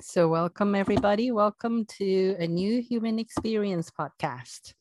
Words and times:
So, 0.00 0.28
welcome 0.28 0.76
everybody. 0.76 1.32
Welcome 1.32 1.84
to 1.98 2.36
a 2.38 2.46
new 2.46 2.80
human 2.80 3.18
experience 3.18 3.90
podcast. 3.90 4.74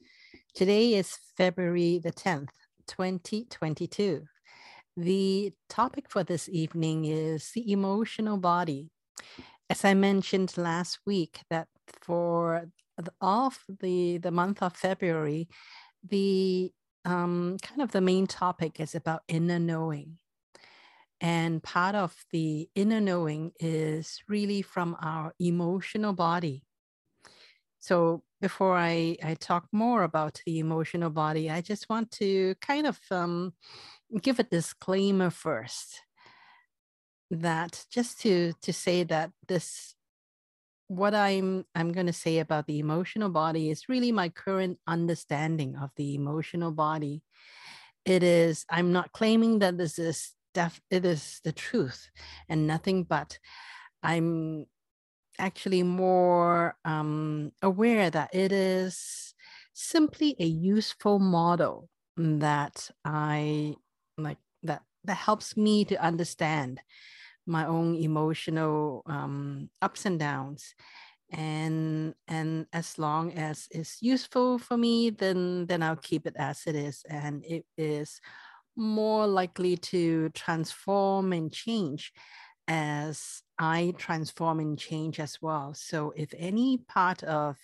Today 0.54 0.94
is 0.94 1.18
February 1.36 1.98
the 1.98 2.12
10th, 2.12 2.52
2022. 2.86 4.24
The 4.96 5.54
topic 5.70 6.12
for 6.12 6.24
this 6.24 6.48
evening 6.50 7.06
is 7.06 7.50
the 7.56 7.72
emotional 7.72 8.38
body. 8.38 8.92
As 9.72 9.84
I 9.84 9.96
mentioned 9.96 10.56
last 10.56 11.00
week, 11.08 11.40
that 11.50 11.68
for 12.04 12.68
of 13.20 13.58
the, 13.82 14.20
the 14.20 14.32
month 14.32 14.62
of 14.62 14.76
February, 14.76 15.50
the 16.08 16.72
um, 17.06 17.58
kind 17.64 17.82
of 17.82 17.92
the 17.92 18.02
main 18.02 18.28
topic 18.28 18.80
is 18.80 18.94
about 18.94 19.24
inner 19.28 19.58
knowing. 19.58 20.20
And 21.20 21.64
part 21.64 21.96
of 21.96 22.16
the 22.32 22.70
inner 22.76 23.02
knowing 23.02 23.52
is 23.60 24.22
really 24.28 24.62
from 24.62 24.96
our 25.02 25.34
emotional 25.40 26.14
body. 26.14 26.64
So 27.80 28.24
before 28.42 28.78
I, 28.78 29.18
I 29.24 29.34
talk 29.34 29.68
more 29.72 30.04
about 30.04 30.42
the 30.46 30.60
emotional 30.60 31.10
body, 31.10 31.50
I 31.50 31.62
just 31.62 31.90
want 31.90 32.12
to 32.12 32.56
kind 32.62 32.86
of 32.86 33.00
um, 33.10 33.54
give 34.22 34.40
a 34.40 34.44
disclaimer 34.44 35.30
first 35.30 36.02
that 37.30 37.86
just 37.92 38.22
to 38.22 38.54
to 38.62 38.72
say 38.72 39.04
that 39.04 39.32
this 39.48 39.96
what 40.88 41.14
I'm 41.14 41.66
I'm 41.76 41.92
going 41.92 42.06
to 42.06 42.14
say 42.14 42.40
about 42.40 42.68
the 42.68 42.80
emotional 42.80 43.30
body 43.30 43.70
is 43.70 43.90
really 43.90 44.12
my 44.12 44.30
current 44.30 44.80
understanding 44.88 45.76
of 45.76 45.92
the 45.98 46.16
emotional 46.16 46.72
body. 46.72 47.24
It 48.06 48.24
is 48.24 48.66
I'm 48.70 48.94
not 48.94 49.12
claiming 49.12 49.60
that 49.60 49.78
this 49.78 50.00
is 50.00 50.32
def- 50.58 50.82
it 50.90 51.06
is 51.06 51.40
the 51.44 51.52
truth 51.54 52.10
and 52.50 52.68
nothing 52.68 53.04
but. 53.04 53.40
I'm 54.04 54.66
actually 55.40 55.84
more 55.84 56.76
um, 56.86 57.52
aware 57.62 58.10
that 58.10 58.30
it 58.34 58.52
is 58.52 59.34
simply 59.74 60.36
a 60.40 60.46
useful 60.46 61.20
model 61.20 61.90
that 62.18 62.90
i 63.06 63.76
like 64.18 64.40
that 64.64 64.82
that 65.04 65.16
helps 65.18 65.56
me 65.56 65.86
to 65.86 65.96
understand 66.04 66.82
my 67.46 67.66
own 67.66 67.96
emotional 67.96 69.04
um, 69.08 69.70
ups 69.82 70.06
and 70.06 70.20
downs. 70.20 70.76
And 71.32 72.16
and 72.28 72.68
as 72.74 72.98
long 72.98 73.34
as 73.34 73.68
it's 73.72 74.02
useful 74.02 74.58
for 74.60 74.78
me 74.78 75.10
then 75.12 75.66
then 75.68 75.84
i'll 75.84 75.98
keep 75.98 76.26
it 76.28 76.36
as 76.38 76.64
it 76.68 76.76
is. 76.76 77.04
And 77.10 77.44
it 77.46 77.66
is 77.78 78.22
more 78.78 79.28
likely 79.28 79.76
to 79.78 80.30
transform 80.30 81.34
and 81.34 81.52
change 81.52 82.14
as 82.68 83.42
I 83.58 83.94
transform 83.98 84.60
and 84.60 84.78
change 84.78 85.20
as 85.20 85.42
well. 85.42 85.74
So 85.74 86.14
if 86.16 86.34
any 86.38 86.78
part 86.78 87.24
of 87.24 87.58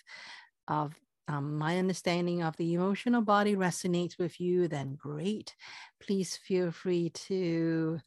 of 0.67 0.95
um, 1.28 1.58
my 1.58 1.78
understanding 1.78 2.42
of 2.44 2.55
the 2.58 2.73
emotional 2.73 3.22
body 3.22 3.55
resonates 3.55 4.17
with 4.17 4.39
you, 4.42 4.67
then 4.67 4.95
great. 4.95 5.55
Please 6.02 6.36
feel 6.36 6.72
free 6.72 7.09
to 7.27 8.00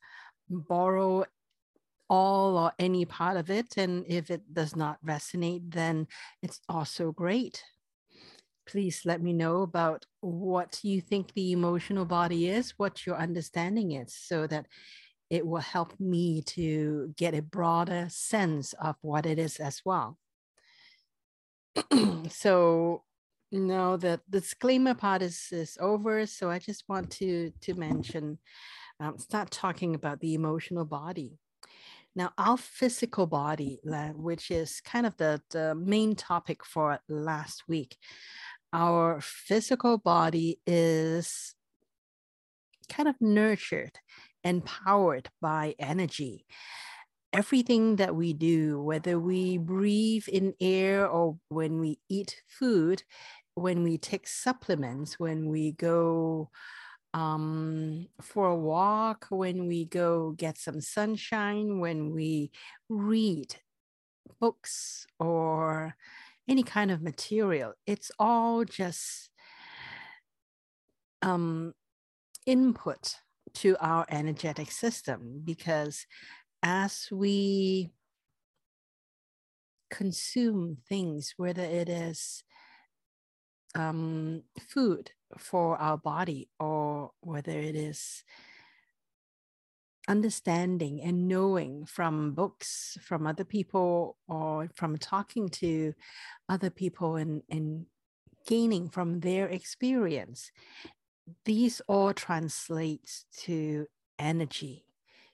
borrow 0.48 1.24
all 2.08 2.56
or 2.56 2.72
any 2.78 3.04
part 3.04 3.36
of 3.36 3.50
it. 3.50 3.76
And 3.76 4.04
if 4.06 4.30
it 4.30 4.52
does 4.52 4.76
not 4.76 4.98
resonate, 5.04 5.72
then 5.72 6.08
it's 6.42 6.60
also 6.68 7.12
great 7.12 7.62
please 8.66 9.02
let 9.04 9.22
me 9.22 9.32
know 9.32 9.62
about 9.62 10.06
what 10.20 10.80
you 10.82 11.00
think 11.00 11.32
the 11.32 11.52
emotional 11.52 12.04
body 12.04 12.48
is, 12.48 12.74
what 12.76 13.06
your 13.06 13.16
understanding 13.16 13.92
is, 13.92 14.14
so 14.14 14.46
that 14.46 14.66
it 15.30 15.46
will 15.46 15.60
help 15.60 15.98
me 15.98 16.42
to 16.42 17.12
get 17.16 17.34
a 17.34 17.42
broader 17.42 18.06
sense 18.08 18.72
of 18.74 18.96
what 19.00 19.26
it 19.26 19.38
is 19.38 19.56
as 19.56 19.82
well. 19.84 20.18
so 22.28 23.02
now 23.52 23.96
that 23.96 24.20
the 24.28 24.40
disclaimer 24.40 24.94
part 24.94 25.22
is, 25.22 25.48
is 25.50 25.78
over, 25.80 26.26
so 26.26 26.50
I 26.50 26.58
just 26.58 26.84
want 26.88 27.10
to, 27.12 27.52
to 27.60 27.74
mention, 27.74 28.38
um, 29.00 29.18
start 29.18 29.50
talking 29.50 29.94
about 29.94 30.20
the 30.20 30.34
emotional 30.34 30.84
body. 30.84 31.38
Now, 32.14 32.32
our 32.38 32.56
physical 32.56 33.26
body, 33.26 33.78
which 34.14 34.50
is 34.50 34.80
kind 34.80 35.04
of 35.04 35.16
the, 35.18 35.42
the 35.50 35.74
main 35.74 36.14
topic 36.14 36.64
for 36.64 36.98
last 37.10 37.64
week, 37.68 37.98
our 38.72 39.20
physical 39.20 39.98
body 39.98 40.60
is 40.66 41.54
kind 42.88 43.08
of 43.08 43.16
nurtured 43.20 43.98
and 44.44 44.64
powered 44.64 45.28
by 45.40 45.74
energy. 45.78 46.46
Everything 47.32 47.96
that 47.96 48.14
we 48.14 48.32
do, 48.32 48.80
whether 48.80 49.18
we 49.18 49.58
breathe 49.58 50.28
in 50.28 50.54
air 50.60 51.06
or 51.08 51.38
when 51.48 51.80
we 51.80 51.98
eat 52.08 52.40
food, 52.46 53.02
when 53.54 53.82
we 53.82 53.98
take 53.98 54.28
supplements, 54.28 55.18
when 55.18 55.48
we 55.48 55.72
go 55.72 56.50
um, 57.12 58.06
for 58.20 58.50
a 58.50 58.56
walk, 58.56 59.26
when 59.30 59.66
we 59.66 59.84
go 59.86 60.32
get 60.32 60.58
some 60.58 60.80
sunshine, 60.80 61.80
when 61.80 62.12
we 62.12 62.50
read 62.88 63.56
books 64.38 65.06
or 65.18 65.94
any 66.48 66.62
kind 66.62 66.90
of 66.90 67.02
material. 67.02 67.72
It's 67.86 68.10
all 68.18 68.64
just 68.64 69.30
um, 71.22 71.72
input 72.46 73.16
to 73.54 73.76
our 73.80 74.06
energetic 74.10 74.70
system 74.70 75.42
because 75.44 76.06
as 76.62 77.08
we 77.10 77.90
consume 79.90 80.78
things, 80.88 81.34
whether 81.36 81.62
it 81.62 81.88
is 81.88 82.44
um, 83.74 84.42
food 84.68 85.10
for 85.38 85.76
our 85.78 85.98
body 85.98 86.48
or 86.58 87.10
whether 87.20 87.52
it 87.52 87.76
is 87.76 88.22
understanding 90.08 91.02
and 91.02 91.28
knowing 91.28 91.84
from 91.84 92.32
books 92.32 92.96
from 93.02 93.26
other 93.26 93.44
people 93.44 94.16
or 94.28 94.68
from 94.74 94.96
talking 94.96 95.48
to 95.48 95.92
other 96.48 96.70
people 96.70 97.16
and, 97.16 97.42
and 97.50 97.86
gaining 98.46 98.88
from 98.88 99.20
their 99.20 99.48
experience 99.48 100.50
these 101.44 101.80
all 101.88 102.12
translates 102.12 103.24
to 103.36 103.86
energy 104.18 104.84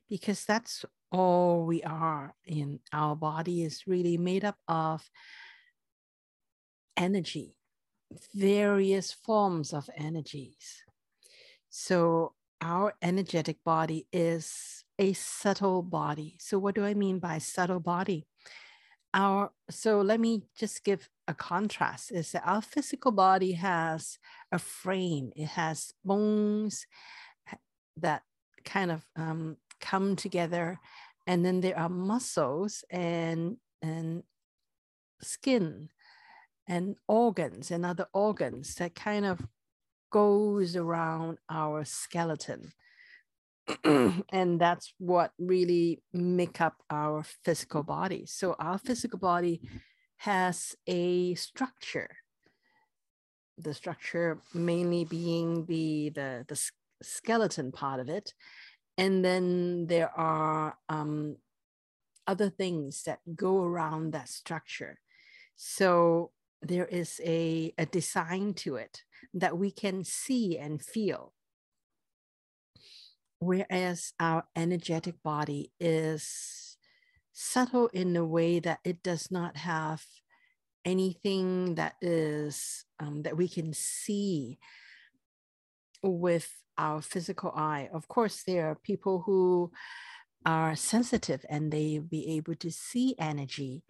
because 0.09 0.45
that's 0.47 0.85
all 1.11 1.67
we 1.67 1.83
are 1.83 2.35
in. 2.47 2.81
Our 2.93 3.15
body 3.15 3.63
is 3.63 3.87
really 3.87 4.17
made 4.17 4.45
up 4.45 4.57
of 4.67 5.03
energy 6.97 7.57
various 8.35 9.13
forms 9.13 9.73
of 9.73 9.89
energies. 9.97 10.83
So 11.71 12.35
our 12.63 12.95
energetic 13.03 13.59
body 13.65 14.07
is 14.13 14.85
a 14.99 15.13
subtle 15.13 15.83
body. 15.83 16.37
So, 16.39 16.59
what 16.59 16.75
do 16.77 16.85
I 16.85 16.95
mean 16.95 17.19
by 17.19 17.39
subtle 17.39 17.81
body? 17.81 18.25
Our 19.13 19.51
so 19.69 20.01
let 20.01 20.21
me 20.21 20.45
just 20.57 20.85
give 20.85 21.09
a 21.29 21.35
contrast. 21.35 22.13
Is 22.13 22.33
that 22.33 22.45
our 22.47 22.63
physical 22.63 23.11
body 23.11 23.53
has 23.53 24.19
a 24.53 24.59
frame? 24.59 25.33
It 25.37 25.49
has 25.49 25.93
bones 26.05 26.87
that 27.99 28.23
kind 28.65 28.91
of 28.91 29.05
um, 29.17 29.57
come 29.81 30.17
together, 30.17 30.79
and 31.27 31.45
then 31.45 31.61
there 31.61 31.79
are 31.79 31.91
muscles 31.91 32.85
and 32.91 33.57
and 33.83 34.23
skin 35.21 35.89
and 36.69 36.97
organs 37.09 37.71
and 37.71 37.85
other 37.85 38.07
organs 38.15 38.77
that 38.77 38.95
kind 38.95 39.27
of 39.27 39.41
goes 40.13 40.77
around 40.77 41.39
our 41.51 41.85
skeleton. 41.85 42.73
and 43.85 44.61
that's 44.61 44.93
what 44.99 45.33
really 45.39 46.03
make 46.13 46.61
up 46.61 46.77
our 46.91 47.25
physical 47.45 47.83
body. 47.83 48.27
So 48.27 48.55
our 48.59 48.79
physical 48.79 49.19
body 49.19 49.61
has 50.19 50.77
a 50.87 51.35
structure. 51.35 52.11
The 53.59 53.75
structure 53.75 54.41
mainly 54.55 55.05
being 55.05 55.67
the 55.67 56.11
the, 56.11 56.45
the 56.49 56.71
skeleton 57.03 57.73
part 57.73 58.01
of 58.01 58.09
it, 58.09 58.35
and 58.99 59.25
then 59.25 59.87
there 59.87 60.11
are 60.17 60.77
um, 60.89 61.37
other 62.27 62.51
things 62.51 63.03
that 63.05 63.21
go 63.35 63.63
around 63.63 64.13
that 64.13 64.29
structure. 64.29 64.99
So 65.57 66.33
there 66.63 66.87
is 66.87 67.21
a, 67.25 67.73
a 67.79 67.87
design 67.87 68.55
to 68.55 68.77
it 68.77 69.03
that 69.35 69.59
we 69.59 69.71
can 69.71 70.05
see 70.05 70.59
and 70.59 70.83
feel. 70.83 71.33
Whereas 73.39 74.13
our 74.21 74.45
energetic 74.55 75.23
body 75.23 75.73
is 75.81 76.77
subtle 77.33 77.89
in 77.89 78.15
a 78.17 78.25
way 78.25 78.61
that 78.61 78.79
it 78.85 79.03
does 79.03 79.31
not 79.31 79.57
have 79.57 80.05
anything 80.85 81.75
that 81.77 81.95
is 82.01 82.85
um, 83.01 83.23
that 83.23 83.37
we 83.37 83.49
can 83.49 83.73
see 83.73 84.59
with 86.03 86.51
our 86.79 87.01
physical 87.01 87.53
eye. 87.55 87.89
Of 87.93 88.09
course, 88.09 88.43
there 88.47 88.69
are 88.69 88.75
people 88.75 89.23
who 89.27 89.73
are 90.45 90.75
sensitive 90.75 91.45
and 91.49 91.73
they 91.73 91.99
be 91.99 92.37
able 92.37 92.55
to 92.57 92.71
see 92.71 93.15
energy. 93.19 93.85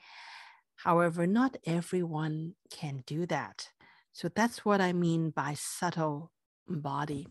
However, 0.77 1.27
not 1.27 1.57
everyone 1.65 2.55
can 2.71 3.03
do 3.07 3.27
that. 3.27 3.69
So 4.13 4.29
that's 4.29 4.65
what 4.65 4.81
I 4.81 4.93
mean 4.93 5.31
by 5.31 5.55
subtle 5.55 6.31
body. 6.69 7.27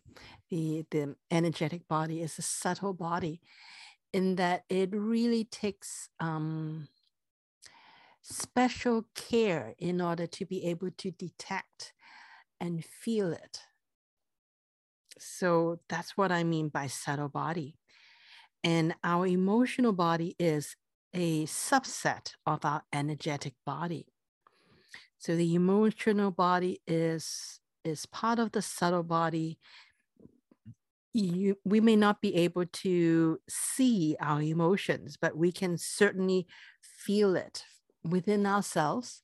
The, 0.50 0.86
the 0.92 1.16
energetic 1.30 1.88
body 1.88 2.22
is 2.22 2.38
a 2.38 2.42
subtle 2.42 2.94
body 2.94 3.42
in 4.14 4.36
that 4.36 4.64
it 4.70 4.90
really 4.92 5.46
takes 5.46 6.10
um, 6.20 6.88
special 8.22 9.06
care 9.16 9.74
in 9.80 10.02
order 10.02 10.28
to 10.28 10.46
be 10.46 10.66
able 10.66 10.92
to 10.98 11.12
detect 11.12 11.94
and 12.60 12.84
feel 12.84 13.32
it. 13.32 13.60
So 15.18 15.80
that's 15.88 16.18
what 16.18 16.32
I 16.32 16.44
mean 16.44 16.70
by 16.70 16.88
subtle 16.88 17.30
body. 17.30 17.78
And 18.64 18.96
our 19.04 19.26
emotional 19.28 19.94
body 19.94 20.36
is 20.40 20.76
a 21.14 21.46
subset 21.46 22.34
of 22.46 22.64
our 22.64 22.84
energetic 22.94 23.54
body. 23.66 24.11
So 25.22 25.36
the 25.36 25.54
emotional 25.54 26.32
body 26.32 26.82
is 26.88 27.60
is 27.86 28.08
part 28.08 28.40
of 28.40 28.54
the 28.54 28.62
subtle 28.62 29.04
body. 29.04 29.60
You, 31.14 31.58
we 31.64 31.80
may 31.80 31.96
not 31.96 32.22
be 32.22 32.34
able 32.36 32.66
to 32.66 33.40
see 33.48 34.16
our 34.20 34.42
emotions, 34.42 35.18
but 35.22 35.38
we 35.38 35.52
can 35.52 35.78
certainly 35.78 36.48
feel 36.82 37.36
it 37.36 37.66
within 38.04 38.48
ourselves 38.48 39.22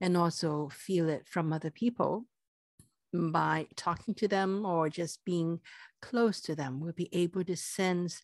and 0.00 0.16
also 0.16 0.68
feel 0.72 1.08
it 1.08 1.26
from 1.28 1.52
other 1.52 1.70
people 1.70 2.26
by 3.12 3.66
talking 3.74 4.14
to 4.14 4.28
them 4.28 4.64
or 4.64 4.88
just 4.88 5.24
being 5.24 5.58
close 6.00 6.40
to 6.42 6.54
them. 6.54 6.78
We'll 6.78 6.92
be 6.92 7.08
able 7.12 7.42
to 7.42 7.56
sense 7.56 8.22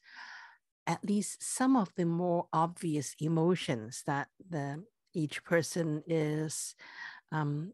at 0.87 1.05
least 1.05 1.43
some 1.43 1.75
of 1.75 1.93
the 1.96 2.05
more 2.05 2.46
obvious 2.52 3.17
emotions 3.20 4.05
that 4.06 4.28
the 4.49 4.84
each 5.17 5.43
person 5.44 6.02
is 6.06 6.75
um, 7.32 7.73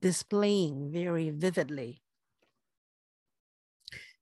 displaying 0.00 0.90
very 0.92 1.30
vividly. 1.30 2.02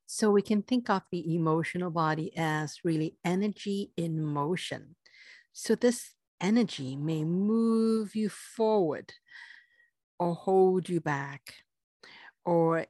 So 0.07 0.31
we 0.31 0.43
can 0.43 0.63
think 0.63 0.91
of 0.91 1.03
the 1.11 1.35
emotional 1.35 1.91
body 1.91 2.37
as 2.37 2.79
really 2.85 3.17
energy 3.25 3.91
in 3.97 4.23
motion. 4.23 4.97
So 5.53 5.75
this 5.75 6.15
energy 6.41 6.95
may 6.95 7.25
move 7.25 8.15
you 8.15 8.29
forward 8.29 9.13
or 10.19 10.35
hold 10.35 10.89
you 10.89 11.01
back, 11.01 11.55
or 12.45 12.87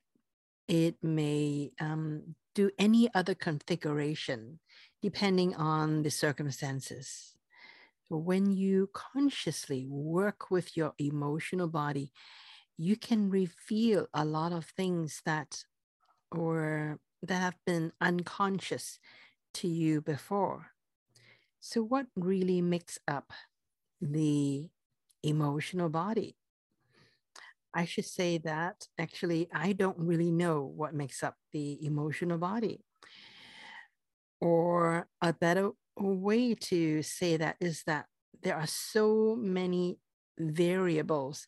it 0.69 0.97
may 1.03 1.71
um, 1.81 2.35
do 2.55 2.71
any 2.79 3.09
other 3.15 3.35
configuration 3.35 4.61
depending 5.01 5.55
on 5.55 6.03
the 6.03 6.11
circumstances. 6.11 7.34
So 8.09 8.19
when 8.19 8.53
you 8.53 8.91
consciously 8.93 9.87
work 9.89 10.51
with 10.51 10.77
your 10.77 10.93
emotional 10.99 11.69
body, 11.69 12.13
you 12.77 12.97
can 12.97 13.31
reveal 13.31 14.07
a 14.13 14.25
lot 14.25 14.53
of 14.53 14.67
things 14.67 15.23
that 15.25 15.65
or 16.31 16.99
that 17.23 17.41
have 17.41 17.57
been 17.65 17.93
unconscious 18.01 18.99
to 19.55 19.69
you 19.69 20.01
before. 20.01 20.67
So 21.61 21.83
what 21.83 22.07
really 22.17 22.61
makes 22.61 22.99
up 23.09 23.33
the 24.01 24.69
emotional 25.23 25.89
body? 25.89 26.37
I 27.73 27.87
should 27.87 28.05
say 28.05 28.39
that 28.39 28.87
actually 28.99 29.49
I 29.53 29.73
don't 29.73 29.99
really 29.99 30.31
know 30.31 30.63
what 30.63 30.95
makes 30.95 31.23
up 31.23 31.37
the 31.53 31.85
emotional 31.85 32.39
body. 32.39 32.85
Or 34.41 35.09
a 35.23 35.33
better 35.33 35.71
way 35.97 36.55
to 36.55 37.03
say 37.03 37.37
that 37.37 37.57
is 37.61 37.83
that 37.85 38.07
there 38.43 38.57
are 38.57 38.67
so 38.67 39.37
many 39.39 39.99
variables 40.39 41.47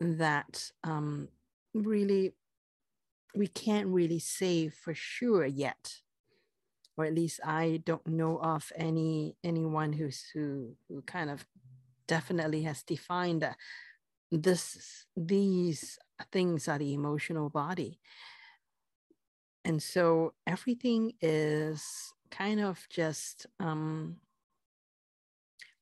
that 0.00 0.70
um, 0.84 1.28
really 1.74 2.32
we 3.34 3.46
can't 3.46 3.88
really 3.88 4.18
say 4.18 4.68
for 4.68 4.94
sure 4.94 5.44
yet 5.44 6.00
or 6.96 7.04
at 7.04 7.14
least 7.14 7.38
i 7.44 7.80
don't 7.84 8.06
know 8.06 8.38
of 8.38 8.72
any 8.74 9.36
anyone 9.44 9.92
who's 9.92 10.24
who 10.34 10.74
who 10.88 11.00
kind 11.02 11.30
of 11.30 11.46
definitely 12.08 12.62
has 12.62 12.82
defined 12.82 13.42
that 13.42 13.56
this 14.32 15.06
these 15.16 15.98
things 16.32 16.68
are 16.68 16.78
the 16.78 16.92
emotional 16.92 17.48
body. 17.48 17.98
And 19.64 19.82
so 19.82 20.34
everything 20.46 21.12
is 21.20 21.84
kind 22.30 22.60
of 22.60 22.86
just 22.90 23.46
um, 23.58 24.16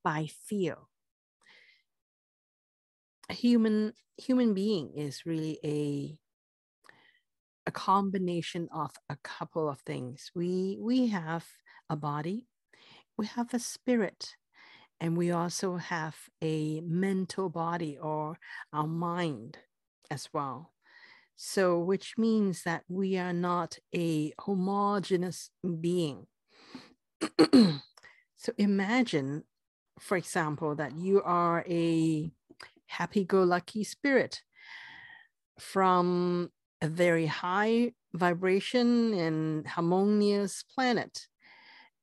by 0.03 0.27
feel. 0.27 0.89
A 3.31 3.35
human 3.35 3.93
human 4.17 4.55
being 4.55 4.93
is 4.95 5.25
really 5.27 5.59
a 5.65 6.19
a 7.67 7.71
combination 7.71 8.69
of 8.73 8.93
a 9.11 9.17
couple 9.23 9.69
of 9.69 9.81
things. 9.81 10.31
We 10.35 10.79
we 10.81 11.09
have 11.09 11.47
a 11.91 11.97
body, 11.97 12.47
we 13.19 13.27
have 13.27 13.53
a 13.55 13.59
spirit, 13.59 14.37
and 15.01 15.17
we 15.17 15.31
also 15.31 15.77
have 15.77 16.17
a 16.43 16.81
mental 16.83 17.49
body 17.51 17.99
or 17.99 18.39
our 18.73 18.87
mind 18.87 19.59
as 20.11 20.29
well. 20.33 20.73
So, 21.37 21.79
which 21.79 22.19
means 22.19 22.65
that 22.65 22.85
we 22.89 23.19
are 23.19 23.33
not 23.35 23.79
a 23.95 24.33
homogeneous 24.41 25.51
being. 25.81 26.27
so 28.37 28.53
imagine, 28.57 29.45
for 29.99 30.17
example, 30.17 30.75
that 30.77 30.97
you 30.97 31.23
are 31.23 31.65
a 31.69 32.31
happy 32.87 33.25
go 33.25 33.43
lucky 33.43 33.85
spirit 33.85 34.43
from 35.59 36.51
a 36.81 36.89
very 36.89 37.27
high 37.27 37.93
vibration 38.15 39.15
and 39.15 39.67
harmonious 39.67 40.63
planet. 40.63 41.27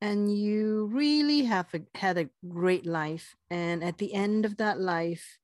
And 0.00 0.36
you 0.36 0.90
really 0.92 1.44
have 1.44 1.72
a, 1.74 1.80
had 1.98 2.18
a 2.18 2.28
great 2.46 2.86
life. 2.86 3.34
And 3.50 3.82
at 3.82 3.98
the 3.98 4.12
end 4.12 4.44
of 4.44 4.58
that 4.58 4.78
life, 4.78 5.38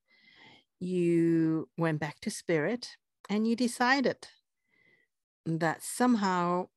you 0.78 1.68
went 1.78 2.00
back 2.00 2.20
to 2.20 2.30
spirit 2.30 2.96
and 3.30 3.46
you 3.46 3.56
decided 3.56 4.28
that 5.46 5.82
somehow 5.82 6.68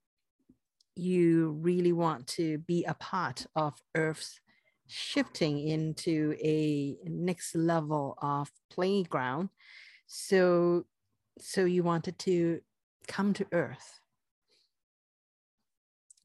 you 0.96 1.52
really 1.62 1.92
want 1.92 2.28
to 2.28 2.58
be 2.60 2.84
a 2.86 2.94
part 2.94 3.46
of 3.56 3.74
Earth's 3.96 4.40
shifting 4.88 5.68
into 5.68 6.36
a 6.42 6.98
next 7.06 7.56
level 7.56 8.18
of 8.22 8.52
playground. 8.72 9.50
So, 10.08 10.86
so 11.40 11.66
you 11.66 11.84
wanted 11.84 12.18
to 12.20 12.62
come 13.08 13.34
to 13.34 13.48
Earth. 13.52 14.00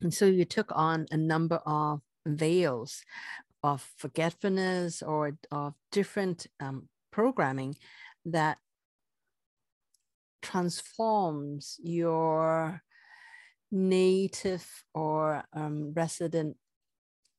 And 0.03 0.13
so 0.15 0.27
you 0.27 0.45
took 0.45 0.71
on 0.75 1.07
a 1.11 1.17
number 1.17 1.61
of 1.67 2.01
veils 2.27 3.03
of 3.63 3.87
forgetfulness 3.97 5.03
or 5.03 5.37
of 5.51 5.75
different 5.93 6.47
um, 6.61 6.89
programming 7.11 7.77
that 8.25 8.59
transforms 10.43 11.77
your 11.83 12.83
native 13.71 14.67
or 14.95 15.45
um, 15.53 15.93
resident 15.95 16.57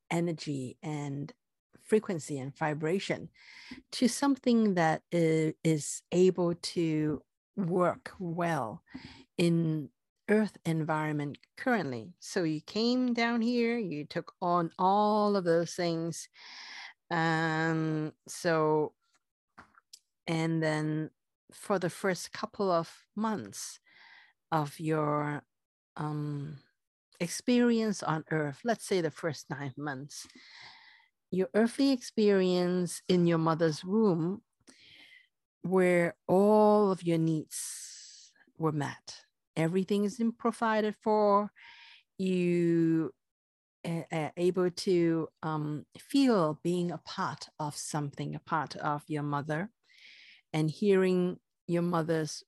energy 0.09 0.77
and 0.83 1.33
frequency 1.83 2.39
and 2.39 2.55
vibration 2.57 3.29
to 3.91 4.07
something 4.07 4.75
that 4.75 5.01
is 5.11 6.03
able 6.11 6.53
to 6.55 7.21
work 7.55 8.11
well 8.19 8.81
in 9.37 9.89
earth 10.29 10.57
environment 10.65 11.37
currently. 11.57 12.13
So 12.19 12.43
you 12.43 12.61
came 12.61 13.13
down 13.13 13.41
here 13.41 13.77
you 13.77 14.05
took 14.05 14.33
on 14.41 14.71
all 14.79 15.35
of 15.35 15.43
those 15.43 15.73
things 15.73 16.29
um 17.09 18.13
so 18.27 18.93
and 20.27 20.63
then 20.63 21.09
for 21.51 21.77
the 21.77 21.89
first 21.89 22.31
couple 22.31 22.71
of 22.71 22.89
months 23.15 23.79
of 24.51 24.79
your 24.79 25.43
um, 25.97 26.57
experience 27.19 28.03
on 28.03 28.23
earth, 28.31 28.59
let's 28.63 28.85
say 28.85 29.01
the 29.01 29.11
first 29.11 29.49
nine 29.49 29.73
months, 29.77 30.27
your 31.29 31.49
earthly 31.53 31.91
experience 31.91 33.01
in 33.07 33.27
your 33.27 33.37
mother's 33.37 33.83
womb, 33.85 34.41
where 35.61 36.15
all 36.27 36.91
of 36.91 37.03
your 37.03 37.17
needs 37.17 38.31
were 38.57 38.71
met, 38.71 39.17
everything 39.55 40.03
is 40.03 40.21
provided 40.37 40.95
for, 41.01 41.51
you 42.17 43.13
are 43.85 44.31
able 44.37 44.69
to 44.69 45.27
um, 45.43 45.85
feel 45.97 46.59
being 46.63 46.91
a 46.91 46.97
part 46.99 47.47
of 47.59 47.75
something, 47.75 48.35
a 48.35 48.39
part 48.39 48.75
of 48.77 49.03
your 49.07 49.23
mother, 49.23 49.69
and 50.53 50.69
hearing 50.69 51.37
your 51.67 51.81
mother's 51.81 52.43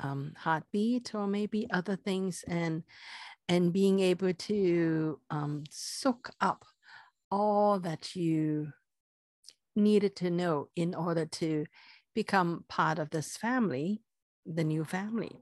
um, 0.00 0.32
heartbeat 0.36 1.14
or 1.14 1.26
maybe 1.26 1.66
other 1.70 1.96
things 1.96 2.44
and 2.48 2.82
and 3.48 3.72
being 3.72 4.00
able 4.00 4.32
to 4.32 5.20
um, 5.30 5.64
soak 5.70 6.30
up 6.40 6.64
all 7.30 7.78
that 7.80 8.16
you 8.16 8.72
needed 9.76 10.16
to 10.16 10.30
know 10.30 10.68
in 10.76 10.94
order 10.94 11.26
to 11.26 11.66
become 12.14 12.64
part 12.68 12.98
of 12.98 13.10
this 13.10 13.36
family 13.36 14.02
the 14.46 14.64
new 14.64 14.84
family. 14.84 15.40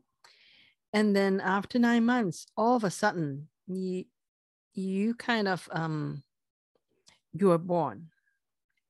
And 0.92 1.16
then 1.16 1.40
after 1.40 1.78
nine 1.78 2.04
months 2.04 2.46
all 2.56 2.76
of 2.76 2.84
a 2.84 2.90
sudden 2.90 3.48
you 3.66 4.04
you 4.74 5.14
kind 5.14 5.48
of 5.48 5.68
um 5.72 6.22
you 7.32 7.50
are 7.50 7.58
born. 7.58 8.08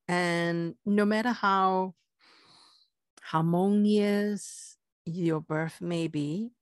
And 0.08 0.74
no 0.84 1.04
matter 1.04 1.30
how 1.30 1.94
harmonious 3.22 4.71
your 5.04 5.40
birth 5.40 5.80
may 5.80 6.06
be 6.06 6.52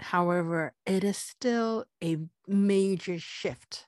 however 0.00 0.74
it 0.84 1.02
is 1.02 1.16
still 1.16 1.86
a 2.02 2.18
major 2.46 3.18
shift 3.18 3.86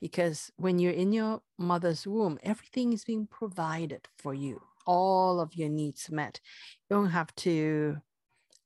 because 0.00 0.50
when 0.56 0.78
you're 0.78 0.92
in 0.92 1.12
your 1.12 1.42
mother's 1.58 2.06
womb 2.06 2.38
everything 2.42 2.92
is 2.92 3.04
being 3.04 3.26
provided 3.26 4.08
for 4.16 4.32
you 4.32 4.62
all 4.86 5.40
of 5.40 5.54
your 5.54 5.68
needs 5.68 6.10
met 6.10 6.40
you 6.88 6.96
don't 6.96 7.10
have 7.10 7.34
to 7.36 8.00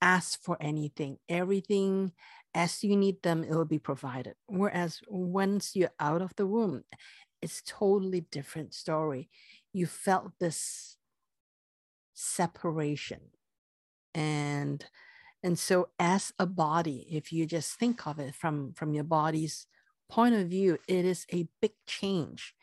ask 0.00 0.40
for 0.42 0.56
anything. 0.61 1.18
Everything 1.28 2.12
as 2.54 2.82
you 2.82 2.96
need 2.96 3.23
them, 3.23 3.44
it 3.44 3.50
will 3.50 3.64
be 3.64 3.78
provided. 3.78 4.35
Whereas 4.46 5.00
once 5.08 5.76
you're 5.76 5.90
out 6.00 6.23
of 6.23 6.35
the 6.37 6.46
womb, 6.46 6.85
it's 7.42 7.62
totally 7.66 8.23
different 8.23 8.73
story. 8.75 9.28
You 9.73 9.87
felt 9.87 10.32
this 10.38 10.96
separation. 12.14 13.20
And 14.16 14.85
and 15.42 15.58
so 15.58 15.90
as 15.99 16.32
a 16.40 16.46
body, 16.46 17.06
if 17.08 17.32
you 17.32 17.46
just 17.46 17.78
think 17.78 18.06
of 18.06 18.18
it 18.18 18.35
from, 18.35 18.73
from 18.73 18.94
your 18.94 19.04
body's 19.04 19.66
point 20.08 20.35
of 20.35 20.49
view, 20.49 20.78
it 20.88 21.04
is 21.04 21.25
a 21.32 21.46
big 21.61 21.73
change. 21.87 22.54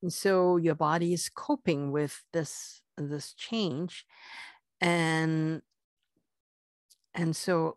And 0.00 0.10
so 0.10 0.56
your 0.56 0.74
body 0.76 1.12
is 1.12 1.28
coping 1.28 1.90
with 1.92 2.22
this, 2.32 2.80
this 2.96 3.34
change. 3.34 4.06
And 4.80 5.60
and 7.14 7.36
so 7.36 7.76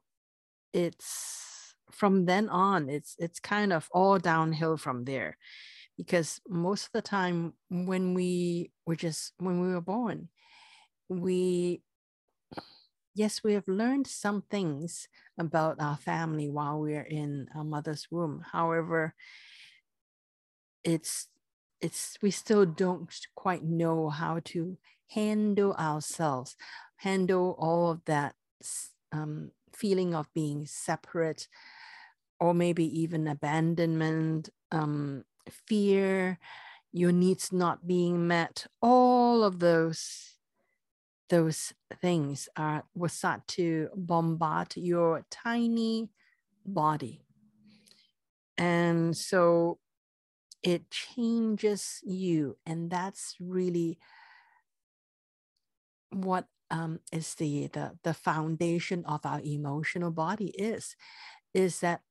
it's 0.74 1.76
from 1.92 2.26
then 2.26 2.50
on 2.50 2.90
it's 2.90 3.16
it's 3.20 3.40
kind 3.40 3.72
of 3.72 3.88
all 3.92 4.18
downhill 4.18 4.78
from 4.78 5.06
there 5.06 5.38
because 5.96 6.42
most 6.48 6.86
of 6.86 6.92
the 6.94 7.02
time 7.02 7.54
when 7.70 8.14
we 8.14 8.72
were 8.86 8.96
just 8.96 9.34
when 9.38 9.62
we 9.62 9.74
were 9.74 9.82
born 9.82 10.28
we 11.08 11.82
yes 13.18 13.44
we 13.44 13.54
have 13.54 13.68
learned 13.68 14.06
some 14.06 14.44
things 14.50 15.08
about 15.40 15.78
our 15.80 15.98
family 15.98 16.50
while 16.50 16.80
we're 16.80 17.02
in 17.02 17.48
our 17.56 17.64
mother's 17.64 18.08
womb. 18.12 18.44
However 18.52 19.16
it's 20.84 21.28
it's 21.82 22.18
we 22.22 22.32
still 22.32 22.66
don't 22.66 23.14
quite 23.36 23.64
know 23.64 24.10
how 24.10 24.40
to 24.46 24.78
handle 25.10 25.74
ourselves 25.74 26.56
handle 26.98 27.56
all 27.60 27.92
of 27.92 28.04
that 28.06 28.36
um, 29.12 29.52
feeling 29.74 30.14
of 30.14 30.32
being 30.34 30.66
separate 30.66 31.48
or 32.40 32.54
maybe 32.54 32.86
even 33.02 33.28
abandonment, 33.28 34.50
um, 34.72 35.24
fear, 35.50 36.38
your 36.92 37.12
needs 37.12 37.52
not 37.52 37.88
being 37.88 38.28
met, 38.28 38.68
all 38.82 39.44
of 39.44 39.60
those 39.60 40.37
those 41.30 41.74
things 42.02 42.50
are 42.56 42.84
will 42.96 43.10
start 43.10 43.48
to 43.48 43.90
bombard 43.96 44.76
your 44.76 45.26
tiny 45.30 46.10
body. 46.66 47.22
And 48.58 49.16
so 49.16 49.80
it 50.64 50.90
changes 50.90 52.02
you. 52.04 52.58
And 52.66 52.90
that's 52.90 53.36
really 53.40 54.00
what 56.12 56.46
um, 56.70 57.00
is 57.12 57.36
the, 57.36 57.68
the 57.68 57.98
the 58.04 58.14
foundation 58.14 59.06
of 59.06 59.26
our 59.26 59.42
emotional 59.42 60.12
body 60.12 60.48
is 60.58 60.96
is 61.54 61.80
that 61.80 62.02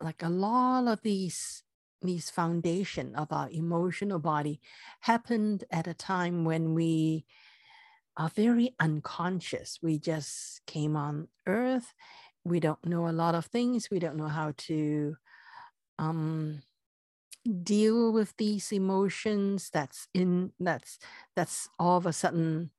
like 0.00 0.22
a 0.22 0.28
lot 0.28 0.88
of 0.88 1.02
these 1.02 1.62
these 2.02 2.30
foundation 2.30 3.14
of 3.14 3.30
our 3.30 3.50
emotional 3.50 4.18
body 4.18 4.60
happened 5.00 5.64
at 5.70 5.86
a 5.86 5.92
time 5.92 6.44
when 6.44 6.72
we 6.72 7.26
are 8.20 8.28
very 8.28 8.74
unconscious 8.78 9.78
we 9.82 9.98
just 9.98 10.60
came 10.66 10.94
on 10.94 11.26
earth 11.46 11.94
we 12.44 12.60
don't 12.60 12.84
know 12.84 13.08
a 13.08 13.18
lot 13.22 13.34
of 13.34 13.46
things 13.46 13.88
we 13.90 13.98
don't 13.98 14.16
know 14.16 14.28
how 14.28 14.52
to 14.56 15.16
um, 15.98 16.62
deal 17.62 18.12
with 18.12 18.36
these 18.36 18.72
emotions 18.72 19.70
that's 19.72 20.08
in 20.12 20.52
that's 20.60 20.98
that's 21.34 21.68
all 21.78 21.96
of 21.96 22.06
a 22.06 22.12
sudden 22.12 22.70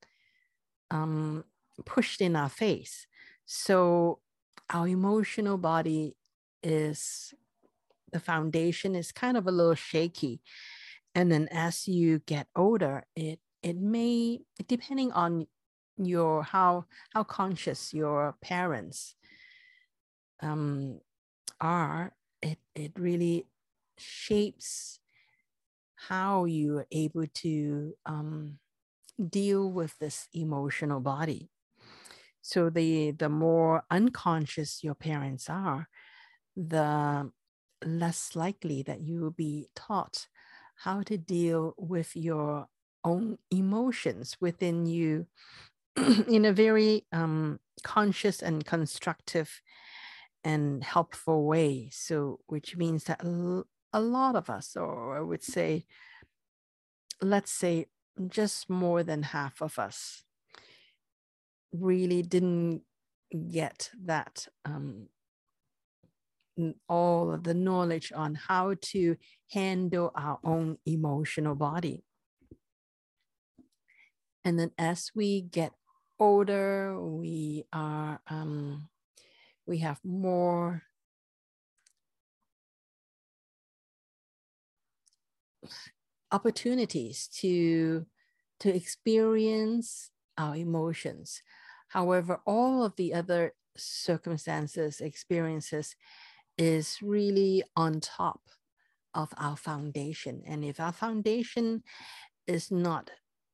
um, 0.92 1.44
pushed 1.86 2.22
in 2.22 2.36
our 2.36 2.50
face. 2.50 3.08
So 3.46 4.20
our 4.70 4.88
emotional 4.88 5.58
body 5.58 6.16
is 6.62 7.34
the 8.12 8.20
foundation 8.20 8.96
is 8.96 9.12
kind 9.12 9.38
of 9.38 9.48
a 9.48 9.52
little 9.52 9.76
shaky. 9.76 10.42
And 11.16 11.32
then 11.32 11.48
as 11.52 11.88
you 11.88 12.20
get 12.20 12.48
older, 12.56 13.04
it 13.16 13.40
it 13.64 13.78
may 13.78 14.40
depending 14.68 15.12
on 15.12 15.48
your 15.98 16.44
how 16.44 16.86
how 17.14 17.24
conscious 17.24 17.94
your 17.94 18.36
parents 18.42 19.16
um, 20.42 21.00
are, 21.60 22.14
it 22.42 22.58
it 22.76 22.92
really 22.98 23.48
shapes 23.98 25.00
how 25.96 26.46
you 26.46 26.80
are 26.80 26.88
able 26.92 27.28
to 27.28 27.94
um, 28.06 28.58
deal 29.30 29.72
with 29.72 29.98
this 30.00 30.28
emotional 30.34 31.00
body. 31.00 31.50
So 32.42 32.70
the 32.70 33.12
the 33.12 33.30
more 33.30 33.84
unconscious 33.92 34.84
your 34.84 34.96
parents 34.96 35.50
are, 35.50 35.88
the 36.56 37.32
less 37.86 38.36
likely 38.36 38.84
that 38.84 39.02
you 39.02 39.22
will 39.22 39.32
be 39.32 39.68
taught 39.76 40.28
how 40.84 41.04
to 41.04 41.18
deal 41.18 41.76
with 41.78 42.16
your 42.16 42.68
own 43.04 43.38
emotions 43.50 44.38
within 44.40 44.86
you 44.86 45.28
in 46.28 46.46
a 46.46 46.54
very 46.54 47.06
um, 47.12 47.60
conscious 47.84 48.42
and 48.42 48.66
constructive 48.66 49.62
and 50.44 50.84
helpful 50.84 51.46
way. 51.46 51.90
So, 51.92 52.40
which 52.48 52.78
means 52.78 53.06
that 53.06 53.24
a 53.24 54.02
lot 54.02 54.36
of 54.36 54.50
us, 54.50 54.76
or 54.76 55.18
I 55.18 55.22
would 55.22 55.44
say, 55.44 55.86
let's 57.22 57.52
say 57.52 57.88
just 58.28 58.70
more 58.70 59.04
than 59.04 59.24
half 59.24 59.62
of 59.62 59.80
us 59.80 60.24
really 61.74 62.22
didn't 62.22 62.82
get 63.52 63.92
that 64.04 64.48
um, 64.66 65.08
all 66.90 67.32
of 67.32 67.44
the 67.44 67.54
knowledge 67.54 68.12
on 68.14 68.36
how 68.36 68.76
to 68.82 69.16
handle 69.52 70.12
our 70.16 70.40
own 70.44 70.78
emotional 70.86 71.56
body. 71.56 72.04
And 74.44 74.60
then 74.60 74.72
as 74.78 75.12
we 75.16 75.42
get 75.42 75.74
older, 76.20 77.00
we 77.00 77.66
are 77.72 78.22
um, 78.28 78.90
we 79.66 79.80
have 79.80 80.00
more 80.04 80.84
opportunities 86.32 87.28
to 87.28 88.06
to 88.60 88.76
experience 88.76 90.12
our 90.38 90.56
emotions. 90.56 91.42
However, 91.90 92.42
all 92.46 92.84
of 92.84 92.96
the 92.96 93.14
other 93.14 93.54
circumstances, 93.76 95.02
experiences 95.02 95.96
is 96.58 96.98
really 97.02 97.64
on 97.76 98.00
top 98.00 98.42
of 99.14 99.34
our 99.38 99.58
foundation. 99.58 100.42
And 100.46 100.64
if 100.64 100.80
our 100.80 100.92
foundation 100.92 101.84
is 102.48 102.72
not 102.72 103.12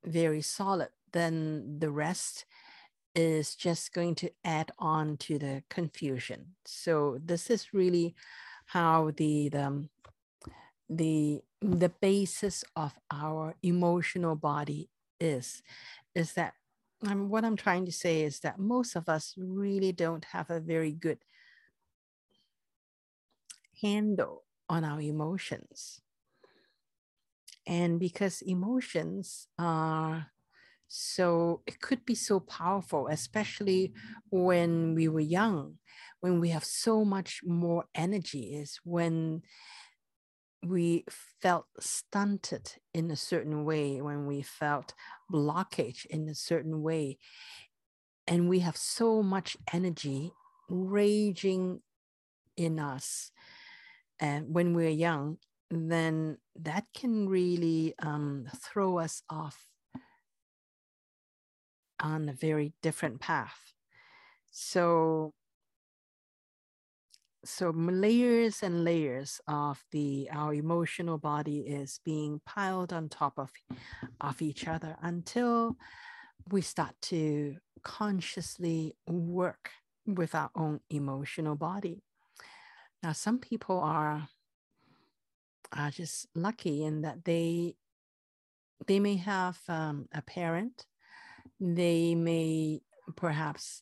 very 0.08 0.42
solid, 0.42 0.90
then 1.14 1.80
the 1.80 1.92
rest 1.92 2.46
is 3.16 3.56
just 3.56 3.94
going 3.94 4.16
to 4.16 4.32
add 4.44 4.72
on 4.78 5.18
to 5.18 5.40
the 5.40 5.64
confusion. 5.70 6.56
So 6.66 7.20
this 7.24 7.50
is 7.50 7.74
really 7.74 8.16
how 8.68 9.12
the, 9.18 9.50
the 9.50 9.90
the 10.90 11.42
the 11.62 11.90
basis 11.90 12.64
of 12.76 12.94
our 13.12 13.56
emotional 13.62 14.36
body 14.36 14.90
is 15.20 15.62
is 16.16 16.34
that 16.34 16.54
um, 17.06 17.30
what 17.30 17.44
i'm 17.44 17.58
trying 17.58 17.86
to 17.86 17.92
say 17.92 18.22
is 18.22 18.40
that 18.40 18.60
most 18.60 18.96
of 18.96 19.10
us 19.10 19.34
really 19.38 19.92
don't 19.92 20.26
have 20.26 20.50
a 20.50 20.60
very 20.60 20.92
good 20.92 21.20
handle 23.82 24.44
on 24.70 24.84
our 24.84 25.02
emotions 25.02 26.02
and 27.68 28.00
because 28.00 28.42
emotions 28.42 29.48
are 29.60 30.28
So 30.88 31.62
it 31.68 31.82
could 31.82 32.06
be 32.06 32.16
so 32.16 32.40
powerful, 32.40 33.08
especially 33.08 33.94
when 34.32 34.96
we 34.96 35.10
were 35.10 35.20
young, 35.20 35.80
when 36.22 36.40
we 36.40 36.50
have 36.50 36.64
so 36.64 37.04
much 37.04 37.42
more 37.44 37.86
energy, 37.94 38.56
is 38.56 38.80
when 38.86 39.44
we 40.64 41.06
felt 41.42 41.68
stunted 41.80 42.76
in 42.94 43.12
a 43.12 43.16
certain 43.18 43.66
way, 43.66 44.02
when 44.02 44.26
we 44.28 44.42
felt 44.42 44.94
blockage 45.32 46.06
in 46.06 46.30
a 46.30 46.36
certain 46.36 46.82
way. 46.82 47.18
And 48.28 48.50
we 48.50 48.60
have 48.60 48.78
so 48.78 49.22
much 49.22 49.58
energy 49.74 50.32
raging 50.70 51.82
in 52.56 52.80
us 52.80 53.32
and 54.20 54.54
when 54.54 54.74
we're 54.74 54.90
young 54.90 55.38
then 55.70 56.38
that 56.56 56.86
can 56.96 57.28
really 57.28 57.94
um, 58.00 58.48
throw 58.56 59.00
us 59.00 59.22
off 59.30 59.68
on 62.00 62.30
a 62.30 62.34
very 62.34 62.74
different 62.82 63.20
path. 63.20 63.74
So 64.52 65.34
so 67.46 67.70
layers 67.70 68.62
and 68.62 68.84
layers 68.84 69.40
of 69.48 69.82
the 69.92 70.30
our 70.34 70.54
emotional 70.54 71.18
body 71.18 71.60
is 71.60 72.00
being 72.04 72.42
piled 72.46 72.92
on 72.92 73.08
top 73.08 73.38
of 73.38 73.52
of 74.20 74.42
each 74.42 74.68
other 74.68 74.98
until 75.02 75.78
we 76.50 76.62
start 76.62 76.94
to 77.02 77.56
consciously 77.84 78.96
work 79.08 79.72
with 80.06 80.36
our 80.36 80.50
own 80.56 80.80
emotional 80.90 81.56
body. 81.56 82.02
Now 83.04 83.14
some 83.14 83.40
people 83.40 83.80
are 83.80 84.28
are 85.74 85.92
just 85.92 86.28
lucky 86.36 86.84
in 86.84 87.02
that 87.02 87.26
they 87.26 87.76
they 88.86 89.00
may 89.00 89.16
have 89.16 89.58
um, 89.68 90.08
a 90.14 90.22
parent. 90.22 90.86
They 91.60 92.14
may 92.16 92.82
perhaps 93.16 93.82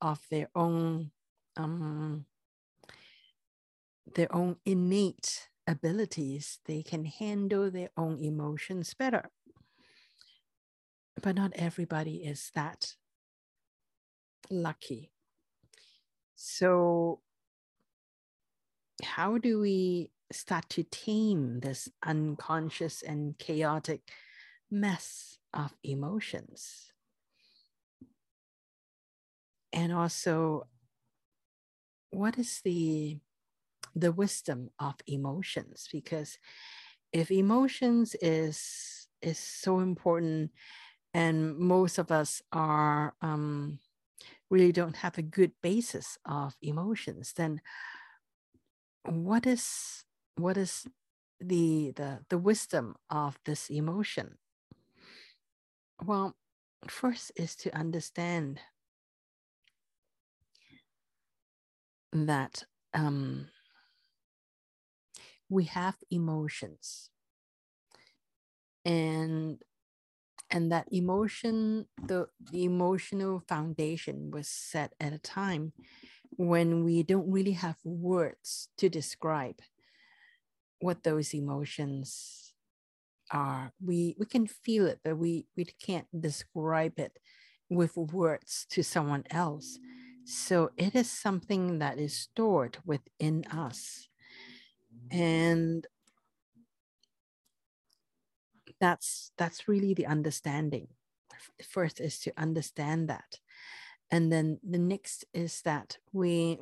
of 0.00 0.20
their 0.30 0.48
own 0.54 1.10
um, 1.56 2.26
their 4.14 4.34
own 4.34 4.56
innate 4.64 5.48
abilities 5.66 6.58
they 6.64 6.82
can 6.82 7.04
handle 7.04 7.70
their 7.70 7.90
own 7.96 8.18
emotions 8.22 8.94
better. 8.94 9.30
But 11.22 11.36
not 11.36 11.52
everybody 11.54 12.16
is 12.24 12.50
that 12.54 12.94
lucky. 14.50 15.10
So 16.34 17.20
how 19.02 19.38
do 19.38 19.60
we 19.60 20.10
start 20.32 20.68
to 20.70 20.84
tame 20.84 21.60
this 21.60 21.88
unconscious 22.04 23.02
and 23.02 23.36
chaotic 23.38 24.02
mess 24.70 25.38
of 25.52 25.74
emotions. 25.82 26.92
And 29.72 29.92
also, 29.92 30.66
what 32.10 32.38
is 32.38 32.60
the 32.64 33.18
the 33.94 34.12
wisdom 34.12 34.70
of 34.78 34.94
emotions? 35.06 35.88
Because 35.90 36.38
if 37.12 37.30
emotions 37.30 38.14
is 38.20 39.08
is 39.22 39.38
so 39.38 39.80
important, 39.80 40.50
and 41.14 41.56
most 41.58 41.98
of 41.98 42.10
us 42.10 42.42
are 42.52 43.14
um, 43.20 43.78
really 44.48 44.72
don't 44.72 44.96
have 44.96 45.18
a 45.18 45.22
good 45.22 45.52
basis 45.62 46.18
of 46.24 46.56
emotions, 46.62 47.32
then 47.34 47.60
what 49.04 49.46
is 49.46 50.04
what 50.40 50.56
is 50.56 50.86
the 51.40 51.92
the 51.96 52.20
the 52.28 52.38
wisdom 52.38 52.96
of 53.08 53.38
this 53.44 53.70
emotion? 53.70 54.38
Well 56.04 56.36
first 56.88 57.32
is 57.36 57.54
to 57.56 57.76
understand 57.76 58.60
that 62.12 62.64
um, 62.94 63.48
we 65.48 65.64
have 65.64 65.96
emotions. 66.10 67.10
And 68.84 69.60
and 70.50 70.72
that 70.72 70.88
emotion 70.90 71.86
the, 72.02 72.28
the 72.50 72.64
emotional 72.64 73.42
foundation 73.46 74.30
was 74.30 74.48
set 74.48 74.94
at 74.98 75.12
a 75.12 75.18
time 75.18 75.72
when 76.30 76.82
we 76.82 77.02
don't 77.02 77.30
really 77.30 77.52
have 77.52 77.76
words 77.84 78.68
to 78.78 78.88
describe 78.88 79.56
what 80.80 81.02
those 81.02 81.34
emotions 81.34 82.52
are. 83.30 83.72
We 83.84 84.16
we 84.18 84.26
can 84.26 84.46
feel 84.46 84.86
it, 84.86 85.00
but 85.04 85.18
we 85.18 85.46
we 85.56 85.64
can't 85.64 86.08
describe 86.20 86.98
it 86.98 87.18
with 87.68 87.96
words 87.96 88.66
to 88.70 88.82
someone 88.82 89.24
else. 89.30 89.78
So 90.24 90.70
it 90.76 90.94
is 90.94 91.10
something 91.10 91.78
that 91.78 91.98
is 91.98 92.14
stored 92.14 92.78
within 92.86 93.44
us. 93.46 94.08
And 95.10 95.86
that's 98.80 99.32
that's 99.36 99.68
really 99.68 99.94
the 99.94 100.06
understanding. 100.06 100.88
First 101.62 102.00
is 102.00 102.18
to 102.20 102.32
understand 102.36 103.08
that. 103.08 103.38
And 104.10 104.32
then 104.32 104.58
the 104.68 104.78
next 104.78 105.24
is 105.34 105.62
that 105.62 105.98
we 106.12 106.58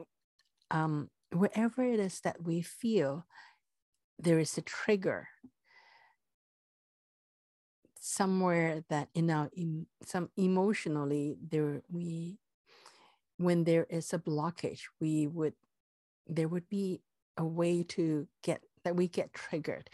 um 0.70 1.10
wherever 1.32 1.82
it 1.84 2.00
is 2.00 2.20
that 2.22 2.44
we 2.44 2.62
feel 2.62 3.26
there 4.18 4.38
is 4.38 4.58
a 4.58 4.62
trigger 4.62 5.28
somewhere 8.00 8.84
that 8.88 9.08
in 9.14 9.30
our 9.30 9.50
in 9.52 9.86
some 10.02 10.30
emotionally 10.36 11.36
there 11.50 11.82
we 11.90 12.38
when 13.36 13.64
there 13.64 13.86
is 13.90 14.12
a 14.12 14.18
blockage 14.18 14.82
we 15.00 15.26
would 15.26 15.54
there 16.26 16.48
would 16.48 16.68
be 16.68 17.00
a 17.36 17.44
way 17.44 17.82
to 17.82 18.26
get 18.42 18.60
that 18.84 18.96
we 18.96 19.08
get 19.08 19.32
triggered. 19.32 19.90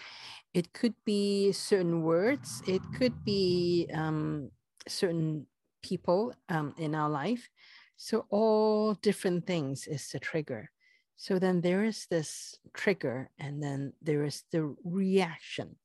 It 0.52 0.72
could 0.72 0.94
be 1.04 1.52
certain 1.52 2.02
words 2.02 2.62
it 2.66 2.82
could 2.96 3.24
be 3.24 3.88
um, 3.92 4.50
certain 4.86 5.46
people 5.82 6.34
um, 6.48 6.74
in 6.78 6.94
our 6.94 7.10
life. 7.10 7.48
So 7.96 8.26
all 8.30 8.94
different 8.94 9.46
things 9.46 9.86
is 9.86 10.08
the 10.10 10.18
trigger 10.18 10.70
so 11.16 11.38
then 11.38 11.60
there 11.60 11.84
is 11.84 12.06
this 12.10 12.58
trigger, 12.72 13.30
and 13.38 13.62
then 13.62 13.92
there 14.02 14.24
is 14.24 14.44
the 14.50 14.74
reaction. 14.84 15.76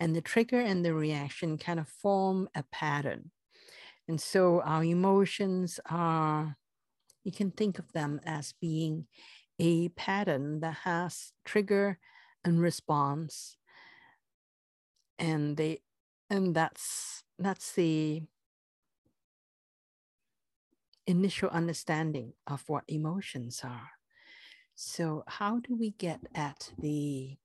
And 0.00 0.14
the 0.14 0.20
trigger 0.20 0.60
and 0.60 0.84
the 0.84 0.92
reaction 0.92 1.56
kind 1.56 1.78
of 1.78 1.88
form 1.88 2.48
a 2.54 2.64
pattern. 2.64 3.30
And 4.08 4.20
so 4.20 4.60
our 4.60 4.84
emotions 4.84 5.80
are, 5.88 6.56
you 7.22 7.32
can 7.32 7.50
think 7.52 7.78
of 7.78 7.92
them 7.92 8.20
as 8.26 8.52
being 8.60 9.06
a 9.58 9.88
pattern 9.90 10.60
that 10.60 10.78
has 10.84 11.32
trigger 11.44 11.98
and 12.44 12.60
response. 12.60 13.56
And 15.18 15.56
they 15.56 15.80
and 16.28 16.54
that's 16.54 17.22
that's 17.38 17.72
the 17.72 18.22
initial 21.06 21.50
understanding 21.50 22.32
of 22.46 22.64
what 22.66 22.84
emotions 22.88 23.60
are. 23.62 23.93
So 24.74 25.24
how 25.26 25.60
do 25.60 25.76
we 25.76 25.90
get 25.92 26.20
at 26.34 26.72
the 26.78 27.36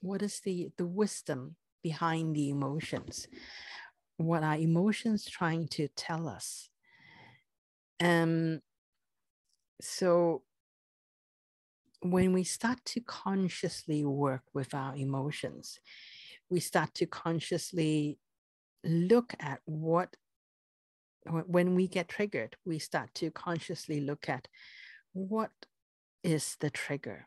what 0.00 0.22
is 0.22 0.40
the 0.40 0.70
the 0.78 0.86
wisdom 0.86 1.56
behind 1.82 2.34
the 2.34 2.48
emotions? 2.48 3.28
What 4.16 4.42
are 4.42 4.56
emotions 4.56 5.24
trying 5.26 5.68
to 5.68 5.88
tell 5.88 6.28
us? 6.28 6.70
Um 8.00 8.60
so 9.80 10.42
when 12.02 12.32
we 12.32 12.44
start 12.44 12.78
to 12.86 13.00
consciously 13.00 14.04
work 14.04 14.42
with 14.54 14.74
our 14.74 14.96
emotions, 14.96 15.78
we 16.48 16.60
start 16.60 16.94
to 16.94 17.06
consciously 17.06 18.18
look 18.84 19.34
at 19.38 19.60
what 19.66 20.16
when 21.26 21.74
we 21.74 21.86
get 21.86 22.08
triggered, 22.08 22.56
we 22.64 22.78
start 22.78 23.14
to 23.14 23.30
consciously 23.30 24.00
look 24.00 24.30
at 24.30 24.48
what 25.12 25.50
is 26.22 26.56
the 26.60 26.70
trigger, 26.70 27.26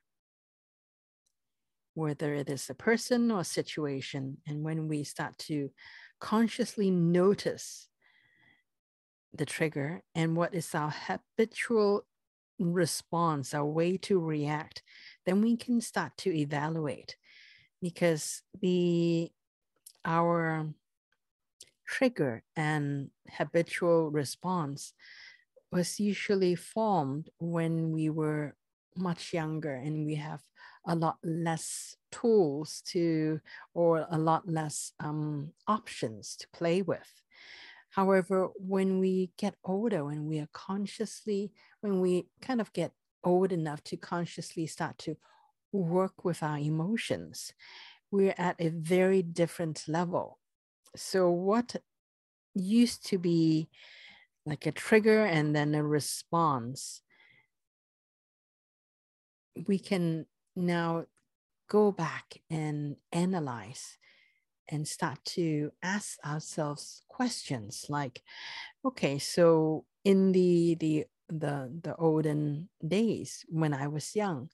whether 1.93 2.33
it 2.33 2.49
is 2.49 2.69
a 2.69 2.75
person 2.75 3.31
or 3.31 3.41
a 3.41 3.45
situation. 3.45 4.37
And 4.47 4.63
when 4.63 4.87
we 4.87 5.03
start 5.03 5.37
to 5.49 5.71
consciously 6.19 6.91
notice 6.91 7.87
the 9.33 9.45
trigger 9.45 10.03
and 10.13 10.35
what 10.35 10.53
is 10.53 10.73
our 10.75 10.91
habitual 10.91 12.05
response, 12.59 13.53
our 13.53 13.65
way 13.65 13.97
to 13.97 14.19
react, 14.19 14.83
then 15.25 15.41
we 15.41 15.57
can 15.57 15.81
start 15.81 16.15
to 16.17 16.35
evaluate 16.35 17.17
because 17.81 18.41
the 18.61 19.31
our 20.05 20.67
trigger 21.85 22.43
and 22.55 23.09
habitual 23.29 24.09
response 24.11 24.93
was 25.71 25.99
usually 25.99 26.55
formed 26.55 27.29
when 27.39 27.91
we 27.91 28.09
were 28.09 28.55
much 28.97 29.33
younger 29.33 29.73
and 29.73 30.05
we 30.05 30.15
have 30.15 30.41
a 30.87 30.95
lot 30.95 31.17
less 31.23 31.95
tools 32.11 32.81
to 32.85 33.39
or 33.73 34.05
a 34.11 34.17
lot 34.17 34.47
less 34.47 34.91
um, 34.99 35.51
options 35.67 36.35
to 36.35 36.47
play 36.53 36.81
with 36.81 37.09
However, 37.93 38.49
when 38.55 38.97
we 38.97 39.29
get 39.37 39.53
older, 39.63 40.03
when 40.05 40.27
we 40.27 40.39
are 40.39 40.49
consciously, 40.51 41.51
when 41.81 42.01
we 42.01 42.25
kind 42.41 42.59
of 42.59 42.73
get 42.73 42.91
old 43.23 43.51
enough 43.51 43.83
to 43.83 43.97
consciously 43.97 44.65
start 44.65 44.97
to 44.97 45.15
work 45.71 46.25
with 46.25 46.41
our 46.41 46.57
emotions, 46.57 47.53
we're 48.09 48.33
at 48.35 48.55
a 48.57 48.69
very 48.69 49.21
different 49.21 49.83
level. 49.87 50.39
So, 50.95 51.29
what 51.29 51.75
used 52.55 53.05
to 53.09 53.19
be 53.19 53.69
like 54.43 54.65
a 54.65 54.71
trigger 54.71 55.23
and 55.23 55.55
then 55.55 55.75
a 55.75 55.83
response, 55.83 57.03
we 59.67 59.79
can 59.79 60.25
now 60.55 61.05
go 61.69 61.91
back 61.91 62.41
and 62.49 62.95
analyze 63.11 63.97
and 64.69 64.87
start 64.87 65.19
to 65.25 65.71
ask 65.81 66.17
ourselves 66.25 67.01
questions 67.07 67.85
like 67.89 68.21
okay 68.85 69.17
so 69.19 69.85
in 70.03 70.31
the 70.31 70.75
the 70.79 71.05
the 71.29 71.71
the 71.81 71.95
olden 71.95 72.69
days 72.85 73.45
when 73.49 73.73
i 73.73 73.87
was 73.87 74.15
young 74.15 74.49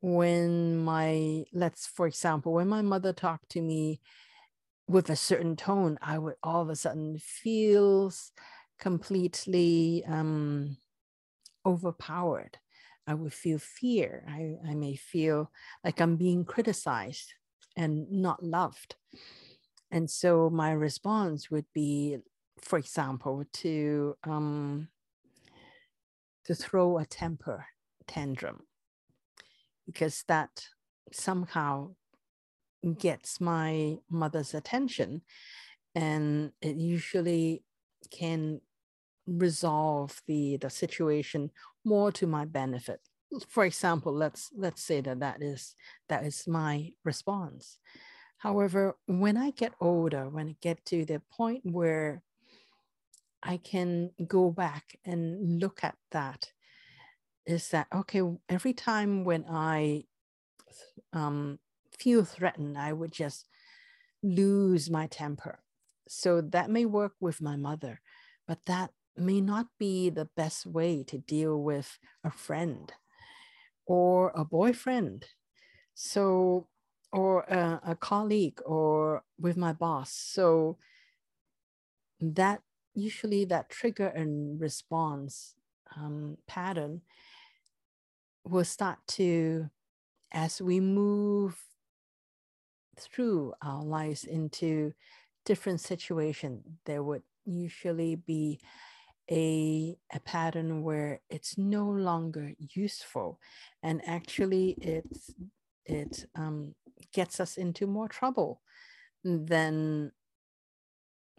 when 0.00 0.76
my 0.78 1.44
let's 1.52 1.86
for 1.86 2.06
example 2.06 2.52
when 2.52 2.68
my 2.68 2.82
mother 2.82 3.12
talked 3.12 3.48
to 3.48 3.60
me 3.60 4.00
with 4.88 5.08
a 5.10 5.16
certain 5.16 5.56
tone 5.56 5.98
i 6.02 6.18
would 6.18 6.34
all 6.42 6.60
of 6.62 6.68
a 6.68 6.76
sudden 6.76 7.18
feel 7.18 8.12
completely 8.78 10.04
um 10.06 10.76
overpowered 11.64 12.58
i 13.06 13.14
would 13.14 13.32
feel 13.32 13.58
fear. 13.58 14.24
I 14.28 14.56
i 14.70 14.74
may 14.74 14.96
feel 14.96 15.50
like 15.84 16.00
i'm 16.00 16.16
being 16.16 16.44
criticized 16.44 17.34
and 17.76 18.10
not 18.10 18.42
loved. 18.42 18.96
And 19.90 20.10
so 20.10 20.50
my 20.50 20.72
response 20.72 21.50
would 21.50 21.66
be, 21.72 22.18
for 22.60 22.78
example, 22.78 23.44
to 23.62 24.16
um, 24.24 24.88
to 26.46 26.54
throw 26.54 26.98
a 26.98 27.06
temper 27.06 27.66
tantrum, 28.06 28.60
because 29.86 30.24
that 30.28 30.50
somehow 31.12 31.94
gets 32.98 33.40
my 33.40 33.96
mother's 34.10 34.54
attention, 34.54 35.22
and 35.94 36.52
it 36.60 36.76
usually 36.76 37.62
can 38.10 38.60
resolve 39.26 40.20
the 40.26 40.56
the 40.58 40.70
situation 40.70 41.50
more 41.84 42.10
to 42.12 42.26
my 42.26 42.44
benefit 42.44 43.00
for 43.48 43.64
example 43.64 44.12
let's 44.12 44.50
let's 44.56 44.82
say 44.82 45.00
that 45.00 45.20
that 45.20 45.42
is 45.42 45.74
that 46.08 46.24
is 46.24 46.46
my 46.46 46.90
response 47.04 47.78
However, 48.44 48.98
when 49.06 49.38
I 49.38 49.52
get 49.52 49.72
older, 49.80 50.28
when 50.28 50.48
I 50.50 50.56
get 50.60 50.84
to 50.86 51.06
the 51.06 51.22
point 51.32 51.62
where 51.64 52.22
I 53.42 53.56
can 53.56 54.10
go 54.26 54.50
back 54.50 54.98
and 55.02 55.60
look 55.60 55.82
at 55.82 55.96
that, 56.10 56.52
is 57.46 57.70
that 57.70 57.86
okay? 57.90 58.20
Every 58.50 58.74
time 58.74 59.24
when 59.24 59.46
I 59.48 60.04
um, 61.14 61.58
feel 61.98 62.22
threatened, 62.22 62.76
I 62.76 62.92
would 62.92 63.12
just 63.12 63.48
lose 64.22 64.90
my 64.90 65.06
temper. 65.06 65.60
So 66.06 66.42
that 66.42 66.68
may 66.68 66.84
work 66.84 67.14
with 67.20 67.40
my 67.40 67.56
mother, 67.56 68.02
but 68.46 68.58
that 68.66 68.90
may 69.16 69.40
not 69.40 69.66
be 69.78 70.10
the 70.10 70.28
best 70.36 70.66
way 70.66 71.02
to 71.04 71.18
deal 71.18 71.62
with 71.62 71.98
a 72.22 72.30
friend 72.30 72.92
or 73.86 74.32
a 74.34 74.44
boyfriend. 74.44 75.26
So 75.94 76.68
or 77.12 77.42
a, 77.42 77.80
a 77.86 77.94
colleague 77.94 78.60
or 78.66 79.22
with 79.38 79.56
my 79.56 79.72
boss. 79.72 80.10
So 80.10 80.78
that 82.20 82.62
usually 82.94 83.44
that 83.44 83.70
trigger 83.70 84.08
and 84.08 84.60
response 84.60 85.54
um, 85.96 86.38
pattern 86.46 87.02
will 88.44 88.64
start 88.64 88.98
to 89.06 89.70
as 90.32 90.60
we 90.60 90.80
move 90.80 91.56
through 92.98 93.52
our 93.62 93.82
lives 93.82 94.24
into 94.24 94.92
different 95.44 95.80
situations 95.80 96.64
there 96.84 97.02
would 97.02 97.22
usually 97.44 98.14
be 98.14 98.60
a, 99.30 99.96
a 100.12 100.20
pattern 100.20 100.82
where 100.82 101.20
it's 101.30 101.56
no 101.56 101.86
longer 101.86 102.52
useful 102.58 103.38
and 103.82 104.02
actually 104.06 104.76
it's 104.80 105.34
it 105.86 106.26
um, 106.34 106.74
gets 107.12 107.40
us 107.40 107.56
into 107.56 107.86
more 107.86 108.08
trouble 108.08 108.60
than 109.22 110.12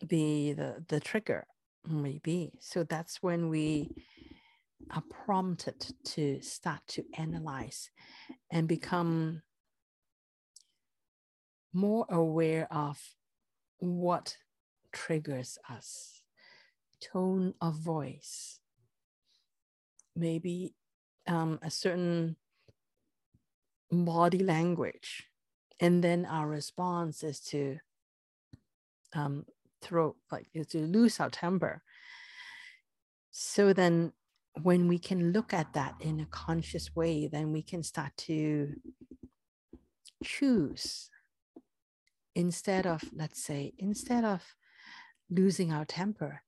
the, 0.02 0.54
the 0.54 0.84
the 0.88 1.00
trigger 1.00 1.48
maybe. 1.88 2.52
So 2.60 2.84
that's 2.84 3.22
when 3.22 3.50
we 3.50 3.92
are 4.92 5.04
prompted 5.26 5.94
to 6.04 6.42
start 6.42 6.82
to 6.88 7.04
analyze 7.18 7.90
and 8.52 8.68
become 8.68 9.42
more 11.74 12.06
aware 12.10 12.68
of 12.72 13.00
what 13.80 14.38
triggers 14.92 15.58
us 15.70 16.15
tone 17.12 17.54
of 17.62 17.76
voice. 17.76 18.60
Maybe 20.16 20.74
um, 21.28 21.60
a 21.62 21.70
certain 21.70 22.38
body 23.92 24.40
language. 24.40 25.28
And 25.80 26.04
then 26.04 26.26
our 26.26 26.48
response 26.48 27.24
is 27.24 27.40
to 27.52 27.78
um, 29.14 29.46
throw 29.82 30.16
like 30.32 30.48
to 30.70 30.80
lose 30.80 31.20
our 31.20 31.30
temper. 31.30 31.82
So 33.32 33.74
then 33.74 34.14
when 34.62 34.88
we 34.88 34.98
can 34.98 35.34
look 35.34 35.54
at 35.54 35.74
that 35.74 35.96
in 36.00 36.22
a 36.22 36.26
conscious 36.28 36.96
way 36.96 37.28
then 37.28 37.52
we 37.52 37.62
can 37.62 37.84
start 37.84 38.12
to 38.18 38.74
choose. 40.24 41.10
Instead 42.36 42.88
of 42.88 43.02
let's 43.14 43.42
say 43.44 43.74
instead 43.78 44.24
of 44.24 44.56
losing 45.30 45.72
our 45.74 45.86
temper 45.86 46.42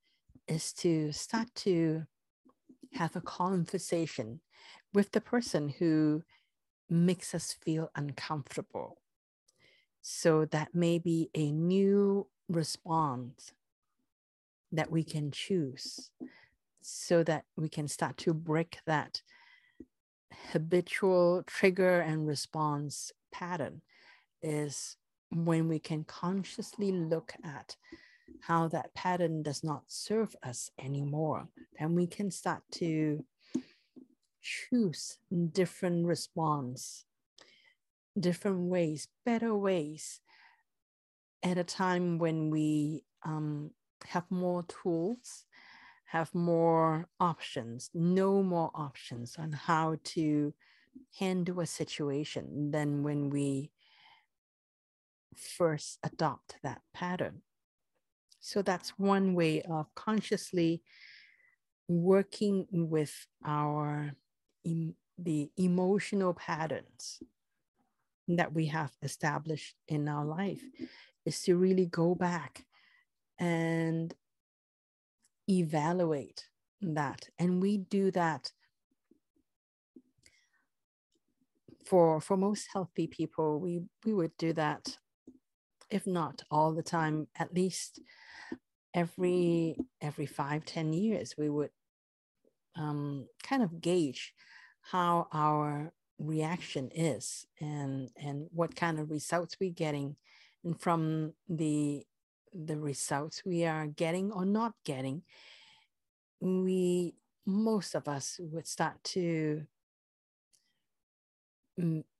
is 0.48 0.74
to 0.74 1.12
start 1.12 1.54
to 1.56 2.04
have 2.94 3.16
a 3.16 3.22
conversation 3.22 4.40
with 4.94 5.12
the 5.12 5.22
person 5.22 5.70
who 5.70 6.24
makes 6.90 7.36
us 7.36 7.58
feel 7.64 7.92
uncomfortable. 7.96 8.98
So 10.02 10.46
that 10.46 10.74
may 10.74 11.00
be 11.00 11.30
a 11.36 11.52
new 11.52 12.28
response 12.48 13.52
that 14.72 14.92
we 14.92 15.04
can 15.04 15.32
choose 15.32 16.12
so 16.82 17.24
that 17.24 17.44
we 17.58 17.68
can 17.68 17.88
start 17.88 18.18
to 18.18 18.34
break 18.34 18.80
that 18.86 19.22
habitual 20.52 21.44
trigger 21.46 22.00
and 22.00 22.28
response 22.28 23.12
pattern 23.32 23.82
is 24.42 24.96
when 25.32 25.68
we 25.68 25.80
can 25.80 26.04
consciously 26.04 26.92
look 26.92 27.34
at 27.44 27.76
how 28.42 28.68
that 28.68 28.94
pattern 28.94 29.42
does 29.44 29.64
not 29.64 29.84
serve 29.88 30.36
us 30.44 30.72
anymore 30.80 31.48
then 31.80 31.96
we 31.96 32.08
can 32.08 32.32
start 32.32 32.64
to 32.72 33.24
choose 34.48 35.18
different 35.52 36.06
response, 36.06 37.06
different 38.18 38.70
ways, 38.70 39.08
better 39.26 39.54
ways 39.56 40.22
at 41.44 41.58
a 41.58 41.64
time 41.64 42.18
when 42.18 42.50
we 42.50 43.04
um, 43.24 43.72
have 44.06 44.24
more 44.30 44.64
tools, 44.64 45.46
have 46.06 46.34
more 46.34 47.08
options, 47.20 47.90
know 47.94 48.42
more 48.42 48.72
options 48.74 49.36
on 49.38 49.52
how 49.52 49.98
to 50.04 50.54
handle 51.20 51.60
a 51.60 51.66
situation 51.66 52.72
than 52.72 53.04
when 53.04 53.30
we 53.30 53.72
first 55.36 56.00
adopt 56.04 56.56
that 56.64 56.82
pattern. 56.94 57.42
So 58.48 58.62
that's 58.62 58.92
one 58.98 59.34
way 59.34 59.62
of 59.64 59.94
consciously 59.94 60.82
working 61.90 62.66
with 62.72 63.14
our 63.46 64.14
the 64.64 65.50
emotional 65.58 66.34
patterns 66.34 67.22
that 68.30 68.54
we 68.54 68.68
have 68.68 68.92
established 69.04 69.76
in 69.90 70.08
our 70.08 70.24
life 70.24 70.62
is 71.26 71.42
to 71.42 71.58
really 71.58 71.88
go 71.88 72.16
back 72.16 72.64
and 73.38 74.14
evaluate 75.50 76.48
that. 76.82 77.28
And 77.38 77.62
we 77.62 77.80
do 77.80 78.12
that 78.12 78.52
for 81.86 82.22
for 82.22 82.38
most 82.38 82.68
healthy 82.72 83.08
people 83.08 83.60
we 83.60 83.82
we 84.06 84.14
would 84.14 84.36
do 84.38 84.52
that 84.54 84.98
if 85.90 86.06
not 86.06 86.44
all 86.52 86.74
the 86.74 86.84
time 86.84 87.28
at 87.38 87.54
least 87.54 88.02
every 88.98 89.78
every 90.02 90.26
five 90.26 90.66
ten 90.66 90.92
years 90.94 91.36
we 91.38 91.50
would 91.50 91.70
um, 92.76 93.28
kind 93.44 93.62
of 93.62 93.82
gauge 93.82 94.34
how 94.82 95.28
our 95.32 95.92
reaction 96.20 96.90
is 96.96 97.46
and 97.62 98.10
and 98.18 98.48
what 98.52 98.76
kind 98.76 99.00
of 99.00 99.12
results 99.12 99.58
we're 99.60 99.70
getting 99.70 100.16
and 100.64 100.80
from 100.82 101.34
the 101.48 102.04
the 102.54 102.78
results 102.78 103.44
we 103.46 103.66
are 103.66 103.88
getting 103.88 104.32
or 104.32 104.46
not 104.46 104.74
getting, 104.84 105.22
we, 106.40 107.16
most 107.46 107.96
of 107.96 108.08
us, 108.08 108.40
would 108.40 108.68
start 108.68 109.04
to 109.04 109.64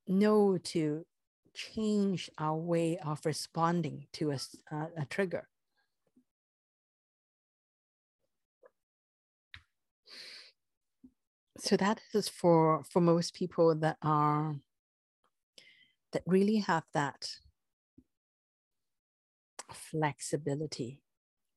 know 0.08 0.58
to 0.64 1.06
change 1.54 2.30
our 2.38 2.56
way 2.56 2.98
of 3.00 3.26
responding 3.26 4.06
to 4.14 4.32
a, 4.32 4.40
uh, 4.72 4.88
a 4.96 5.06
trigger. 5.06 5.48
So 11.60 11.76
that 11.78 12.02
is 12.14 12.30
for 12.30 12.84
for 12.84 13.02
most 13.02 13.34
people 13.34 13.76
that 13.76 13.98
are 14.02 14.56
that 16.12 16.24
really 16.26 16.58
have 16.58 16.84
that 16.94 17.28
flexibility. 19.72 21.02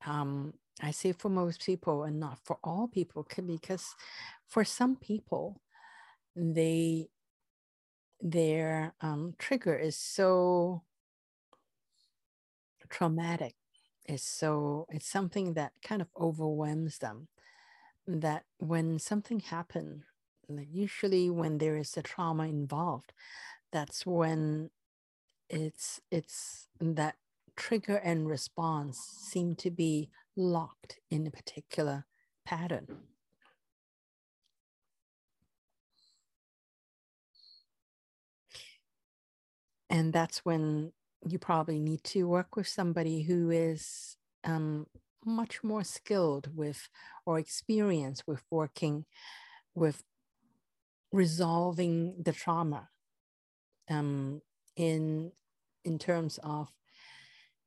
Um, 0.07 0.55
I 0.83 0.93
say 0.93 1.13
for 1.13 1.29
most 1.29 1.65
people 1.65 2.05
and 2.05 2.21
not 2.21 2.39
for 2.45 2.59
all 2.65 2.89
people, 2.89 3.27
because 3.47 3.95
for 4.49 4.65
some 4.65 4.97
people, 4.97 5.61
they 6.37 7.09
their 8.21 8.95
um, 9.01 9.35
trigger 9.39 9.77
is 9.77 9.97
so 9.97 10.83
traumatic. 12.89 13.55
It's 14.07 14.25
so 14.25 14.87
it's 14.91 15.09
something 15.09 15.55
that 15.55 15.73
kind 15.83 16.03
of 16.03 16.09
overwhelms 16.19 16.99
them. 16.99 17.29
That 18.07 18.45
when 18.59 18.99
something 18.99 19.41
happens, 19.41 20.05
usually 20.49 21.31
when 21.31 21.59
there 21.59 21.77
is 21.77 21.97
a 21.97 22.03
trauma 22.03 22.45
involved, 22.45 23.13
that's 23.73 24.05
when 24.05 24.71
it's 25.49 26.01
it's 26.11 26.69
that 26.81 27.17
trigger 27.57 27.97
and 27.97 28.29
response 28.29 28.99
seem 28.99 29.55
to 29.57 29.71
be 29.71 30.11
locked 30.37 30.99
in 31.11 31.27
a 31.27 31.31
particular 31.31 32.07
pattern. 32.45 32.87
And 39.91 40.13
that's 40.13 40.45
when 40.45 40.93
you 41.27 41.39
probably 41.39 41.79
need 41.81 42.05
to 42.05 42.29
work 42.29 42.57
with 42.57 42.69
somebody 42.69 43.23
who 43.23 43.51
is 43.51 44.17
um, 44.45 44.87
much 45.25 45.63
more 45.63 45.85
skilled 45.85 46.49
with 46.55 46.89
or 47.27 47.39
experienced 47.39 48.25
with 48.27 48.43
working 48.51 49.05
with 49.75 50.03
resolving 51.13 52.15
the 52.23 52.33
trauma 52.33 52.89
um, 53.89 54.41
in 54.77 55.33
in 55.85 55.99
terms 55.99 56.39
of 56.43 56.69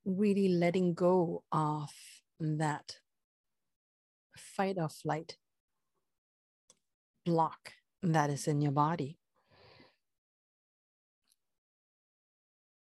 really 0.04 0.48
letting 0.48 0.94
go 0.94 1.42
of 1.52 1.90
that 2.40 2.96
fight 4.36 4.76
or 4.78 4.88
flight 4.88 5.36
block 7.24 7.72
that 8.02 8.30
is 8.30 8.46
in 8.46 8.60
your 8.60 8.72
body. 8.72 9.18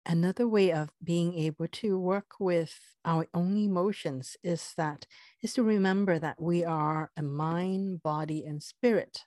Another 0.05 0.49
way 0.49 0.73
of 0.73 0.91
being 1.03 1.35
able 1.35 1.69
to 1.69 1.99
work 1.99 2.35
with 2.41 2.79
our 3.05 3.27
own 3.33 3.57
emotions 3.57 4.37
is 4.43 4.75
that 4.77 5.07
is 5.43 5.55
to 5.55 5.63
remember 5.63 6.19
that 6.19 6.41
we 6.41 6.65
are 6.65 7.11
a 7.17 7.23
mind, 7.23 8.03
body, 8.03 8.45
and 8.45 8.63
spirit 8.63 9.21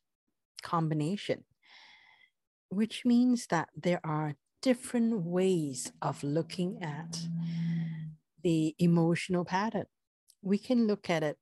combination, 0.62 1.46
which 2.70 3.06
means 3.06 3.48
that 3.48 3.70
there 3.76 4.02
are 4.04 4.36
different 4.62 5.22
ways 5.24 5.94
of 6.02 6.24
looking 6.24 6.82
at 6.82 7.20
the 8.44 8.76
emotional 8.78 9.46
pattern. 9.46 9.86
We 10.42 10.58
can 10.58 10.88
look 10.88 11.10
at 11.10 11.24
it 11.24 11.38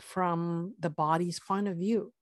from 0.00 0.74
the 0.78 0.90
body's 0.90 1.40
point 1.40 1.66
of 1.66 1.76
view 1.76 2.12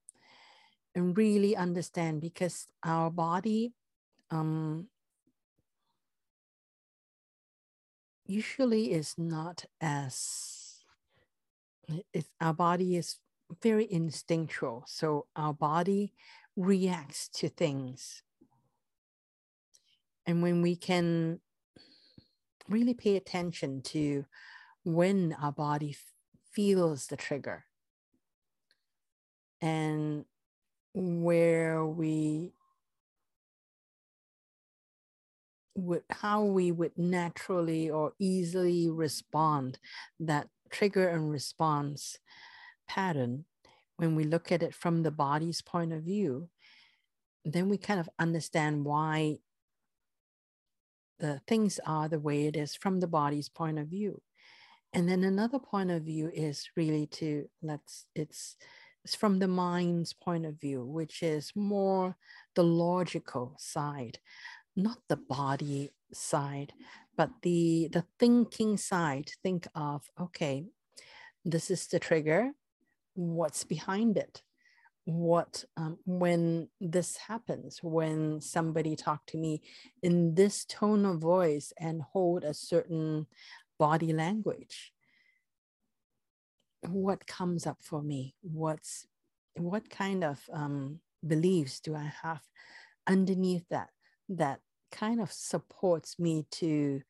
and 0.95 1.17
really 1.17 1.55
understand 1.55 2.21
because 2.21 2.67
our 2.83 3.11
body 3.11 3.73
um, 4.31 4.89
usually 8.29 8.93
is 8.93 9.15
not 9.19 9.65
as 9.81 10.85
eh, 11.89 12.03
it's, 12.13 12.31
our 12.41 12.55
body 12.55 12.97
is 12.97 13.17
very 13.63 13.91
instinctual 13.91 14.85
so 14.87 15.27
our 15.35 15.55
body 15.55 16.13
reacts 16.59 17.29
to 17.29 17.49
things. 17.49 18.23
And 20.27 20.43
when 20.43 20.61
we 20.61 20.77
can 20.77 21.41
really 22.69 22.95
pay 22.95 23.17
attention 23.17 23.81
to 23.81 24.27
when 24.85 25.35
our 25.41 25.53
body 25.53 25.97
feels 26.53 27.07
the 27.07 27.17
trigger 27.17 27.65
and 29.63 30.25
where 30.93 31.87
we 31.87 32.53
would 35.79 36.03
how 36.11 36.45
we 36.45 36.73
would 36.73 36.97
naturally 36.97 37.91
or 37.91 38.13
easily 38.19 38.89
respond 38.89 39.79
that 40.21 40.49
trigger 40.71 41.09
and 41.09 41.31
response 41.31 42.19
pattern 42.89 43.45
when 43.97 44.15
we 44.15 44.25
look 44.25 44.53
at 44.53 44.63
it 44.63 44.75
from 44.75 45.03
the 45.03 45.11
body's 45.11 45.63
point 45.63 45.93
of 45.93 46.03
view 46.03 46.49
then 47.45 47.69
we 47.69 47.79
kind 47.79 48.01
of 48.01 48.11
understand 48.19 48.85
why 48.85 49.39
the 51.19 51.41
things 51.47 51.81
are 51.87 52.09
the 52.09 52.21
way 52.21 52.47
it 52.47 52.57
is 52.57 52.75
from 52.75 53.01
the 53.01 53.07
body's 53.07 53.49
point 53.49 53.79
of 53.79 53.89
view. 53.89 54.21
And 54.93 55.09
then 55.09 55.25
another 55.25 55.59
point 55.59 55.91
of 55.91 56.03
view 56.03 56.31
is 56.33 56.69
really 56.77 57.07
to 57.07 57.49
let's 57.63 58.07
it's 58.15 58.57
it's 59.05 59.15
from 59.15 59.39
the 59.39 59.49
mind's 59.49 60.13
point 60.13 60.45
of 60.47 60.61
view 60.61 60.85
which 60.85 61.23
is 61.23 61.53
more 61.55 62.17
the 62.55 62.65
logical 62.65 63.55
side 63.59 64.19
not 64.79 64.99
the 65.09 65.17
body 65.17 65.91
side, 66.13 66.73
but 67.17 67.31
the 67.43 67.89
the 67.93 68.05
thinking 68.19 68.77
side. 68.77 69.31
Think 69.43 69.67
of 69.75 70.09
okay, 70.19 70.65
this 71.45 71.71
is 71.71 71.87
the 71.89 71.99
trigger. 71.99 72.53
What's 73.15 73.65
behind 73.65 74.17
it? 74.17 74.43
What 75.05 75.65
um, 75.77 75.99
when 76.07 76.69
this 76.81 77.17
happens? 77.17 77.81
When 77.83 78.41
somebody 78.41 78.95
talk 78.95 79.27
to 79.27 79.37
me 79.37 79.63
in 80.03 80.35
this 80.35 80.65
tone 80.65 81.05
of 81.05 81.19
voice 81.19 81.73
and 81.79 82.03
hold 82.03 82.45
a 82.45 82.55
certain 82.55 83.27
body 83.79 84.13
language, 84.13 84.93
what 86.87 87.27
comes 87.27 87.67
up 87.67 87.79
for 87.83 88.03
me? 88.03 88.37
What's 88.43 89.07
what 89.57 89.91
kind 89.91 90.23
of 90.23 90.39
um, 90.53 91.01
beliefs 91.27 91.81
do 91.81 91.97
I 91.97 92.13
have 92.23 92.43
underneath 93.09 93.65
that 93.71 93.89
that 94.29 94.61
kind 94.91 95.21
of 95.21 95.33
supports 95.33 96.19
me 96.19 96.47
to 96.53 97.03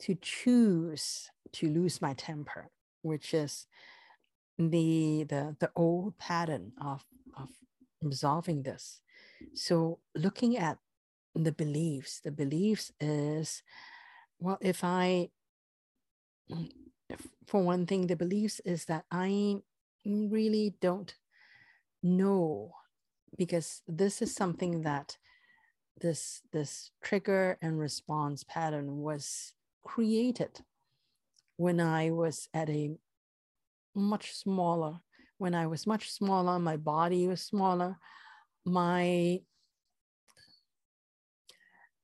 to 0.00 0.16
choose 0.20 1.30
to 1.52 1.68
lose 1.68 2.02
my 2.02 2.14
temper, 2.14 2.70
which 3.02 3.34
is 3.34 3.66
the 4.58 5.24
the 5.28 5.56
the 5.60 5.70
old 5.76 6.18
pattern 6.18 6.72
of 6.80 7.04
of 7.36 7.48
resolving 8.02 8.62
this. 8.62 9.00
So 9.54 10.00
looking 10.14 10.56
at 10.56 10.78
the 11.34 11.52
beliefs, 11.52 12.20
the 12.20 12.32
beliefs 12.32 12.92
is 13.00 13.62
well, 14.40 14.58
if 14.60 14.84
I 14.84 15.30
for 17.46 17.62
one 17.62 17.86
thing, 17.86 18.06
the 18.06 18.16
beliefs 18.16 18.60
is 18.64 18.86
that 18.86 19.04
I 19.10 19.56
really 20.04 20.74
don't 20.80 21.14
know 22.02 22.72
because 23.36 23.82
this 23.88 24.22
is 24.22 24.34
something 24.34 24.82
that 24.82 25.18
this 26.00 26.42
this 26.52 26.90
trigger 27.02 27.58
and 27.62 27.78
response 27.78 28.44
pattern 28.44 28.98
was 28.98 29.54
created 29.84 30.60
when 31.56 31.80
I 31.80 32.10
was 32.10 32.48
at 32.52 32.68
a 32.68 32.96
much 33.94 34.34
smaller 34.34 35.00
when 35.38 35.54
I 35.54 35.66
was 35.66 35.86
much 35.86 36.10
smaller 36.10 36.58
my 36.58 36.76
body 36.76 37.28
was 37.28 37.40
smaller 37.40 37.96
my 38.64 39.40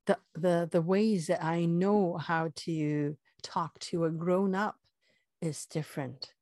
the 0.06 0.18
the 0.34 0.68
the 0.70 0.82
ways 0.82 1.26
that 1.26 1.42
I 1.42 1.64
know 1.64 2.16
how 2.16 2.50
to 2.56 3.16
talk 3.42 3.78
to 3.80 4.04
a 4.04 4.10
grown 4.10 4.54
up 4.54 4.76
is 5.40 5.66
different. 5.66 6.32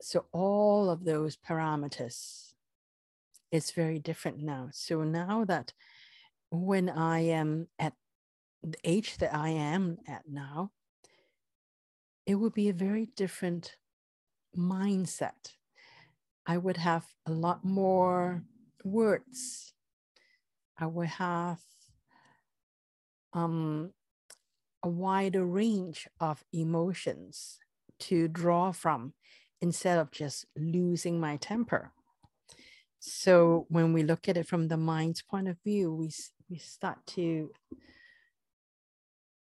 So 0.00 0.26
all 0.32 0.90
of 0.90 1.04
those 1.04 1.36
parameters 1.36 2.52
is 3.52 3.70
very 3.70 3.98
different 3.98 4.38
now. 4.38 4.68
So 4.72 5.04
now 5.04 5.44
that 5.44 5.72
when 6.54 6.88
I 6.88 7.20
am 7.20 7.68
at 7.78 7.94
the 8.62 8.78
age 8.84 9.18
that 9.18 9.34
I 9.34 9.50
am 9.50 9.98
at 10.06 10.22
now, 10.28 10.70
it 12.26 12.36
would 12.36 12.54
be 12.54 12.68
a 12.68 12.74
very 12.74 13.10
different 13.16 13.76
mindset. 14.56 15.52
I 16.46 16.58
would 16.58 16.76
have 16.76 17.04
a 17.26 17.32
lot 17.32 17.64
more 17.64 18.42
words. 18.84 19.72
I 20.78 20.86
would 20.86 21.08
have 21.08 21.60
um, 23.32 23.92
a 24.82 24.88
wider 24.88 25.44
range 25.44 26.06
of 26.20 26.44
emotions 26.52 27.58
to 28.00 28.28
draw 28.28 28.72
from 28.72 29.14
instead 29.60 29.98
of 29.98 30.10
just 30.10 30.46
losing 30.56 31.18
my 31.18 31.36
temper. 31.36 31.92
So 33.00 33.66
when 33.68 33.92
we 33.92 34.02
look 34.02 34.28
at 34.28 34.36
it 34.36 34.46
from 34.46 34.68
the 34.68 34.76
mind's 34.76 35.22
point 35.22 35.48
of 35.48 35.58
view, 35.62 35.92
we, 35.92 36.10
we 36.54 36.58
start 36.58 37.04
to 37.04 37.50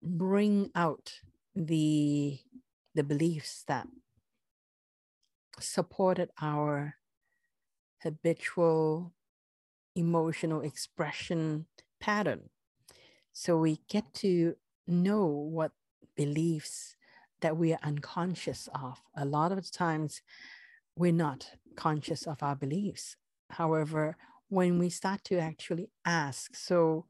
bring 0.02 0.72
out 0.74 1.20
the, 1.54 2.36
the 2.96 3.04
beliefs 3.04 3.62
that 3.68 3.86
supported 5.60 6.30
our 6.42 6.96
habitual 8.02 9.12
emotional 9.94 10.62
expression 10.62 11.66
pattern. 12.00 12.50
So 13.32 13.56
we 13.56 13.78
get 13.88 14.12
to 14.14 14.56
know 14.88 15.26
what 15.26 15.70
beliefs 16.16 16.96
that 17.40 17.56
we 17.56 17.72
are 17.72 17.78
unconscious 17.84 18.68
of. 18.74 19.00
A 19.16 19.24
lot 19.24 19.52
of 19.52 19.70
times 19.70 20.22
we're 20.96 21.12
not 21.12 21.52
conscious 21.76 22.26
of 22.26 22.42
our 22.42 22.56
beliefs. 22.56 23.14
However, 23.50 24.16
when 24.48 24.78
we 24.78 24.90
start 24.90 25.24
to 25.24 25.38
actually 25.38 25.90
ask, 26.04 26.54
so 26.56 27.06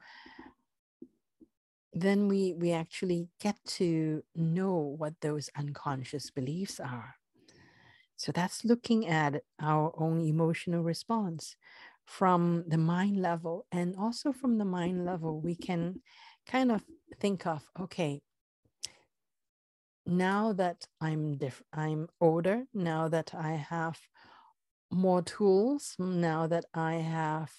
then 1.92 2.28
we 2.28 2.54
we 2.54 2.72
actually 2.72 3.28
get 3.40 3.56
to 3.64 4.22
know 4.34 4.76
what 4.76 5.14
those 5.20 5.50
unconscious 5.56 6.30
beliefs 6.30 6.78
are. 6.80 7.16
So 8.16 8.32
that's 8.32 8.64
looking 8.64 9.06
at 9.06 9.42
our 9.60 9.92
own 9.96 10.22
emotional 10.22 10.82
response 10.82 11.56
from 12.06 12.64
the 12.68 12.78
mind 12.78 13.20
level 13.20 13.66
and 13.72 13.96
also 13.96 14.32
from 14.32 14.58
the 14.58 14.64
mind 14.64 15.04
level 15.04 15.40
we 15.40 15.54
can 15.56 16.00
kind 16.46 16.70
of 16.70 16.84
think 17.20 17.46
of 17.46 17.64
okay 17.78 18.22
now 20.06 20.52
that 20.52 20.86
i'm 21.00 21.36
diff- 21.36 21.64
i'm 21.72 22.08
older 22.20 22.64
now 22.72 23.08
that 23.08 23.34
i 23.34 23.52
have 23.52 23.98
more 24.90 25.22
tools 25.22 25.96
now 25.98 26.46
that 26.46 26.64
i 26.74 26.94
have 26.94 27.52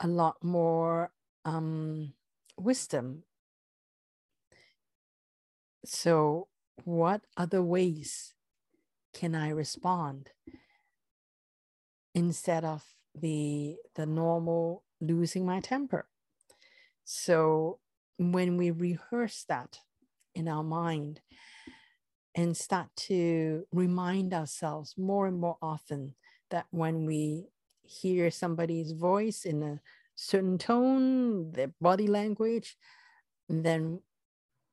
a 0.00 0.08
lot 0.08 0.42
more 0.42 1.12
um, 1.44 2.14
wisdom. 2.58 3.24
So 5.84 6.48
what 6.84 7.22
other 7.36 7.62
ways 7.62 8.34
can 9.12 9.34
i 9.34 9.48
respond 9.50 10.30
instead 12.14 12.64
of 12.64 12.84
the 13.14 13.76
the 13.94 14.06
normal 14.06 14.84
losing 15.00 15.44
my 15.44 15.60
temper? 15.60 16.08
So 17.04 17.80
when 18.18 18.56
we 18.56 18.70
rehearse 18.70 19.44
that 19.48 19.80
in 20.34 20.48
our 20.48 20.62
mind 20.62 21.20
and 22.34 22.56
start 22.56 22.88
to 22.94 23.66
remind 23.72 24.32
ourselves 24.32 24.94
more 24.96 25.26
and 25.26 25.38
more 25.40 25.58
often 25.60 26.14
that 26.50 26.66
when 26.70 27.06
we 27.06 27.48
hear 27.82 28.30
somebody's 28.30 28.92
voice 28.92 29.44
in 29.44 29.62
a 29.62 29.80
certain 30.16 30.58
tone, 30.58 31.52
their 31.52 31.72
body 31.80 32.06
language, 32.06 32.76
then 33.48 34.00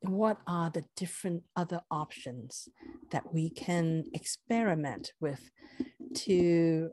what 0.01 0.37
are 0.45 0.69
the 0.69 0.85
different 0.95 1.43
other 1.55 1.81
options 1.89 2.69
that 3.11 3.33
we 3.33 3.49
can 3.49 4.03
experiment 4.13 5.13
with 5.19 5.49
to 6.13 6.91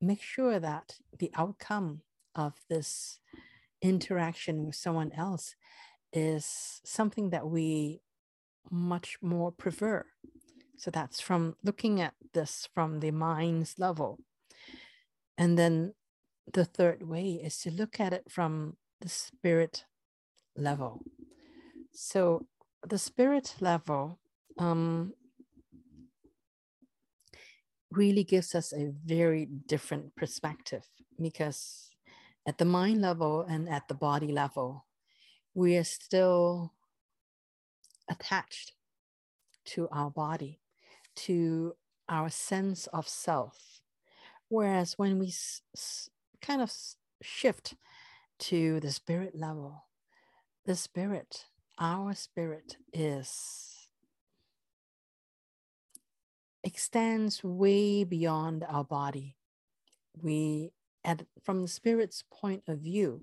make 0.00 0.22
sure 0.22 0.58
that 0.58 0.94
the 1.18 1.30
outcome 1.36 2.00
of 2.34 2.54
this 2.68 3.18
interaction 3.82 4.66
with 4.66 4.74
someone 4.74 5.12
else 5.12 5.54
is 6.12 6.80
something 6.84 7.30
that 7.30 7.46
we 7.46 8.00
much 8.70 9.18
more 9.22 9.52
prefer. 9.52 10.04
So 10.76 10.90
that's 10.90 11.20
from 11.20 11.56
looking 11.62 12.00
at 12.00 12.14
this 12.34 12.68
from 12.74 13.00
the 13.00 13.10
mind's 13.10 13.78
level. 13.78 14.18
And 15.38 15.58
then 15.58 15.94
the 16.52 16.64
third 16.64 17.02
way 17.02 17.40
is 17.42 17.58
to 17.62 17.70
look 17.70 17.98
at 18.00 18.12
it 18.12 18.30
from 18.30 18.76
the 19.00 19.08
spirit 19.08 19.84
level. 20.56 21.02
So 21.92 22.46
the 22.86 22.98
spirit 22.98 23.56
level 23.60 24.18
um, 24.58 25.12
really 27.90 28.24
gives 28.24 28.54
us 28.54 28.72
a 28.72 28.92
very 29.04 29.46
different 29.46 30.14
perspective 30.16 30.84
because 31.20 31.90
at 32.46 32.58
the 32.58 32.64
mind 32.64 33.00
level 33.00 33.42
and 33.42 33.68
at 33.68 33.88
the 33.88 33.94
body 33.94 34.30
level, 34.30 34.86
we 35.54 35.76
are 35.76 35.84
still 35.84 36.72
attached 38.08 38.72
to 39.64 39.88
our 39.90 40.10
body, 40.10 40.60
to 41.16 41.74
our 42.08 42.30
sense 42.30 42.86
of 42.88 43.08
self. 43.08 43.80
Whereas 44.48 44.94
when 44.98 45.18
we 45.18 45.28
s- 45.28 45.62
s- 45.76 46.10
kind 46.40 46.62
of 46.62 46.72
shift 47.22 47.74
to 48.38 48.80
the 48.80 48.92
spirit 48.92 49.34
level, 49.34 49.86
the 50.64 50.76
spirit, 50.76 51.46
our 51.78 52.14
spirit 52.14 52.76
is 52.92 53.88
extends 56.64 57.44
way 57.44 58.04
beyond 58.04 58.64
our 58.68 58.84
body. 58.84 59.36
We 60.20 60.72
at 61.04 61.26
from 61.44 61.62
the 61.62 61.68
spirit's 61.68 62.24
point 62.30 62.64
of 62.68 62.80
view, 62.80 63.22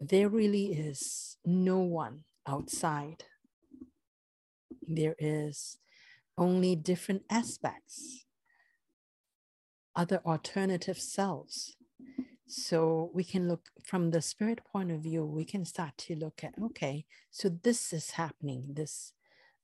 there 0.00 0.28
really 0.28 0.72
is 0.72 1.36
no 1.44 1.78
one 1.80 2.24
outside. 2.46 3.24
There 4.86 5.16
is 5.18 5.78
only 6.40 6.74
different 6.74 7.22
aspects, 7.30 8.24
other 9.94 10.20
alternative 10.24 10.98
selves. 10.98 11.76
So 12.48 13.12
we 13.14 13.22
can 13.22 13.46
look 13.46 13.68
from 13.84 14.10
the 14.10 14.22
spirit 14.22 14.62
point 14.64 14.90
of 14.90 15.02
view, 15.02 15.24
we 15.24 15.44
can 15.44 15.64
start 15.64 15.96
to 15.98 16.16
look 16.16 16.42
at, 16.42 16.54
okay, 16.60 17.04
so 17.30 17.48
this 17.48 17.92
is 17.92 18.12
happening. 18.12 18.64
This 18.72 19.12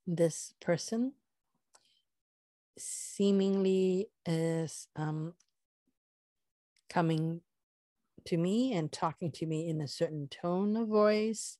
this 0.07 0.53
person 0.61 1.15
seemingly 2.79 4.09
is 4.25 4.87
um, 4.95 5.33
coming 6.89 7.41
to 8.27 8.37
me 8.37 8.75
and 8.75 8.93
talking 8.93 9.33
to 9.33 9.47
me 9.47 9.69
in 9.69 9.81
a 9.81 9.89
certain 9.89 10.29
tone 10.29 10.77
of 10.77 10.87
voice, 10.87 11.59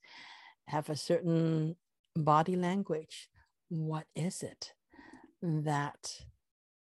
have 0.69 0.89
a 0.89 0.97
certain 0.97 1.75
body 2.15 2.55
language. 2.55 3.29
What 3.69 4.07
is 4.15 4.45
it 4.45 4.75
that 5.43 6.23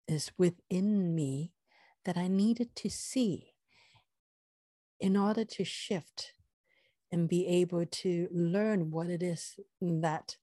is 0.07 0.31
within 0.38 1.14
me 1.14 1.53
that 2.05 2.16
I 2.16 2.29
needed 2.29 2.74
to 2.77 2.88
see 2.88 3.55
in 5.01 5.16
order 5.16 5.44
to 5.44 5.64
shift 5.64 6.33
and 7.12 7.29
be 7.29 7.46
able 7.46 7.87
to 7.87 8.29
learn 8.31 8.90
what 8.90 9.09
it 9.09 9.22
is 9.22 9.59
that 9.81 10.37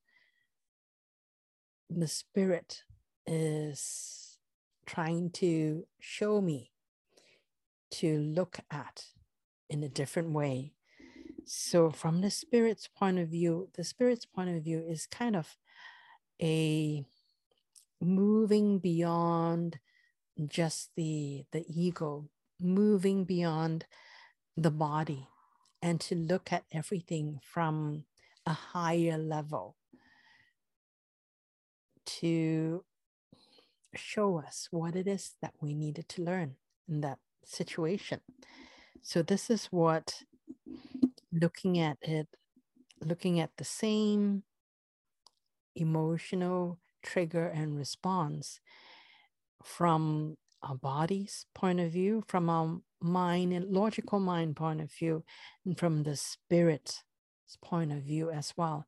the 1.89 2.07
spirit 2.07 2.83
is 3.27 4.37
trying 4.85 5.29
to 5.31 5.85
show 5.99 6.41
me 6.41 6.71
to 7.91 8.19
look 8.19 8.59
at 8.71 9.05
in 9.69 9.83
a 9.83 9.89
different 9.89 10.31
way. 10.31 10.73
So, 11.45 11.91
from 11.91 12.21
the 12.21 12.31
spirit's 12.31 12.87
point 12.87 13.19
of 13.19 13.29
view, 13.29 13.69
the 13.75 13.83
spirit's 13.83 14.25
point 14.25 14.49
of 14.55 14.63
view 14.63 14.83
is 14.87 15.05
kind 15.05 15.35
of 15.35 15.57
a 16.41 17.05
moving 18.05 18.79
beyond 18.79 19.79
just 20.47 20.91
the 20.95 21.45
the 21.51 21.65
ego, 21.69 22.29
moving 22.59 23.25
beyond 23.25 23.85
the 24.57 24.71
body, 24.71 25.27
and 25.81 26.01
to 26.01 26.15
look 26.15 26.53
at 26.53 26.65
everything 26.71 27.39
from 27.43 28.05
a 28.45 28.53
higher 28.53 29.17
level 29.17 29.75
to 32.05 32.83
show 33.95 34.37
us 34.39 34.67
what 34.71 34.95
it 34.95 35.07
is 35.07 35.35
that 35.41 35.53
we 35.61 35.73
needed 35.73 36.07
to 36.09 36.23
learn 36.23 36.55
in 36.87 37.01
that 37.01 37.19
situation. 37.45 38.21
So, 39.01 39.21
this 39.21 39.49
is 39.49 39.67
what 39.67 40.23
looking 41.31 41.79
at 41.79 41.97
it, 42.01 42.27
looking 43.03 43.39
at 43.39 43.51
the 43.57 43.63
same 43.63 44.43
emotional 45.75 46.79
trigger 47.05 47.47
and 47.47 47.77
response 47.77 48.59
from 49.63 50.37
our 50.61 50.75
body's 50.75 51.45
point 51.53 51.79
of 51.79 51.91
view, 51.91 52.23
from 52.27 52.49
our 52.49 52.79
mind 53.01 53.53
and 53.53 53.71
logical 53.71 54.19
mind 54.19 54.55
point 54.55 54.81
of 54.81 54.91
view, 54.91 55.23
and 55.65 55.77
from 55.77 56.03
the 56.03 56.15
spirit's 56.15 57.03
point 57.63 57.91
of 57.91 57.99
view 57.99 58.31
as 58.31 58.53
well. 58.57 58.85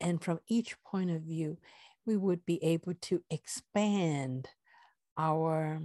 And 0.00 0.22
from 0.22 0.40
each 0.48 0.76
point 0.82 1.10
of 1.10 1.22
view, 1.22 1.58
we 2.04 2.16
would 2.16 2.44
be 2.44 2.62
able 2.62 2.94
to 3.02 3.22
expand 3.30 4.48
our 5.16 5.80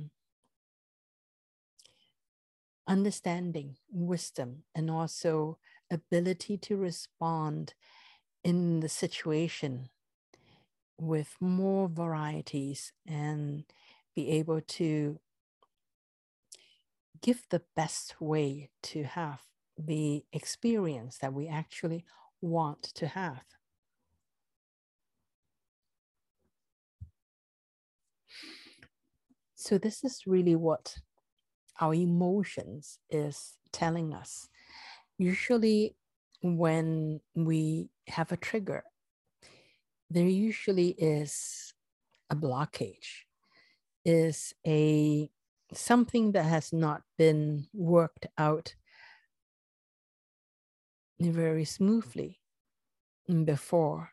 understanding, 2.88 3.78
wisdom, 3.90 4.64
and 4.76 4.90
also 4.90 5.58
ability 5.92 6.58
to 6.58 6.76
respond 6.76 7.74
in 8.44 8.80
the 8.80 8.90
situation 8.90 9.90
with 11.02 11.36
more 11.40 11.90
varieties 11.90 12.94
and 13.08 13.64
be 14.16 14.30
able 14.30 14.62
to 14.62 15.20
give 17.24 17.44
the 17.50 17.62
best 17.76 18.22
way 18.22 18.70
to 18.84 19.04
have 19.04 19.42
the 19.78 20.24
experience 20.32 21.18
that 21.18 21.34
we 21.34 21.48
actually 21.48 22.06
want 22.40 22.84
to 22.84 23.08
have. 23.08 23.42
So 29.56 29.80
this 29.80 30.04
is 30.04 30.22
really 30.28 30.56
what 30.56 30.98
our 31.80 31.96
emotions 31.96 33.00
is 33.10 33.58
telling 33.72 34.14
us. 34.14 34.50
Usually 35.18 35.96
when 36.44 37.22
we 37.34 37.90
have 38.08 38.32
a 38.32 38.38
trigger, 38.38 38.84
there 40.12 40.28
usually 40.28 40.90
is 40.90 41.74
a 42.30 42.36
blockage, 42.36 43.24
is 44.04 44.54
a 44.68 45.30
something 45.74 46.34
that 46.34 46.44
has 46.44 46.74
not 46.74 47.02
been 47.18 47.66
worked 47.74 48.28
out 48.38 48.76
very 51.20 51.64
smoothly 51.64 52.42
before. 53.46 54.10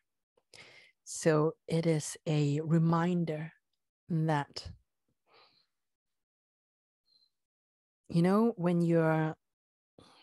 So 1.03 1.55
it 1.67 1.87
is 1.87 2.17
a 2.29 2.61
reminder 2.61 3.53
that, 4.09 4.71
you 8.09 8.23
know, 8.23 8.53
when 8.57 8.83
you're 8.83 9.35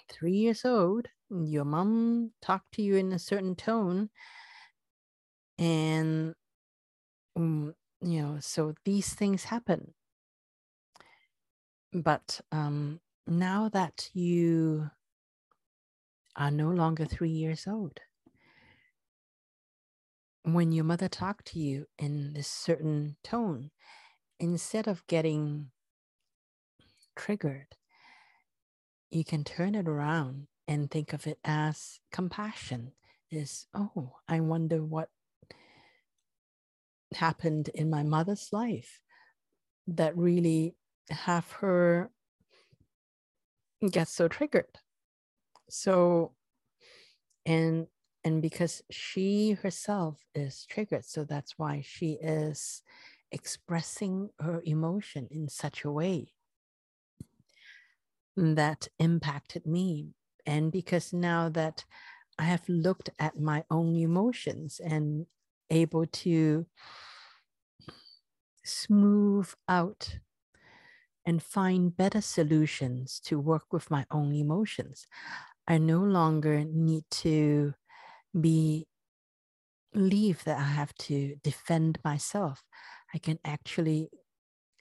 three 0.10 0.34
years 0.36 0.64
old, 0.64 1.08
your 1.30 1.66
mom 1.66 2.32
talked 2.42 2.72
to 2.76 2.82
you 2.82 2.96
in 2.96 3.12
a 3.12 3.20
certain 3.20 3.56
tone, 3.56 4.10
and, 5.58 6.36
um, 7.36 7.76
you 8.02 8.22
know, 8.22 8.38
so 8.40 8.74
these 8.84 9.14
things 9.14 9.46
happen. 9.46 9.94
But 11.94 12.42
um, 12.52 13.00
now 13.26 13.70
that 13.70 14.10
you 14.14 14.90
are 16.36 16.52
no 16.52 16.70
longer 16.70 17.06
three 17.06 17.30
years 17.30 17.66
old. 17.68 18.00
When 20.44 20.72
your 20.72 20.84
mother 20.84 21.08
talked 21.08 21.46
to 21.48 21.60
you 21.60 21.88
in 21.98 22.34
this 22.34 22.48
certain 22.48 23.16
tone, 23.24 23.72
instead 24.40 24.88
of 24.88 25.08
getting 25.08 25.72
triggered, 27.16 27.76
you 29.10 29.24
can 29.24 29.44
turn 29.44 29.76
it 29.76 29.88
around 29.88 30.48
and 30.68 30.92
think 30.92 31.14
of 31.14 31.26
it 31.26 31.40
as 31.44 32.00
compassion 32.12 32.92
is, 33.32 33.68
oh, 33.74 34.18
I 34.28 34.40
wonder 34.42 34.84
what 34.84 35.10
happened 37.14 37.70
in 37.74 37.90
my 37.90 38.04
mother's 38.04 38.50
life 38.52 39.00
that 39.88 40.18
really 40.18 40.76
have 41.10 41.50
her 41.52 42.10
get 43.92 44.08
so 44.08 44.28
triggered. 44.28 44.80
So 45.70 46.34
and 47.46 47.88
and 48.24 48.42
because 48.42 48.82
she 48.90 49.52
herself 49.52 50.26
is 50.34 50.66
triggered 50.68 51.06
so 51.06 51.24
that's 51.24 51.60
why 51.60 51.84
she 51.86 52.14
is 52.14 52.82
expressing 53.32 54.30
her 54.40 54.62
emotion 54.66 55.28
in 55.30 55.48
such 55.48 55.84
a 55.84 55.92
way 55.92 56.34
that 58.36 58.88
impacted 59.00 59.66
me. 59.66 60.10
And 60.46 60.72
because 60.72 61.14
now 61.14 61.50
that 61.50 61.86
i 62.38 62.44
have 62.44 62.68
looked 62.68 63.10
at 63.18 63.40
my 63.40 63.64
own 63.72 63.96
emotions 63.96 64.82
and 64.84 65.26
able 65.70 66.06
to 66.06 66.66
smooth 68.64 69.50
out 69.68 70.20
and 71.26 71.42
find 71.42 71.96
better 71.96 72.22
solutions 72.22 73.20
to 73.20 73.40
work 73.40 73.72
with 73.72 73.90
my 73.90 74.06
own 74.12 74.34
emotions 74.34 75.08
I 75.68 75.78
no 75.78 76.00
longer 76.00 76.64
need 76.64 77.06
to 77.24 77.74
be 78.40 78.88
believe 79.94 80.44
that 80.44 80.60
I 80.60 80.64
have 80.64 80.94
to 80.96 81.36
defend 81.42 82.00
myself. 82.04 82.64
I 83.14 83.18
can 83.18 83.40
actually 83.46 84.10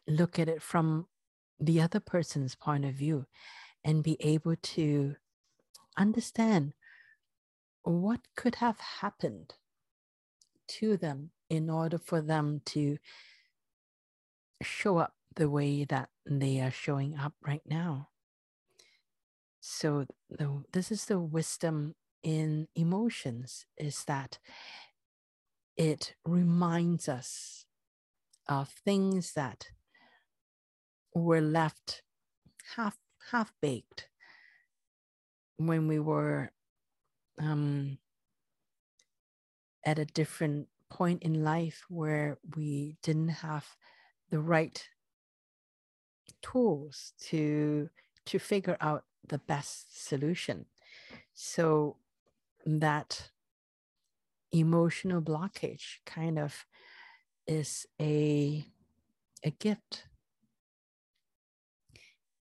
look 0.08 0.38
at 0.38 0.48
it 0.48 0.60
from 0.60 1.06
the 1.60 1.80
other 1.80 2.00
person's 2.00 2.56
point 2.56 2.84
of 2.84 2.94
view 2.94 3.26
and 3.84 4.02
be 4.02 4.16
able 4.20 4.56
to 4.56 5.14
understand 5.96 6.74
what 7.84 8.20
could 8.36 8.56
have 8.56 8.80
happened 8.80 9.54
to 10.66 10.96
them 10.96 11.30
in 11.50 11.70
order 11.70 11.98
for 11.98 12.20
them 12.20 12.60
to 12.66 12.98
show 14.62 14.98
up 14.98 15.14
the 15.36 15.48
way 15.50 15.84
that 15.84 16.08
they 16.26 16.60
are 16.60 16.70
showing 16.70 17.16
up 17.16 17.34
right 17.46 17.62
now. 17.66 18.08
So 19.60 20.06
the, 20.30 20.62
this 20.72 20.90
is 20.90 21.06
the 21.06 21.18
wisdom 21.18 21.94
in 22.22 22.68
emotions 22.74 23.66
is 23.76 24.04
that 24.04 24.38
it 25.76 26.14
reminds 26.24 27.08
us 27.08 27.66
of 28.48 28.68
things 28.68 29.32
that 29.32 29.66
were 31.14 31.40
left 31.40 32.02
half 32.76 32.96
half 33.30 33.52
baked 33.60 34.08
when 35.56 35.88
we 35.88 35.98
were 35.98 36.50
um, 37.40 37.98
at 39.84 39.98
a 39.98 40.04
different 40.04 40.68
point 40.90 41.22
in 41.22 41.44
life 41.44 41.84
where 41.88 42.38
we 42.56 42.96
didn't 43.02 43.28
have 43.28 43.66
the 44.30 44.40
right 44.40 44.88
tools 46.42 47.12
to 47.20 47.88
to 48.26 48.38
figure 48.38 48.76
out 48.80 49.04
the 49.28 49.38
best 49.38 50.06
solution. 50.06 50.66
So 51.34 51.96
that 52.64 53.30
emotional 54.52 55.20
blockage 55.20 55.98
kind 56.06 56.38
of 56.38 56.64
is 57.46 57.86
a 58.00 58.64
a 59.42 59.50
gift 59.50 60.06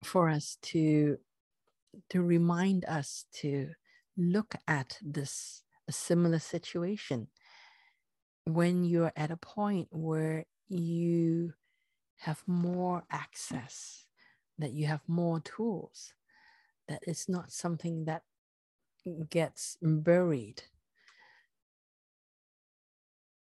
for 0.03 0.30
us 0.30 0.57
to 0.61 1.17
to 2.09 2.21
remind 2.21 2.86
us 2.86 3.26
to 3.34 3.69
look 4.17 4.55
at 4.67 4.97
this 5.01 5.63
a 5.88 5.91
similar 5.91 6.39
situation. 6.39 7.27
When 8.45 8.83
you're 8.83 9.13
at 9.15 9.31
a 9.31 9.38
point 9.38 9.88
where 9.91 10.45
you 10.67 11.53
have 12.17 12.41
more 12.47 13.03
access 13.11 14.05
that 14.57 14.73
you 14.73 14.88
have 14.88 15.01
more 15.07 15.39
tools 15.41 16.13
that 16.88 16.99
it's 17.05 17.27
not 17.27 17.51
something 17.51 18.05
that 18.05 18.23
gets 19.29 19.77
buried 19.81 20.63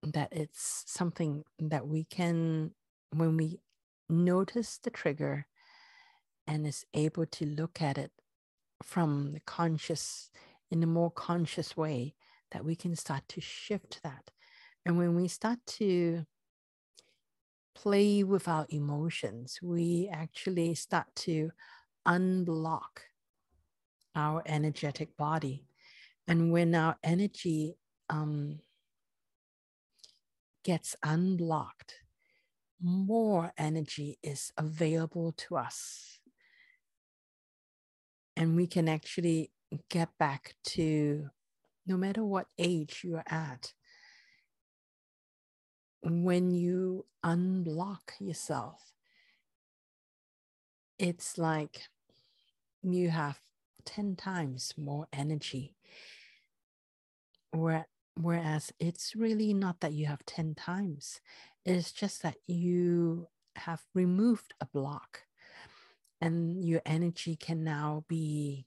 that 0.03 0.29
it's 0.33 0.85
something 0.87 1.45
that 1.59 1.87
we 1.87 2.05
can 2.05 2.73
when 3.11 3.37
we 3.37 3.61
notice 4.11 4.79
the 4.79 4.91
trigger 4.91 5.47
and 6.47 6.67
is 6.67 6.85
able 6.93 7.25
to 7.25 7.47
look 7.47 7.81
at 7.81 7.97
it 7.97 8.11
from 8.83 9.33
the 9.33 9.41
conscious 9.41 10.31
in 10.71 10.83
a 10.83 10.87
more 10.87 11.11
conscious 11.11 11.77
way 11.77 12.15
that 12.55 12.65
we 12.65 12.75
can 12.75 12.97
start 12.97 13.23
to 13.29 13.41
shift 13.43 14.01
that 14.03 14.31
and 14.87 14.97
when 14.97 15.15
we 15.15 15.29
start 15.29 15.59
to 15.67 16.25
play 17.75 18.23
with 18.23 18.49
our 18.49 18.65
emotions 18.71 19.59
we 19.63 20.09
actually 20.11 20.75
start 20.75 21.07
to 21.15 21.51
unblock 22.07 23.03
our 24.15 24.43
energetic 24.47 25.17
body. 25.17 25.65
And 26.27 26.53
when 26.53 26.75
our 26.75 26.97
energy 27.03 27.77
um, 28.09 28.61
gets 30.63 30.97
unblocked, 31.03 31.95
more 32.81 33.53
energy 33.59 34.19
is 34.23 34.53
available 34.57 35.33
to 35.33 35.57
us. 35.57 36.21
And 38.37 38.57
we 38.57 38.67
can 38.67 38.89
actually 38.89 39.51
get 39.91 40.09
back 40.19 40.55
to 40.65 41.29
no 41.87 41.97
matter 41.97 42.25
what 42.25 42.47
age 42.59 43.03
you're 43.05 43.25
at, 43.27 43.73
when 46.03 46.51
you 46.51 47.07
unblock 47.25 48.13
yourself, 48.21 48.93
it's 50.99 51.39
like 51.39 51.89
you 52.83 53.11
have 53.11 53.41
10 53.85 54.17
times 54.17 54.75
more 54.77 55.07
energy. 55.13 55.75
Whereas 58.17 58.73
it's 58.79 59.17
really 59.17 59.53
not 59.55 59.81
that 59.81 59.93
you 59.93 60.07
have 60.07 60.25
10 60.27 60.55
times, 60.55 61.21
it's 61.65 61.93
just 61.93 62.23
that 62.23 62.37
you 62.47 63.29
have 63.57 63.83
removed 63.95 64.55
a 64.61 64.67
block 64.67 65.23
and 66.21 66.65
your 66.65 66.83
energy 66.87 67.37
can 67.37 67.65
now 67.65 68.05
be 68.09 68.67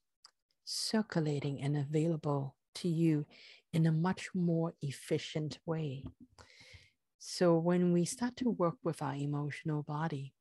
circulating 0.66 1.62
and 1.62 1.78
available 1.78 2.57
to 2.82 2.88
you 2.88 3.26
in 3.74 3.86
a 3.86 3.92
much 3.92 4.30
more 4.34 4.74
efficient 4.82 5.60
way. 5.66 6.04
So 7.20 7.58
when 7.58 7.94
we 7.94 8.06
start 8.06 8.38
to 8.38 8.50
work 8.50 8.76
with 8.84 9.02
our 9.02 9.16
emotional 9.16 9.84
body 9.84 10.34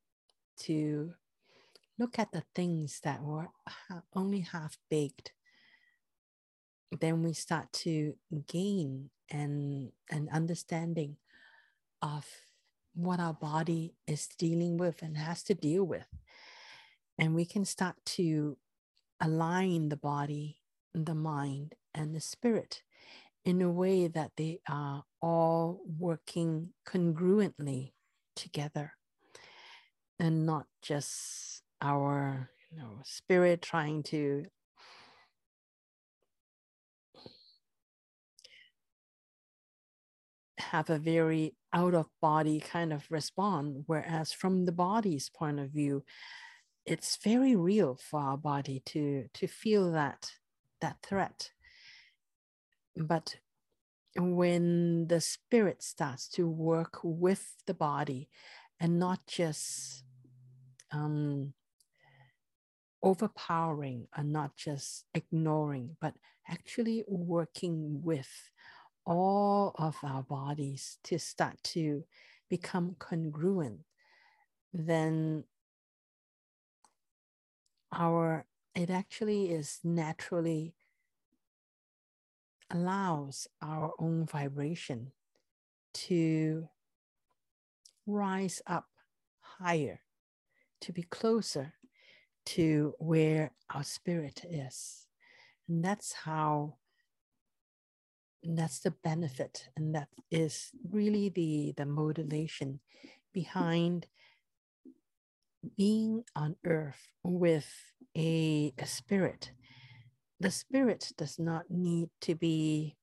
to 0.61 1.13
look 1.99 2.19
at 2.19 2.31
the 2.31 2.43
things 2.55 2.99
that 3.03 3.21
were 3.21 3.47
only 4.13 4.41
half 4.41 4.77
baked, 4.89 5.33
then 7.01 7.23
we 7.23 7.33
start 7.33 7.71
to 7.73 8.15
gain 8.47 9.09
an, 9.29 9.91
an 10.09 10.29
understanding 10.31 11.17
of 12.01 12.25
what 12.93 13.19
our 13.19 13.33
body 13.33 13.93
is 14.07 14.27
dealing 14.37 14.77
with 14.77 15.01
and 15.01 15.17
has 15.17 15.43
to 15.43 15.53
deal 15.53 15.83
with. 15.83 16.07
And 17.19 17.35
we 17.35 17.45
can 17.45 17.65
start 17.65 17.95
to 18.17 18.57
align 19.19 19.89
the 19.89 19.97
body, 19.97 20.57
the 20.93 21.15
mind, 21.15 21.75
and 21.97 22.15
the 22.15 22.21
spirit 22.21 22.83
in 23.43 23.61
a 23.61 23.69
way 23.69 24.07
that 24.07 24.31
they 24.37 24.59
are 24.69 25.03
all 25.21 25.81
working 25.97 26.69
congruently 26.87 27.91
together 28.35 28.93
and 30.19 30.45
not 30.45 30.65
just 30.81 31.63
our 31.81 32.49
you 32.71 32.77
know 32.77 32.99
spirit 33.03 33.61
trying 33.61 34.03
to 34.03 34.45
have 40.59 40.89
a 40.89 40.99
very 40.99 41.55
out 41.73 41.93
of 41.93 42.07
body 42.21 42.59
kind 42.59 42.91
of 42.91 43.05
respond 43.09 43.83
whereas 43.87 44.31
from 44.31 44.65
the 44.65 44.71
body's 44.71 45.29
point 45.29 45.59
of 45.59 45.69
view 45.69 46.03
it's 46.85 47.17
very 47.23 47.55
real 47.55 47.97
for 48.09 48.19
our 48.19 48.37
body 48.37 48.81
to 48.85 49.25
to 49.33 49.47
feel 49.47 49.91
that 49.91 50.31
that 50.81 50.97
threat 51.01 51.51
but 52.97 53.35
when 54.15 55.07
the 55.07 55.21
spirit 55.21 55.83
starts 55.83 56.27
to 56.29 56.47
work 56.47 56.99
with 57.03 57.55
the 57.67 57.73
body 57.73 58.29
and 58.79 58.99
not 58.99 59.19
just 59.27 60.03
um, 60.91 61.53
overpowering 63.03 64.07
and 64.15 64.31
not 64.31 64.55
just 64.55 65.05
ignoring, 65.13 65.95
but 66.01 66.15
actually 66.49 67.03
working 67.07 68.01
with 68.03 68.29
all 69.05 69.73
of 69.77 69.97
our 70.03 70.23
bodies 70.23 70.97
to 71.03 71.19
start 71.19 71.57
to 71.63 72.03
become 72.49 72.95
congruent, 72.99 73.81
then 74.73 75.43
our 77.93 78.45
it 78.75 78.89
actually 78.89 79.49
is 79.49 79.79
naturally 79.83 80.75
allows 82.71 83.47
our 83.61 83.93
own 83.99 84.25
vibration 84.25 85.11
to 85.93 86.67
rise 88.05 88.61
up 88.67 88.85
higher, 89.39 90.01
to 90.81 90.91
be 90.91 91.03
closer 91.03 91.73
to 92.45 92.93
where 92.99 93.51
our 93.73 93.83
spirit 93.83 94.45
is. 94.49 95.07
And 95.67 95.83
that's 95.83 96.13
how, 96.13 96.75
that's 98.43 98.79
the 98.79 98.91
benefit, 98.91 99.67
and 99.75 99.95
that 99.95 100.07
is 100.31 100.71
really 100.91 101.29
the, 101.29 101.73
the 101.75 101.85
motivation 101.85 102.79
behind 103.33 104.07
being 105.75 106.23
on 106.35 106.55
earth 106.65 107.09
with 107.23 107.67
a, 108.15 108.73
a 108.77 108.85
spirit 108.85 109.51
the 110.39 110.51
spirit 110.51 111.11
does 111.17 111.39
not 111.39 111.69
need 111.69 112.09
to 112.21 112.35
be 112.35 112.95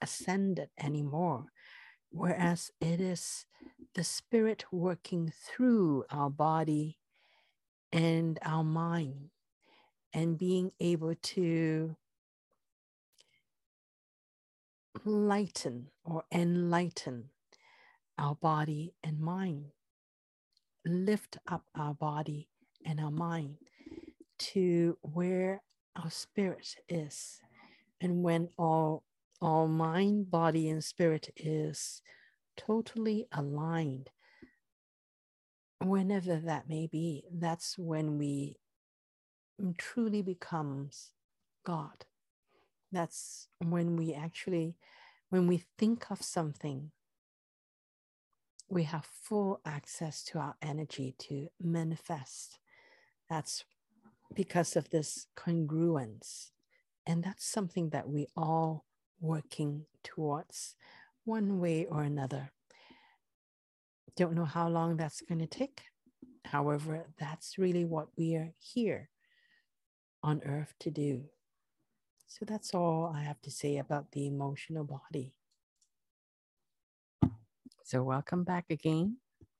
ascended 0.00 0.70
anymore, 0.78 1.46
whereas 2.10 2.70
it 2.80 3.00
is 3.00 3.44
the 3.94 4.04
spirit 4.04 4.64
working 4.72 5.32
through 5.44 6.04
our 6.10 6.30
body 6.30 6.98
and 7.92 8.38
our 8.42 8.64
mind 8.64 9.30
and 10.14 10.38
being 10.38 10.72
able 10.80 11.14
to 11.14 11.96
lighten 15.04 15.88
or 16.04 16.24
enlighten 16.32 17.30
our 18.18 18.34
body 18.34 18.94
and 19.02 19.20
mind, 19.20 19.66
lift 20.84 21.38
up 21.46 21.64
our 21.74 21.94
body 21.94 22.48
and 22.84 23.00
our 23.00 23.10
mind 23.10 23.56
to 24.40 24.98
where 25.02 25.62
our 25.96 26.10
spirit 26.10 26.76
is. 26.88 27.40
And 28.00 28.22
when 28.22 28.48
all, 28.58 29.04
all 29.40 29.68
mind, 29.68 30.30
body, 30.30 30.68
and 30.68 30.82
spirit 30.82 31.30
is 31.36 32.02
totally 32.56 33.26
aligned, 33.32 34.10
whenever 35.80 36.36
that 36.36 36.68
may 36.68 36.86
be, 36.86 37.24
that's 37.32 37.78
when 37.78 38.18
we 38.18 38.56
truly 39.76 40.22
becomes 40.22 41.12
God. 41.64 42.06
That's 42.92 43.48
when 43.58 43.96
we 43.96 44.14
actually, 44.14 44.76
when 45.28 45.46
we 45.46 45.64
think 45.78 46.10
of 46.10 46.22
something, 46.22 46.90
we 48.68 48.84
have 48.84 49.04
full 49.04 49.60
access 49.64 50.22
to 50.24 50.38
our 50.38 50.54
energy 50.62 51.14
to 51.18 51.48
manifest. 51.60 52.58
That's 53.28 53.64
because 54.34 54.76
of 54.76 54.90
this 54.90 55.26
congruence. 55.36 56.50
And 57.06 57.22
that's 57.22 57.46
something 57.46 57.90
that 57.90 58.08
we 58.08 58.26
all 58.36 58.84
working 59.20 59.86
towards 60.04 60.76
one 61.24 61.60
way 61.60 61.86
or 61.86 62.02
another. 62.02 62.52
Don't 64.16 64.34
know 64.34 64.44
how 64.44 64.68
long 64.68 64.96
that's 64.96 65.20
going 65.20 65.40
to 65.40 65.46
take. 65.46 65.82
However, 66.44 67.06
that's 67.18 67.58
really 67.58 67.84
what 67.84 68.08
we 68.16 68.34
are 68.36 68.52
here 68.58 69.10
on 70.22 70.42
earth 70.44 70.74
to 70.80 70.90
do. 70.90 71.24
So 72.26 72.44
that's 72.44 72.74
all 72.74 73.12
I 73.14 73.22
have 73.22 73.40
to 73.42 73.50
say 73.50 73.78
about 73.78 74.12
the 74.12 74.26
emotional 74.26 74.84
body. 74.84 75.34
So, 77.84 78.04
welcome 78.04 78.44
back 78.44 78.66
again. 78.70 79.16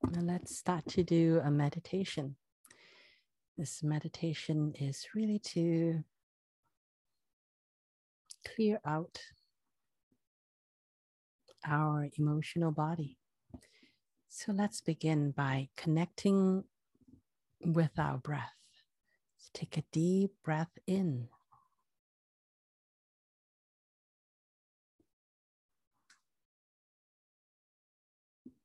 Now, 0.09 0.21
let's 0.21 0.57
start 0.57 0.87
to 0.91 1.03
do 1.03 1.41
a 1.45 1.51
meditation. 1.51 2.37
This 3.61 3.82
meditation 3.82 4.72
is 4.80 5.06
really 5.14 5.38
to 5.52 6.02
clear 8.42 8.80
out 8.86 9.20
our 11.66 12.08
emotional 12.18 12.70
body. 12.72 13.18
So 14.30 14.52
let's 14.52 14.80
begin 14.80 15.32
by 15.32 15.68
connecting 15.76 16.64
with 17.62 17.90
our 17.98 18.16
breath. 18.16 18.54
Take 19.52 19.76
a 19.76 19.84
deep 19.92 20.30
breath 20.42 20.78
in. 20.86 21.28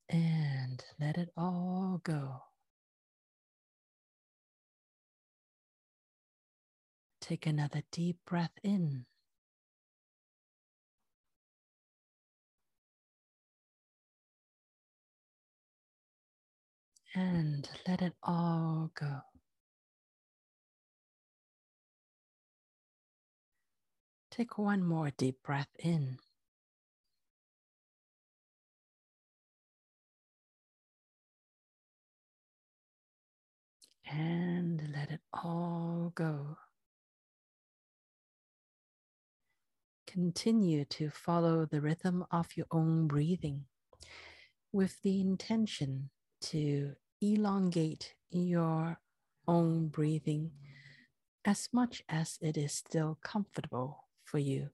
And 0.09 0.81
let 0.97 1.17
it 1.17 1.31
all 1.35 1.99
go. 2.01 2.43
Take 7.25 7.47
another 7.47 7.81
deep 7.91 8.17
breath 8.27 8.51
in. 8.63 9.07
And 17.15 17.67
let 17.87 18.03
it 18.03 18.13
all 18.21 18.91
go. 18.93 19.21
Take 24.29 24.59
one 24.59 24.83
more 24.83 25.11
deep 25.17 25.41
breath 25.43 25.69
in. 25.79 26.19
And 34.11 34.91
let 34.93 35.09
it 35.09 35.21
all 35.33 36.11
go. 36.13 36.57
Continue 40.15 40.85
to 40.85 41.09
follow 41.09 41.65
the 41.65 41.81
rhythm 41.81 42.23
of 42.31 42.47
your 42.55 42.65
own 42.71 43.05
breathing 43.05 43.65
with 44.71 45.01
the 45.01 45.19
intention 45.19 46.09
to 46.39 46.93
elongate 47.21 48.13
your 48.29 48.97
own 49.45 49.89
breathing 49.89 50.51
as 51.43 51.67
much 51.73 52.01
as 52.07 52.37
it 52.41 52.55
is 52.55 52.71
still 52.73 53.17
comfortable 53.21 54.05
for 54.23 54.39
you. 54.39 54.69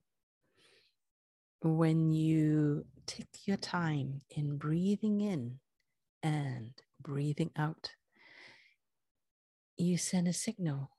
When 1.60 2.12
you 2.12 2.86
take 3.06 3.44
your 3.44 3.56
time 3.56 4.20
in 4.30 4.58
breathing 4.58 5.22
in 5.22 5.58
and 6.22 6.70
breathing 7.00 7.50
out, 7.56 7.90
you 9.76 9.98
send 9.98 10.28
a 10.28 10.32
signal 10.32 10.90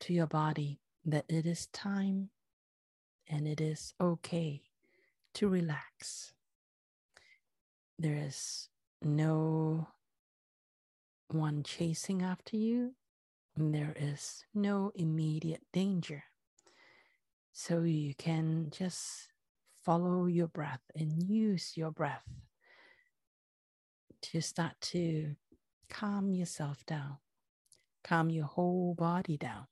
to 0.00 0.14
your 0.14 0.26
body 0.26 0.80
that 1.04 1.26
it 1.28 1.44
is 1.44 1.66
time 1.66 2.30
and 3.30 3.46
it 3.46 3.60
is 3.60 3.94
okay 4.00 4.62
to 5.34 5.48
relax. 5.48 6.32
There 7.98 8.16
is 8.16 8.68
no 9.00 9.88
one 11.28 11.62
chasing 11.62 12.22
after 12.22 12.56
you, 12.56 12.94
and 13.56 13.72
there 13.74 13.94
is 13.98 14.44
no 14.52 14.90
immediate 14.94 15.62
danger. 15.72 16.24
So 17.52 17.82
you 17.82 18.14
can 18.14 18.70
just 18.70 19.28
follow 19.84 20.26
your 20.26 20.48
breath 20.48 20.82
and 20.96 21.22
use 21.22 21.76
your 21.76 21.90
breath 21.90 22.28
to 24.22 24.40
start 24.40 24.72
to 24.80 25.36
calm 25.88 26.32
yourself 26.32 26.84
down, 26.86 27.18
calm 28.02 28.30
your 28.30 28.46
whole 28.46 28.94
body 28.94 29.36
down. 29.36 29.66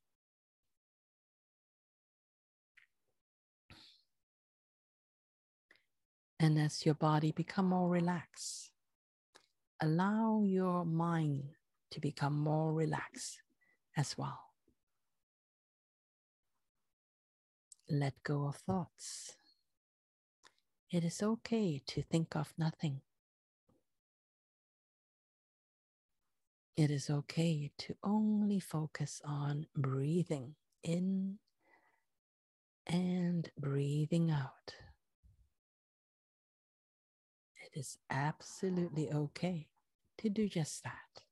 And 6.41 6.59
as 6.59 6.87
your 6.87 6.95
body 6.95 7.33
become 7.33 7.67
more 7.67 7.89
relaxed, 7.89 8.71
allow 9.81 10.43
your 10.45 10.85
mind 10.85 11.45
to 11.91 12.01
become 12.01 12.39
more 12.39 12.73
relaxed 12.73 13.41
as 13.97 14.17
well. 14.17 14.41
Let 17.91 18.23
go 18.23 18.47
of 18.47 18.57
thoughts. 18.57 19.35
It 20.91 21.05
is 21.05 21.23
okay 21.23 21.83
to 21.87 22.03
think 22.03 22.37
of 22.37 22.53
nothing. 22.57 23.01
It 26.77 26.91
is 26.91 27.11
okay 27.11 27.73
to 27.79 27.97
only 28.05 28.61
focus 28.61 29.21
on 29.25 29.67
breathing 29.75 30.55
in 30.85 31.39
and 32.87 33.51
breathing 33.59 34.31
out. 34.31 34.75
Is 37.79 37.97
absolutely 38.11 39.09
okay 39.09 39.69
to 40.17 40.29
do 40.29 40.49
just 40.49 40.83
that. 40.83 41.23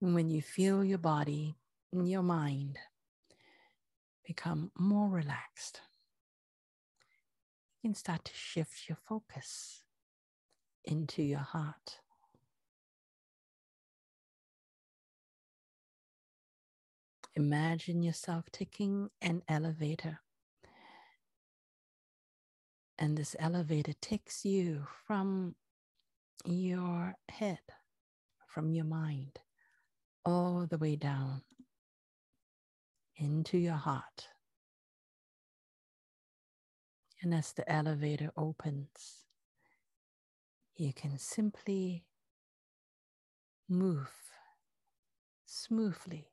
when 0.00 0.28
you 0.28 0.42
feel 0.42 0.82
your 0.82 0.98
body 0.98 1.54
and 1.92 2.10
your 2.10 2.22
mind 2.22 2.76
become 4.26 4.72
more 4.76 5.08
relaxed, 5.08 5.80
you 7.82 7.88
can 7.88 7.94
start 7.94 8.24
to 8.24 8.32
shift 8.34 8.88
your 8.88 8.96
focus 8.96 9.82
into 10.84 11.22
your 11.22 11.40
heart. 11.40 11.98
Imagine 17.34 18.02
yourself 18.02 18.44
taking 18.52 19.08
an 19.20 19.42
elevator, 19.48 20.20
and 22.98 23.16
this 23.16 23.34
elevator 23.38 23.94
takes 24.00 24.44
you 24.44 24.86
from 25.06 25.56
your 26.44 27.14
head, 27.30 27.60
from 28.46 28.70
your 28.70 28.84
mind, 28.84 29.38
all 30.24 30.66
the 30.68 30.78
way 30.78 30.94
down 30.94 31.42
into 33.16 33.58
your 33.58 33.74
heart. 33.74 34.28
And 37.22 37.32
as 37.32 37.52
the 37.52 37.70
elevator 37.70 38.32
opens, 38.36 39.26
you 40.74 40.92
can 40.92 41.18
simply 41.18 42.04
move 43.68 44.10
smoothly 45.46 46.26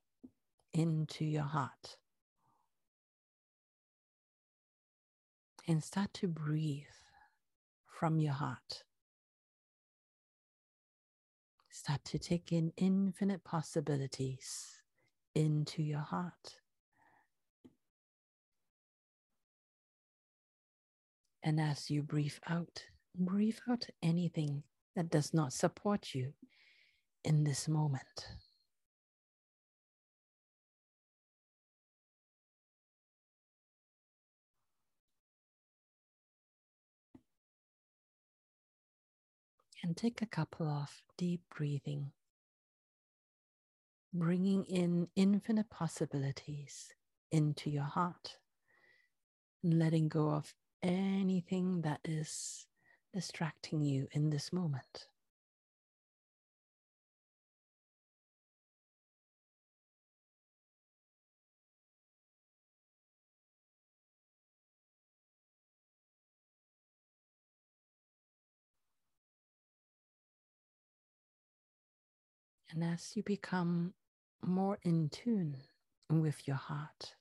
into 0.74 1.26
your 1.26 1.44
heart 1.44 1.98
and 5.68 5.84
start 5.84 6.12
to 6.16 6.28
breathe 6.28 6.86
from 7.86 8.20
your 8.20 8.34
heart. 8.34 8.84
Start 11.70 12.04
to 12.06 12.18
take 12.18 12.52
in 12.52 12.74
infinite 12.78 13.44
possibilities 13.44 14.80
into 15.36 15.84
your 15.84 16.00
heart. 16.00 16.56
And 21.44 21.60
as 21.60 21.90
you 21.90 22.04
breathe 22.04 22.38
out, 22.48 22.84
breathe 23.16 23.60
out 23.70 23.86
anything 24.04 24.64
that 24.96 25.10
does 25.10 25.34
not 25.34 25.54
support 25.54 26.14
you 26.14 26.34
in 27.24 27.44
this 27.44 27.68
moment. 27.68 28.28
and 39.84 39.96
take 39.96 40.22
a 40.22 40.26
couple 40.26 40.68
of 40.68 41.02
deep 41.18 41.42
breathing, 41.56 42.12
bringing 44.14 44.66
in 44.66 45.08
infinite 45.16 45.70
possibilities 45.70 46.90
into 47.32 47.70
your 47.70 47.84
heart, 47.84 48.38
and 49.64 49.80
letting 49.80 50.08
go 50.08 50.30
of 50.30 50.54
anything 50.84 51.82
that 51.82 52.00
is 52.06 52.66
distracting 53.14 53.82
you 53.82 54.08
in 54.12 54.30
this 54.30 54.54
moment. 54.54 55.08
And 72.72 72.84
as 72.84 73.14
you 73.16 73.24
become 73.24 73.94
more 74.44 74.78
in 74.84 75.10
tune 75.10 75.58
with 76.10 76.48
your 76.48 76.58
heart, 76.58 77.16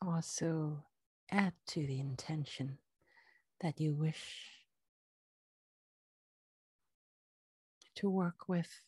also 0.00 0.84
add 1.30 1.52
to 1.66 1.86
the 1.86 2.00
intention 2.00 2.78
that 3.60 3.80
you 3.80 3.92
wish 3.94 4.50
to 7.96 8.08
work 8.08 8.48
with 8.48 8.82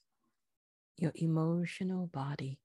your 0.97 1.13
emotional 1.17 2.07
body 2.07 2.61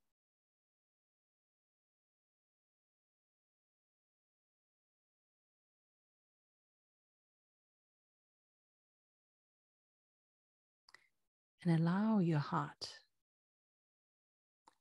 and 11.63 11.79
allow 11.79 12.19
your 12.19 12.39
heart 12.39 12.99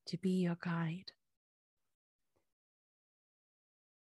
to 0.07 0.19
be 0.19 0.43
your 0.43 0.59
guide. 0.61 1.13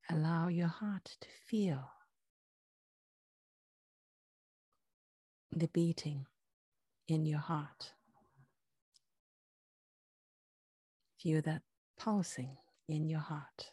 Allow 0.09 0.47
your 0.47 0.67
heart 0.67 1.17
to 1.19 1.27
feel 1.47 1.91
the 5.51 5.67
beating 5.67 6.25
in 7.07 7.25
your 7.25 7.39
heart. 7.39 7.93
Feel 11.21 11.41
that 11.41 11.63
pulsing 11.97 12.55
in 12.87 13.09
your 13.09 13.19
heart. 13.19 13.71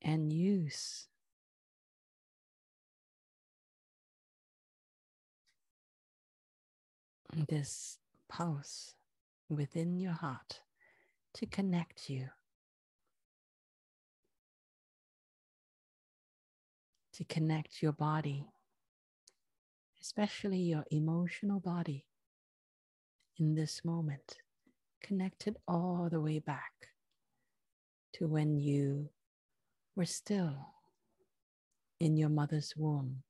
And 0.00 0.32
use 0.32 1.08
this 7.48 7.98
pulse 8.28 8.94
within 9.48 9.98
your 9.98 10.12
heart 10.12 10.60
to 11.34 11.46
connect 11.46 12.10
you 12.10 12.28
to 17.14 17.24
connect 17.24 17.82
your 17.82 17.92
body, 17.92 18.46
especially 20.00 20.58
your 20.58 20.84
emotional 20.90 21.60
body, 21.60 22.06
in 23.38 23.54
this 23.54 23.84
moment, 23.84 24.38
connected 25.02 25.56
all 25.66 26.08
the 26.10 26.20
way 26.20 26.38
back 26.38 26.72
to 28.14 28.26
when 28.26 28.56
you 28.56 29.08
were 29.96 30.04
still 30.04 30.54
in 32.00 32.16
your 32.16 32.28
mother's 32.28 32.74
womb. 32.76 33.22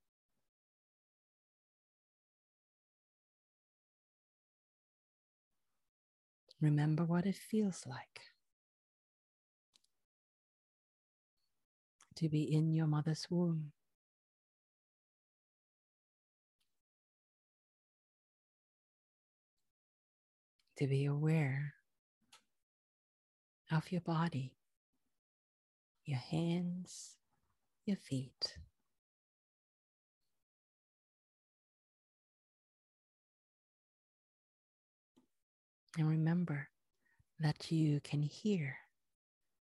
Remember 6.60 7.04
what 7.04 7.26
it 7.26 7.36
feels 7.36 7.84
like 7.86 8.31
to 12.22 12.28
be 12.28 12.42
in 12.42 12.72
your 12.72 12.86
mother's 12.86 13.26
womb. 13.28 13.72
To 20.78 20.86
be 20.86 21.04
aware 21.06 21.74
of 23.72 23.90
your 23.90 24.00
body, 24.02 24.54
your 26.04 26.18
hands, 26.18 27.16
your 27.86 27.96
feet. 27.96 28.56
And 35.98 36.08
remember 36.08 36.68
that 37.40 37.72
you 37.72 38.00
can 38.00 38.22
hear 38.22 38.76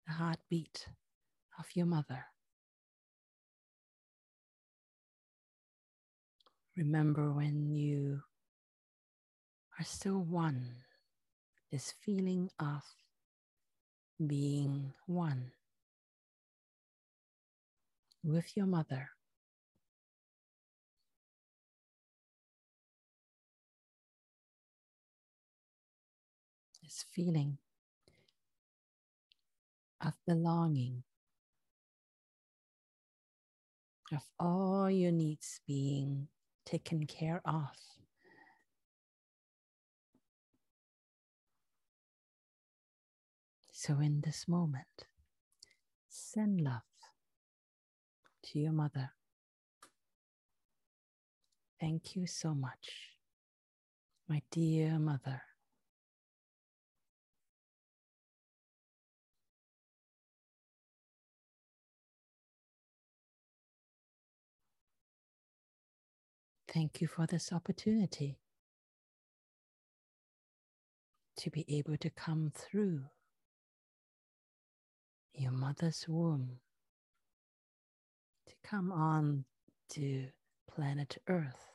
the 0.07 0.14
heartbeat 0.14 0.88
of 1.59 1.66
your 1.74 1.86
mother. 1.86 2.24
Remember 6.81 7.31
when 7.31 7.68
you 7.68 8.22
are 9.78 9.85
still 9.85 10.22
one, 10.22 10.76
this 11.70 11.93
feeling 12.01 12.49
of 12.59 12.83
being 14.26 14.95
one 15.07 15.53
with 18.24 18.57
your 18.57 18.64
mother. 18.64 19.11
This 26.83 27.05
feeling 27.12 27.59
of 30.01 30.14
belonging, 30.26 31.03
of 34.11 34.22
all 34.39 34.91
your 34.91 35.12
needs 35.12 35.61
being 35.66 36.28
taken 36.65 37.07
care 37.07 37.41
of. 37.45 37.69
So, 43.73 43.99
in 44.01 44.21
this 44.21 44.47
moment, 44.47 45.07
send 46.09 46.61
love 46.61 46.83
to 48.45 48.59
your 48.59 48.73
mother. 48.73 49.11
Thank 51.81 52.15
you 52.15 52.27
so 52.27 52.53
much, 52.55 53.17
my 54.29 54.43
dear 54.51 54.99
mother. 54.99 55.41
Thank 66.73 67.01
you 67.01 67.09
for 67.09 67.27
this 67.27 67.53
opportunity 67.53 68.39
to 71.39 71.51
be 71.51 71.64
able 71.68 71.97
to 71.97 72.11
come 72.11 72.53
through 72.55 73.01
your 75.35 75.51
mother's 75.51 76.07
womb, 76.07 76.61
to 78.47 78.55
come 78.62 78.93
on 78.93 79.47
to 79.91 80.29
planet 80.73 81.18
Earth. 81.27 81.66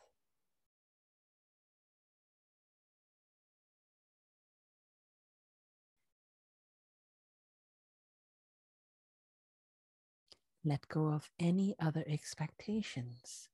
Let 10.64 10.88
go 10.88 11.08
of 11.08 11.30
any 11.38 11.76
other 11.80 12.06
expectations 12.08 13.50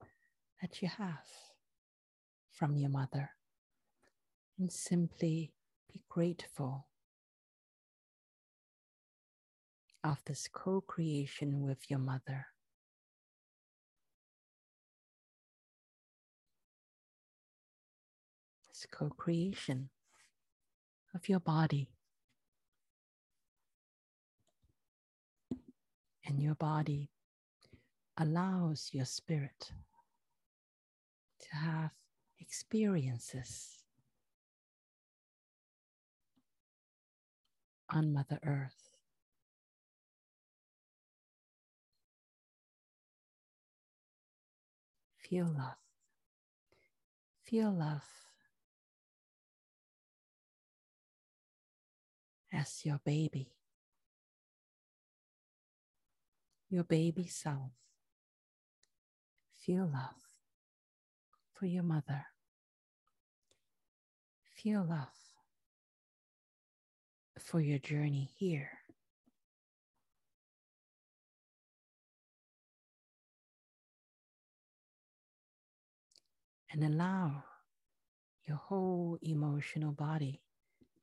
that 0.61 0.81
you 0.81 0.87
have 0.97 1.25
from 2.51 2.77
your 2.77 2.89
mother 2.89 3.31
and 4.59 4.71
simply 4.71 5.51
be 5.91 6.01
grateful 6.07 6.87
of 10.03 10.17
this 10.25 10.47
co 10.51 10.81
creation 10.81 11.61
with 11.61 11.89
your 11.89 11.99
mother. 11.99 12.47
This 18.69 18.85
co 18.91 19.09
creation 19.09 19.89
of 21.15 21.27
your 21.27 21.39
body. 21.39 21.89
And 26.25 26.41
your 26.41 26.55
body 26.55 27.09
allows 28.17 28.89
your 28.93 29.05
spirit 29.05 29.71
to 31.51 31.57
have 31.57 31.91
experiences 32.39 33.83
on 37.89 38.13
Mother 38.13 38.39
Earth. 38.45 38.89
Feel 45.17 45.45
love. 45.45 45.75
Feel 47.43 47.71
love 47.71 48.03
as 52.53 52.85
your 52.85 52.99
baby, 53.03 53.47
your 56.69 56.83
baby 56.83 57.27
self. 57.27 57.71
Feel 59.65 59.89
love 59.93 60.30
for 61.61 61.67
your 61.67 61.83
mother. 61.83 62.25
Feel 64.55 64.83
love 64.83 65.07
for 67.37 67.61
your 67.61 67.77
journey 67.77 68.31
here. 68.35 68.71
And 76.71 76.83
allow 76.83 77.43
your 78.47 78.57
whole 78.57 79.19
emotional 79.21 79.91
body 79.91 80.41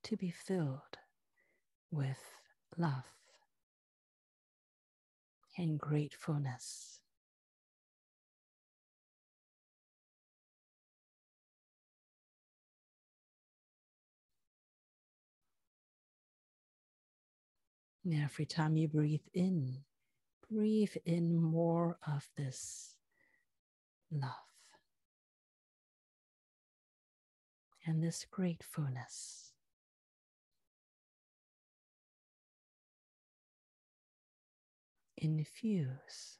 to 0.02 0.16
be 0.16 0.32
filled 0.32 0.98
with 1.92 2.18
love 2.76 3.04
and 5.56 5.78
gratefulness. 5.78 6.98
And 18.04 18.14
every 18.22 18.46
time 18.46 18.76
you 18.76 18.88
breathe 18.88 19.26
in, 19.34 19.78
breathe 20.50 20.94
in 21.04 21.34
more 21.34 21.98
of 22.06 22.28
this 22.36 22.94
love 24.10 24.32
and 27.84 28.02
this 28.02 28.26
gratefulness. 28.30 29.52
Infuse 35.16 36.38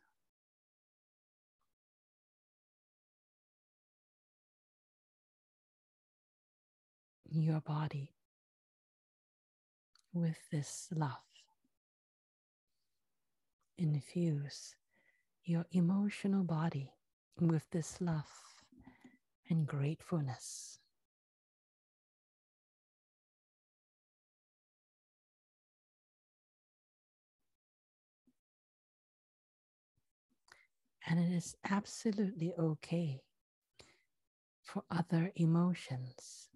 your 7.30 7.60
body 7.60 8.14
with 10.12 10.38
this 10.50 10.88
love 10.94 11.27
infuse 13.78 14.74
your 15.44 15.64
emotional 15.72 16.44
body 16.44 16.92
with 17.40 17.62
this 17.70 18.00
love 18.00 18.28
and 19.48 19.66
gratefulness. 19.66 20.78
And 31.06 31.18
it 31.18 31.34
is 31.34 31.56
absolutely 31.70 32.52
okay 32.58 33.22
for 34.62 34.82
other 34.90 35.32
emotions 35.36 36.50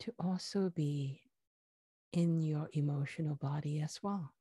to 0.00 0.12
also 0.18 0.68
be 0.68 1.22
in 2.12 2.42
your 2.42 2.68
emotional 2.74 3.36
body 3.36 3.80
as 3.80 4.00
well. 4.02 4.34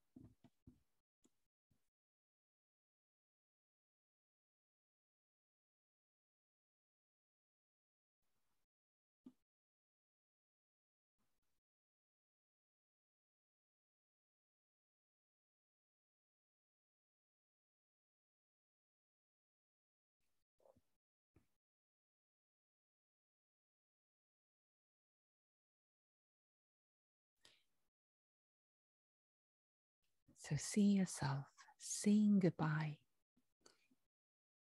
So 30.52 30.58
see 30.58 30.82
yourself 30.82 31.45
saying 31.78 32.39
goodbye 32.39 32.97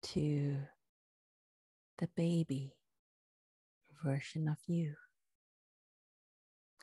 to 0.02 0.56
the 1.98 2.08
baby 2.16 2.74
version 4.04 4.48
of 4.48 4.56
you. 4.66 4.94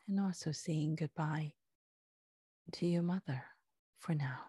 And 0.07 0.21
also 0.21 0.53
saying 0.53 0.95
goodbye 0.95 1.51
to 2.71 2.85
your 2.85 3.03
mother 3.03 3.43
for 3.99 4.15
now. 4.15 4.39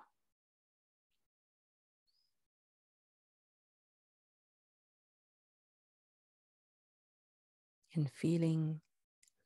And 7.93 8.09
feeling 8.09 8.83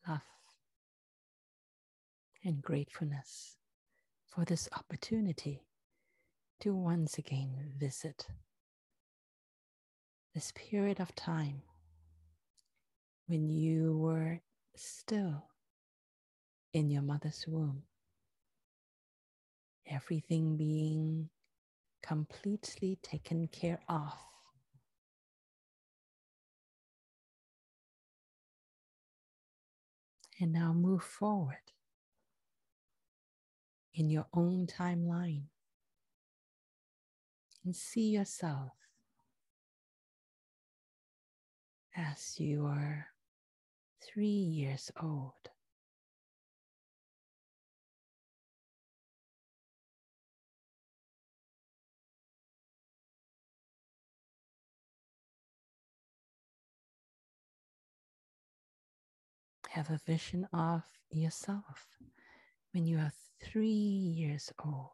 love 0.06 0.20
and 2.44 2.60
gratefulness 2.60 3.57
for 4.28 4.44
this 4.44 4.68
opportunity 4.76 5.64
to 6.60 6.74
once 6.74 7.18
again 7.18 7.72
visit 7.76 8.26
this 10.34 10.52
period 10.54 11.00
of 11.00 11.14
time 11.14 11.62
when 13.26 13.48
you 13.48 13.96
were 13.96 14.40
still 14.76 15.48
in 16.72 16.90
your 16.90 17.02
mother's 17.02 17.44
womb, 17.48 17.82
everything 19.86 20.56
being 20.56 21.28
completely 22.02 22.98
taken 23.02 23.48
care 23.48 23.80
of. 23.88 24.12
And 30.40 30.52
now 30.52 30.72
move 30.72 31.02
forward 31.02 31.56
in 33.98 34.08
your 34.08 34.26
own 34.32 34.64
timeline 34.64 35.42
and 37.64 37.74
see 37.74 38.10
yourself 38.10 38.70
as 41.96 42.38
you 42.38 42.64
are 42.64 43.08
three 44.00 44.26
years 44.26 44.92
old. 45.02 45.32
Have 59.70 59.90
a 59.90 60.00
vision 60.06 60.46
of 60.52 60.84
yourself 61.10 61.88
when 62.72 62.86
you 62.86 62.98
are 62.98 63.12
three 63.40 63.66
years 63.66 64.52
old. 64.64 64.90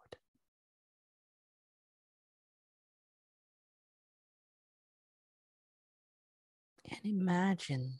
And 6.90 7.00
imagine 7.04 7.94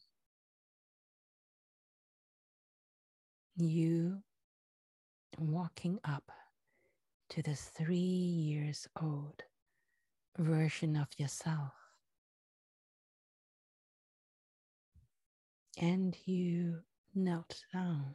you 3.56 4.22
walking 5.38 5.98
up 6.04 6.30
to 7.30 7.42
this 7.42 7.70
three 7.76 7.96
years 7.96 8.86
old 9.00 9.42
version 10.38 10.96
of 10.96 11.08
yourself. 11.18 11.72
And 15.80 16.16
you 16.24 16.82
knelt 17.14 17.64
down 17.72 18.14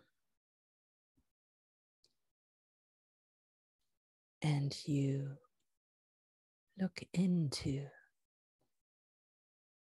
and 4.42 4.76
you 4.86 5.32
look 6.80 7.02
into 7.14 7.86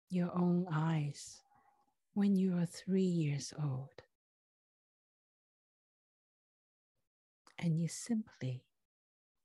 your 0.09 0.31
own 0.33 0.65
eyes 0.71 1.41
when 2.13 2.35
you 2.35 2.57
are 2.57 2.65
three 2.65 3.01
years 3.01 3.53
old. 3.61 3.89
And 7.59 7.79
you 7.79 7.87
simply 7.87 8.63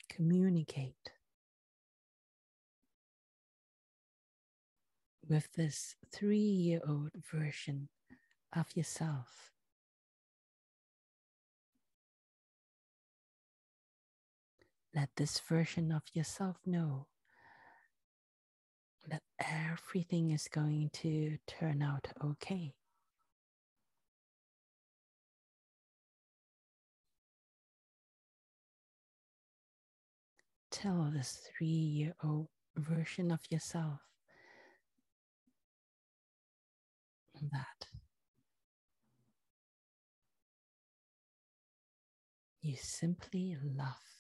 communicate 0.09 1.13
with 5.29 5.53
this 5.55 5.95
three 6.13 6.39
year 6.39 6.81
old 6.87 7.11
version 7.33 7.89
of 8.55 8.67
yourself. 8.77 9.53
Let 14.95 15.11
this 15.17 15.39
version 15.39 15.93
of 15.93 16.03
yourself 16.15 16.57
know 16.67 17.07
that 19.09 19.23
everything 19.39 20.31
is 20.31 20.49
going 20.49 20.91
to 20.95 21.39
turn 21.47 21.83
out 21.83 22.09
okay. 22.25 22.75
Tell 30.71 31.11
this 31.13 31.49
three 31.57 31.67
year 31.67 32.15
old 32.25 32.49
version 32.77 33.31
of 33.31 33.41
yourself 33.51 34.01
that 37.41 37.87
you 42.63 42.77
simply 42.77 43.57
love 43.63 44.20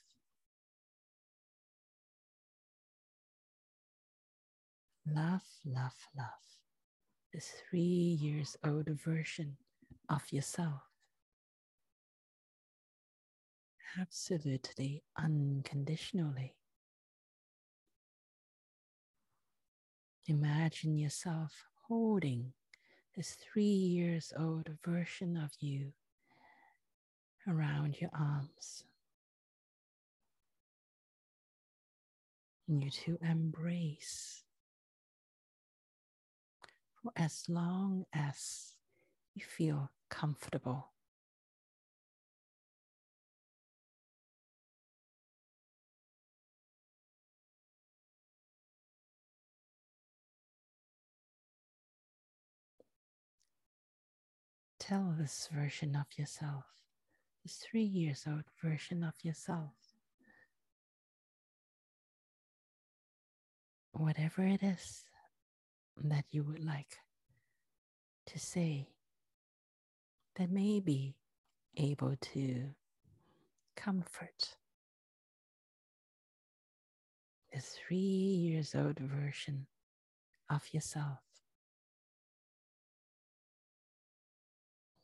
love, 5.07 5.42
love, 5.64 5.94
love 6.16 6.26
this 7.32 7.53
three 7.68 8.18
years 8.20 8.57
old 8.64 8.88
version 8.88 9.57
of 10.09 10.22
yourself. 10.32 10.82
Absolutely 13.98 15.03
unconditionally. 15.16 16.55
Imagine 20.26 20.96
yourself 20.96 21.64
holding 21.88 22.53
this 23.16 23.36
three 23.53 23.64
years 23.64 24.32
old 24.38 24.68
version 24.84 25.36
of 25.36 25.51
you 25.61 25.92
around 27.48 28.01
your 28.01 28.11
arms. 28.12 28.84
And 32.68 32.84
you 32.84 32.90
to 32.90 33.18
embrace 33.22 34.39
for 37.03 37.12
as 37.16 37.44
long 37.48 38.05
as 38.12 38.74
you 39.34 39.44
feel 39.44 39.90
comfortable. 40.09 40.92
Tell 54.78 55.14
this 55.16 55.48
version 55.53 55.94
of 55.94 56.07
yourself, 56.18 56.64
this 57.44 57.57
three 57.57 57.84
years 57.84 58.24
old 58.26 58.42
version 58.61 59.05
of 59.05 59.14
yourself, 59.22 59.70
whatever 63.92 64.42
it 64.42 64.62
is 64.62 65.05
that 66.05 66.24
you 66.30 66.42
would 66.42 66.64
like 66.64 66.98
to 68.26 68.38
say 68.38 68.88
that 70.36 70.51
may 70.51 70.80
be 70.80 71.16
able 71.76 72.14
to 72.20 72.70
comfort 73.76 74.57
the 77.53 77.61
three 77.61 77.96
years 77.96 78.74
old 78.74 78.98
version 78.98 79.66
of 80.48 80.62
yourself. 80.72 81.18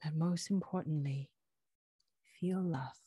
But 0.02 0.14
most 0.14 0.50
importantly, 0.50 1.30
feel 2.40 2.62
love. 2.62 3.05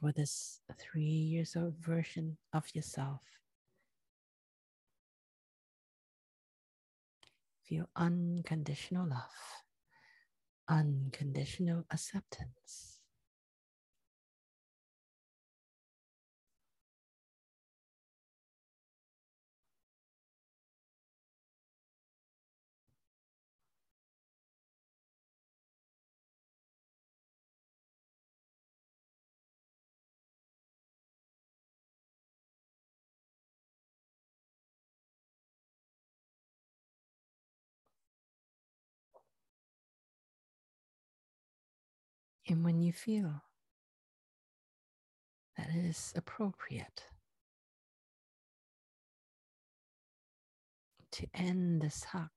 For 0.00 0.12
this 0.12 0.60
three 0.78 1.02
years 1.02 1.56
old 1.56 1.76
version 1.76 2.38
of 2.52 2.64
yourself. 2.74 3.20
Feel 7.64 7.88
unconditional 7.94 9.06
love, 9.06 9.62
unconditional 10.68 11.84
acceptance. 11.90 12.89
And 42.50 42.64
when 42.64 42.80
you 42.80 42.92
feel 42.92 43.44
that 45.56 45.68
it 45.68 45.84
is 45.84 46.12
appropriate 46.16 47.04
to 51.12 51.28
end 51.32 51.80
this 51.80 52.02
hug 52.02 52.30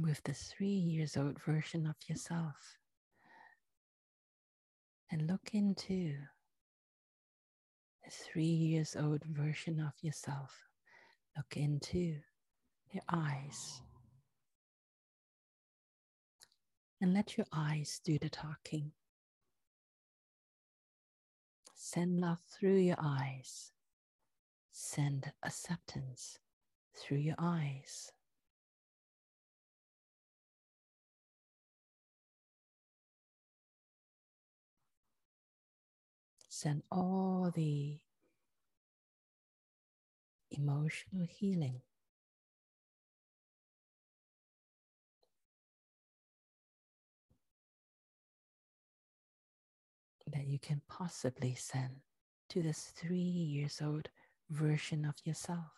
with 0.00 0.20
the 0.24 0.32
three 0.34 0.66
years 0.66 1.16
old 1.16 1.40
version 1.40 1.86
of 1.86 1.94
yourself 2.08 2.56
and 5.12 5.28
look 5.28 5.50
into 5.52 6.14
the 8.04 8.10
three 8.10 8.42
years 8.42 8.96
old 8.98 9.22
version 9.26 9.78
of 9.78 9.92
yourself. 10.02 10.64
Look 11.36 11.56
into 11.56 12.16
your 12.90 13.04
eyes 13.08 13.80
and 17.02 17.12
let 17.12 17.36
your 17.36 17.46
eyes 17.52 18.00
do 18.04 18.16
the 18.16 18.28
talking. 18.30 18.92
Send 21.74 22.20
love 22.20 22.38
through 22.48 22.76
your 22.76 22.96
eyes. 23.02 23.72
Send 24.70 25.32
acceptance 25.42 26.38
through 26.96 27.18
your 27.18 27.34
eyes. 27.38 28.12
Send 36.48 36.84
all 36.92 37.50
the 37.52 37.98
emotional 40.52 41.26
healing 41.28 41.80
that 50.26 50.46
you 50.46 50.58
can 50.58 50.80
possibly 50.88 51.54
send 51.54 51.96
to 52.50 52.62
this 52.62 52.92
three 52.96 53.18
years 53.18 53.80
old 53.82 54.08
version 54.50 55.04
of 55.04 55.14
yourself. 55.24 55.72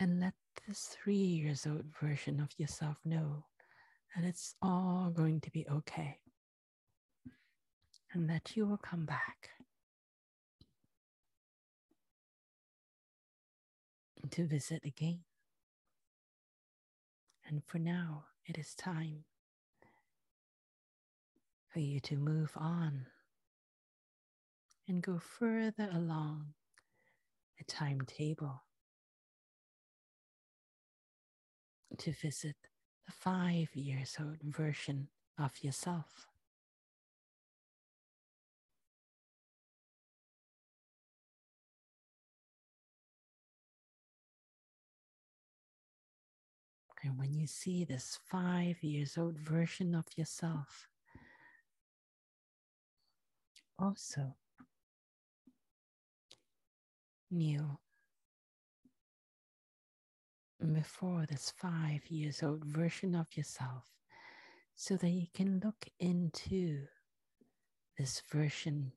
And 0.00 0.20
let 0.20 0.34
this 0.66 0.96
three 1.02 1.14
years 1.14 1.66
old 1.66 1.84
version 2.00 2.40
of 2.40 2.50
yourself 2.58 2.96
know 3.04 3.44
that 4.14 4.24
it's 4.24 4.54
all 4.60 5.10
going 5.14 5.40
to 5.40 5.50
be 5.50 5.66
okay 5.68 6.18
and 8.14 8.30
that 8.30 8.56
you 8.56 8.64
will 8.64 8.78
come 8.78 9.04
back 9.04 9.50
to 14.30 14.46
visit 14.46 14.82
again. 14.84 15.20
And 17.46 17.62
for 17.66 17.78
now, 17.78 18.24
it 18.46 18.56
is 18.56 18.74
time 18.74 19.24
for 21.68 21.80
you 21.80 21.98
to 22.00 22.16
move 22.16 22.52
on 22.56 23.06
and 24.86 25.02
go 25.02 25.18
further 25.18 25.88
along 25.92 26.54
the 27.58 27.64
timetable 27.64 28.62
to 31.98 32.12
visit 32.12 32.56
the 33.06 33.12
five 33.12 33.68
years 33.74 34.16
old 34.20 34.40
version 34.42 35.08
of 35.38 35.52
yourself. 35.62 36.33
And 47.04 47.18
when 47.18 47.34
you 47.34 47.46
see 47.46 47.84
this 47.84 48.18
five 48.24 48.82
years 48.82 49.18
old 49.18 49.38
version 49.38 49.94
of 49.94 50.06
yourself, 50.16 50.88
also 53.78 54.34
knew 57.30 57.78
before 60.72 61.26
this 61.28 61.52
five 61.58 62.06
years 62.08 62.42
old 62.42 62.64
version 62.64 63.14
of 63.14 63.26
yourself 63.36 63.84
so 64.74 64.96
that 64.96 65.10
you 65.10 65.26
can 65.34 65.60
look 65.62 65.86
into 66.00 66.86
this 67.98 68.22
version 68.32 68.92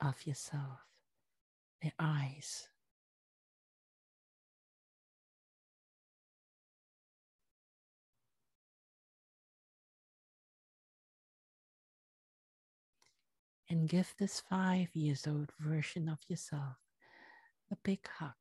of 0.00 0.26
yourself, 0.26 0.80
the 1.82 1.92
eyes 1.98 2.68
and 13.70 13.88
give 13.88 14.12
this 14.18 14.40
five 14.40 14.88
years 14.94 15.28
old 15.28 15.52
version 15.60 16.08
of 16.08 16.18
yourself 16.26 16.76
a 17.70 17.76
big 17.84 18.00
hug. 18.18 18.32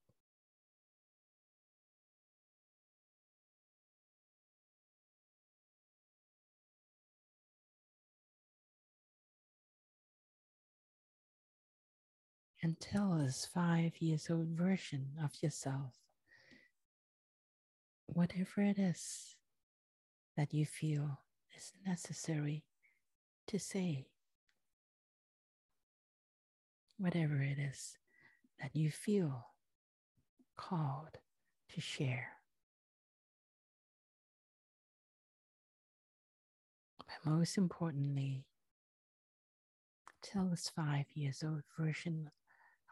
And 12.62 12.78
tell 12.80 13.20
this 13.20 13.46
five 13.46 13.94
years 14.02 14.30
old 14.30 14.48
version 14.48 15.12
of 15.24 15.32
yourself 15.42 15.94
whatever 18.08 18.62
it 18.62 18.80
is 18.80 19.36
that 20.36 20.54
you 20.54 20.66
feel 20.66 21.20
is 21.56 21.72
necessary 21.86 22.66
to 23.48 23.60
say 23.60 24.08
whatever 27.00 27.42
it 27.42 27.58
is 27.58 27.98
that 28.62 28.76
you 28.76 28.92
feel 28.92 29.48
called 30.58 31.18
to 31.74 31.82
share. 31.82 32.34
But 37.00 37.32
most 37.32 37.58
importantly, 37.58 38.46
tell 40.22 40.50
this 40.50 40.70
five 40.70 41.06
years 41.16 41.44
old 41.44 41.64
version 41.80 42.30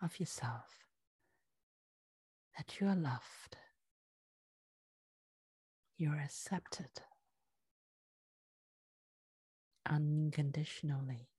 of 0.01 0.19
yourself 0.19 0.85
that 2.57 2.79
you 2.79 2.87
are 2.87 2.95
loved, 2.95 3.57
you're 5.97 6.19
accepted 6.19 6.89
unconditionally. 9.85 11.29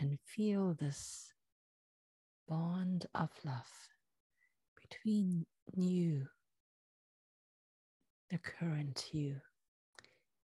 And 0.00 0.18
feel 0.24 0.74
this 0.80 1.34
bond 2.48 3.06
of 3.14 3.28
love 3.44 3.70
between 4.80 5.44
you, 5.76 6.26
the 8.30 8.38
current 8.38 9.10
you, 9.12 9.36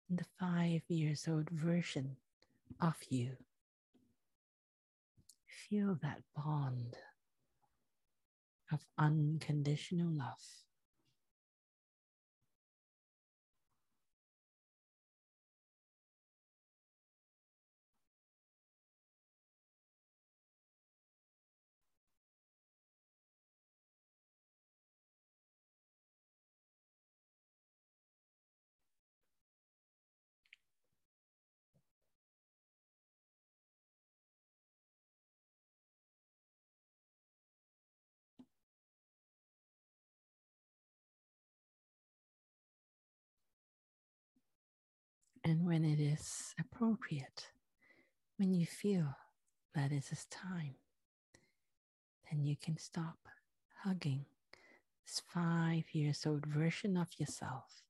and 0.09 0.17
the 0.17 0.25
five 0.39 0.81
years 0.87 1.27
old 1.29 1.49
version 1.51 2.17
of 2.81 2.95
you. 3.09 3.29
Feel 5.69 5.99
that 6.01 6.21
bond 6.35 6.97
of 8.71 8.79
unconditional 8.97 10.11
love. 10.11 10.43
And 45.45 45.65
when 45.65 45.83
it 45.83 45.99
is 45.99 46.55
appropriate, 46.59 47.47
when 48.37 48.53
you 48.53 48.65
feel 48.65 49.13
that 49.75 49.91
it 49.91 50.05
is 50.11 50.25
time, 50.29 50.75
then 52.31 52.45
you 52.45 52.55
can 52.55 52.77
stop 52.77 53.17
hugging 53.83 54.25
this 55.05 55.21
five 55.33 55.83
years 55.91 56.25
old 56.25 56.45
version 56.45 56.95
of 56.95 57.07
yourself. 57.17 57.83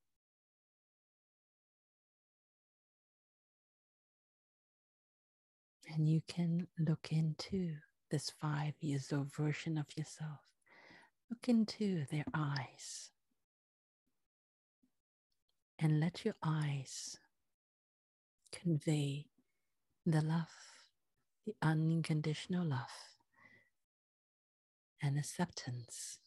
And 5.94 6.08
you 6.08 6.22
can 6.26 6.66
look 6.78 7.08
into 7.12 7.74
this 8.10 8.32
five 8.40 8.74
years 8.80 9.12
old 9.12 9.32
version 9.32 9.78
of 9.78 9.86
yourself. 9.96 10.40
Look 11.30 11.48
into 11.48 12.04
their 12.10 12.24
eyes 12.34 13.10
and 15.78 16.00
let 16.00 16.24
your 16.24 16.34
eyes 16.42 17.18
convey 18.62 19.26
the 20.06 20.22
love, 20.22 20.48
the 21.46 21.54
unconditional 21.62 22.66
love 22.66 22.88
and 25.02 25.18
acceptance. 25.18 26.18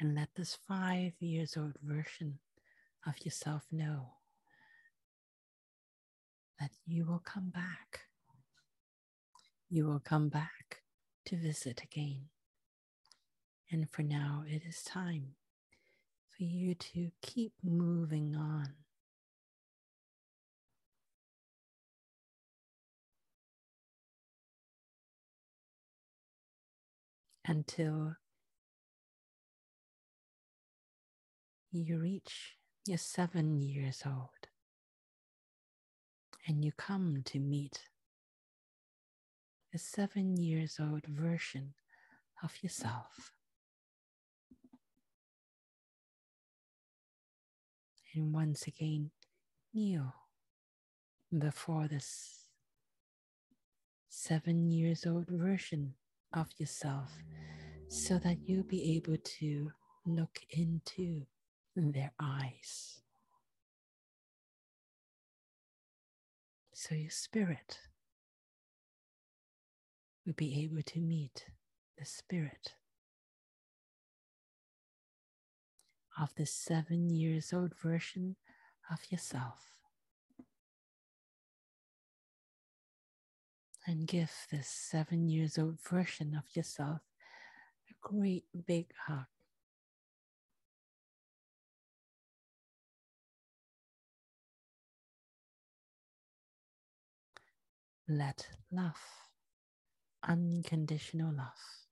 And 0.00 0.14
let 0.14 0.28
this 0.36 0.56
five 0.68 1.12
years 1.18 1.56
old 1.56 1.74
version 1.82 2.38
of 3.04 3.14
yourself 3.24 3.64
know 3.72 4.17
that 6.60 6.70
you 6.86 7.04
will 7.04 7.22
come 7.24 7.50
back. 7.50 8.00
You 9.70 9.86
will 9.86 10.00
come 10.00 10.28
back 10.28 10.82
to 11.26 11.36
visit 11.36 11.82
again. 11.82 12.28
And 13.70 13.88
for 13.90 14.02
now, 14.02 14.44
it 14.46 14.62
is 14.66 14.82
time 14.82 15.34
for 16.30 16.44
you 16.44 16.74
to 16.74 17.10
keep 17.22 17.52
moving 17.62 18.34
on. 18.34 18.72
Until 27.46 28.16
you 31.72 31.98
reach 31.98 32.56
your 32.86 32.98
seven 32.98 33.58
years 33.58 34.02
old 34.06 34.47
and 36.48 36.64
you 36.64 36.72
come 36.72 37.22
to 37.26 37.38
meet 37.38 37.82
a 39.74 39.78
seven 39.78 40.34
years 40.38 40.80
old 40.80 41.04
version 41.06 41.74
of 42.42 42.52
yourself. 42.62 43.32
And 48.14 48.32
once 48.32 48.66
again, 48.66 49.10
kneel 49.74 50.14
before 51.38 51.86
this 51.86 52.46
seven 54.08 54.70
years 54.70 55.04
old 55.04 55.28
version 55.28 55.92
of 56.32 56.48
yourself 56.56 57.12
so 57.88 58.18
that 58.18 58.38
you'll 58.46 58.62
be 58.62 58.96
able 58.96 59.18
to 59.22 59.70
look 60.06 60.40
into 60.50 61.26
their 61.76 62.12
eyes. 62.18 63.02
So 66.80 66.94
your 66.94 67.10
spirit 67.10 67.80
will 70.24 70.34
be 70.34 70.62
able 70.62 70.80
to 70.80 71.00
meet 71.00 71.46
the 71.98 72.04
spirit 72.04 72.74
of 76.16 76.32
the 76.36 76.46
seven 76.46 77.10
years 77.10 77.52
old 77.52 77.72
version 77.82 78.36
of 78.92 79.00
yourself. 79.10 79.72
And 83.84 84.06
give 84.06 84.30
this 84.52 84.68
seven 84.68 85.28
years 85.28 85.58
old 85.58 85.80
version 85.80 86.32
of 86.36 86.44
yourself 86.54 87.00
a 87.90 87.94
great 88.00 88.44
big 88.68 88.92
hug. 89.08 89.26
Let 98.08 98.48
love, 98.72 99.00
unconditional 100.22 101.30
love, 101.32 101.86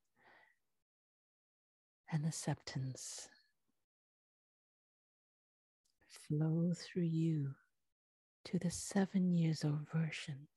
and 2.11 2.25
acceptance 2.25 3.29
flow 6.09 6.73
through 6.75 7.03
you 7.03 7.53
to 8.45 8.57
the 8.57 8.71
seven 8.71 9.31
years 9.31 9.63
old 9.63 9.87
version 9.93 10.47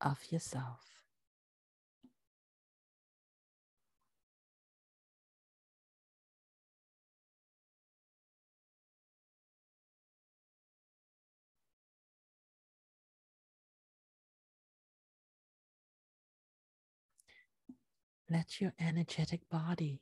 of 0.00 0.20
yourself. 0.30 0.99
Let 18.30 18.60
your 18.60 18.72
energetic 18.78 19.40
body 19.50 20.00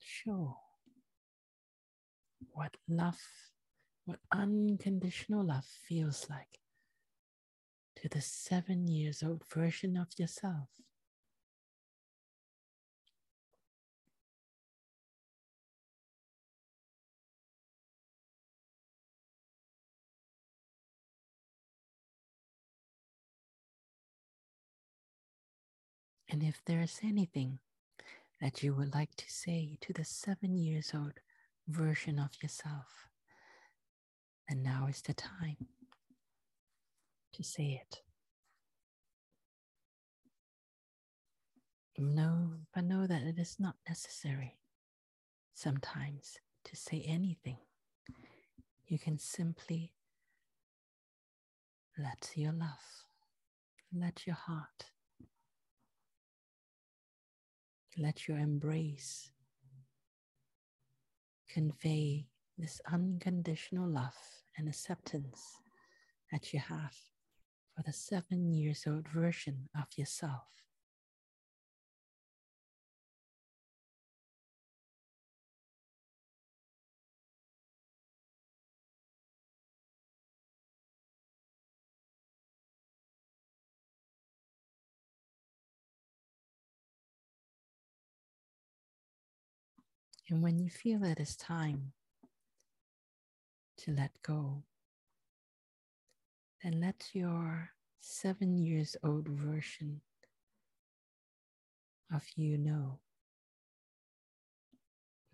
show 0.00 0.56
what 2.52 2.76
love, 2.88 3.20
what 4.04 4.18
unconditional 4.32 5.44
love 5.44 5.64
feels 5.64 6.26
like 6.28 6.58
to 7.96 8.08
the 8.08 8.20
seven 8.20 8.88
years 8.88 9.22
old 9.22 9.42
version 9.48 9.96
of 9.96 10.08
yourself. 10.18 10.68
And 26.28 26.42
if 26.42 26.60
there 26.64 26.80
is 26.80 27.00
anything 27.02 27.58
that 28.40 28.62
you 28.62 28.74
would 28.74 28.94
like 28.94 29.14
to 29.16 29.30
say 29.30 29.78
to 29.80 29.92
the 29.92 30.04
seven 30.04 30.56
years 30.56 30.92
old 30.94 31.20
version 31.68 32.18
of 32.18 32.30
yourself, 32.42 33.08
then 34.48 34.62
now 34.62 34.86
is 34.88 35.02
the 35.02 35.14
time 35.14 35.68
to 37.32 37.42
say 37.42 37.80
it. 37.82 38.00
No, 41.96 42.54
but 42.74 42.84
know 42.84 43.06
that 43.06 43.22
it 43.22 43.38
is 43.38 43.56
not 43.60 43.76
necessary 43.88 44.58
sometimes 45.54 46.38
to 46.64 46.76
say 46.76 47.04
anything. 47.06 47.58
You 48.86 48.98
can 48.98 49.18
simply 49.18 49.92
let 51.96 52.30
your 52.34 52.52
love, 52.52 53.06
let 53.92 54.26
your 54.26 54.36
heart 54.36 54.86
let 57.96 58.26
your 58.26 58.38
embrace 58.38 59.30
convey 61.48 62.26
this 62.58 62.80
unconditional 62.90 63.88
love 63.88 64.16
and 64.58 64.68
acceptance 64.68 65.40
that 66.32 66.52
you 66.52 66.58
have 66.58 66.94
for 67.74 67.82
the 67.84 67.92
seven 67.92 68.52
years 68.52 68.84
old 68.86 69.08
version 69.08 69.68
of 69.76 69.86
yourself. 69.96 70.42
And 90.28 90.42
when 90.42 90.58
you 90.58 90.70
feel 90.70 91.04
it 91.04 91.20
is 91.20 91.36
time 91.36 91.92
to 93.78 93.92
let 93.92 94.10
go, 94.22 94.62
then 96.62 96.80
let 96.80 97.10
your 97.12 97.70
seven 98.00 98.56
years 98.56 98.96
old 99.02 99.28
version 99.28 100.00
of 102.12 102.22
you 102.36 102.56
know 102.56 103.00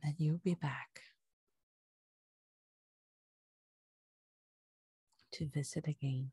that 0.03 0.15
you'll 0.19 0.41
be 0.43 0.55
back. 0.55 1.03
to 5.41 5.47
visit 5.47 5.87
again. 5.87 6.31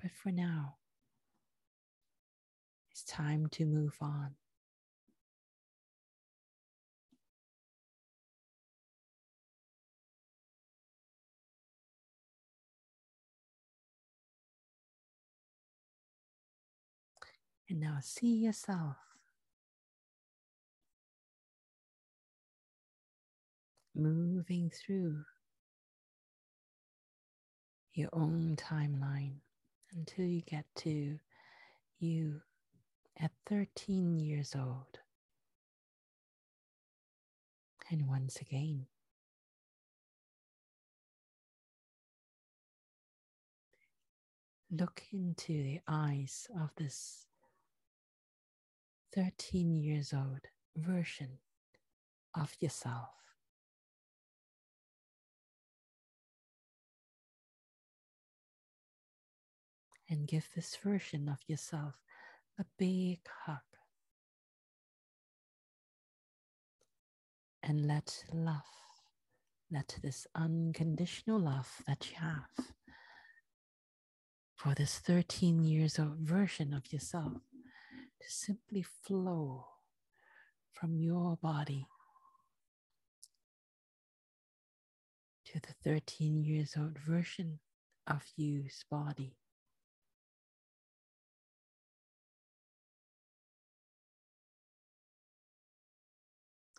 But 0.00 0.10
for 0.12 0.30
now, 0.30 0.76
it's 2.90 3.04
time 3.04 3.48
to 3.52 3.66
move 3.66 3.96
on. 4.00 4.36
And 17.74 17.82
now 17.82 17.98
see 18.00 18.36
yourself 18.36 18.94
moving 23.96 24.70
through 24.70 25.24
your 27.92 28.10
own 28.12 28.54
timeline 28.54 29.38
until 29.92 30.24
you 30.24 30.42
get 30.42 30.66
to 30.76 31.18
you 31.98 32.42
at 33.20 33.32
13 33.46 34.20
years 34.20 34.54
old. 34.54 35.00
And 37.90 38.06
once 38.06 38.36
again, 38.36 38.86
look 44.70 45.02
into 45.12 45.60
the 45.60 45.80
eyes 45.88 46.46
of 46.56 46.70
this 46.76 47.26
13 49.14 49.74
years 49.76 50.12
old 50.12 50.40
version 50.76 51.38
of 52.34 52.52
yourself. 52.60 53.10
And 60.10 60.26
give 60.26 60.48
this 60.54 60.76
version 60.82 61.28
of 61.28 61.38
yourself 61.46 61.94
a 62.58 62.64
big 62.78 63.20
hug. 63.46 63.58
And 67.62 67.86
let 67.86 68.24
love, 68.32 68.62
let 69.70 69.98
this 70.02 70.26
unconditional 70.34 71.40
love 71.40 71.82
that 71.86 72.10
you 72.10 72.16
have 72.20 72.66
for 74.56 74.74
this 74.74 74.98
13 74.98 75.64
years 75.64 75.98
old 75.98 76.18
version 76.18 76.74
of 76.74 76.92
yourself 76.92 77.40
to 78.24 78.30
simply 78.30 78.82
flow 78.82 79.66
from 80.72 80.96
your 80.98 81.36
body 81.42 81.86
to 85.44 85.60
the 85.60 85.74
13 85.84 86.42
years 86.42 86.74
old 86.78 86.98
version 86.98 87.58
of 88.06 88.22
you's 88.36 88.84
body. 88.90 89.36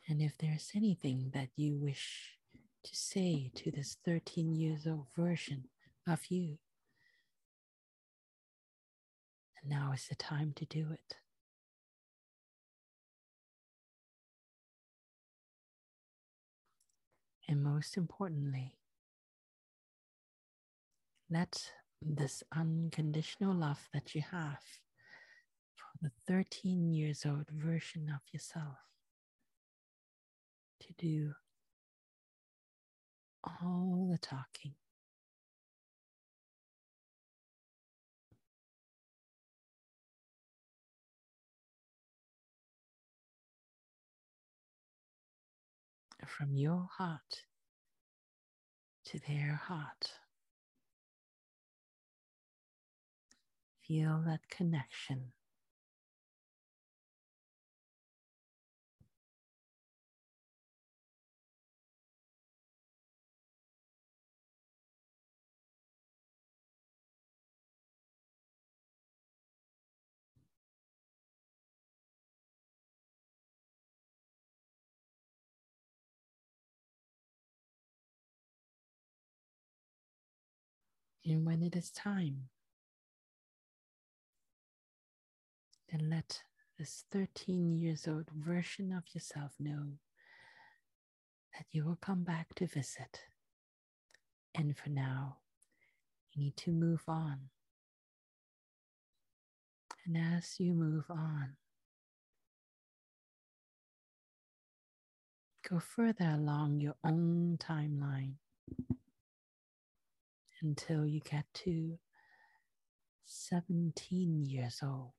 And 0.08 0.22
if 0.22 0.38
there's 0.40 0.72
anything 0.76 1.32
that 1.34 1.50
you 1.56 1.78
wish 1.78 2.38
to 2.84 2.96
say 2.96 3.52
to 3.56 3.72
this 3.72 3.98
13 4.04 4.56
years 4.56 4.88
old 4.88 5.08
version 5.16 5.66
of 6.08 6.26
you, 6.30 6.58
now 9.68 9.92
is 9.94 10.08
the 10.08 10.16
time 10.16 10.54
to 10.58 10.66
do 10.66 10.88
it. 10.92 11.16
And 17.48 17.64
most 17.64 17.98
importantly, 17.98 18.76
let 21.30 21.72
this 22.02 22.44
unconditional 22.56 23.54
love 23.54 23.88
that 23.94 24.16
you 24.16 24.22
have 24.22 24.60
for 25.76 25.98
the 26.02 26.12
13 26.28 26.92
years 26.92 27.26
old 27.26 27.50
version 27.50 28.10
of 28.10 28.22
yourself 28.32 28.78
to 30.82 30.94
do 30.98 31.34
all 33.44 34.10
the 34.12 34.18
talking. 34.18 34.74
From 46.38 46.54
your 46.54 46.90
heart 46.98 47.44
to 49.06 49.20
their 49.28 49.56
heart. 49.56 50.12
Feel 53.88 54.22
that 54.26 54.50
connection. 54.50 55.32
And 81.26 81.44
when 81.44 81.64
it 81.64 81.76
is 81.76 81.90
time, 81.90 82.50
then 85.92 86.10
let 86.10 86.44
this 86.78 87.06
13 87.12 87.76
years 87.76 88.08
old 88.08 88.30
version 88.30 88.92
of 88.92 89.04
yourself 89.14 89.54
know 89.60 89.94
that 91.54 91.66
you 91.72 91.84
will 91.84 91.98
come 92.00 92.24
back 92.24 92.54
to 92.56 92.68
visit. 92.68 93.22
And 94.54 94.78
for 94.78 94.90
now, 94.90 95.38
you 96.32 96.44
need 96.44 96.58
to 96.58 96.72
move 96.72 97.04
on. 97.08 97.50
And 100.06 100.18
as 100.18 100.60
you 100.60 100.74
move 100.74 101.06
on, 101.10 101.56
go 105.68 105.80
further 105.80 106.30
along 106.36 106.82
your 106.82 106.96
own 107.04 107.58
timeline 107.60 108.34
until 110.66 111.06
you 111.06 111.20
get 111.20 111.46
to 111.54 112.00
17 113.26 114.46
years 114.46 114.80
old. 114.84 115.14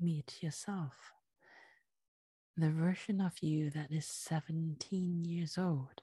Meet 0.00 0.42
yourself, 0.42 1.12
the 2.56 2.70
version 2.70 3.20
of 3.20 3.32
you 3.42 3.70
that 3.70 3.90
is 3.90 4.06
17 4.06 5.24
years 5.24 5.58
old. 5.58 6.02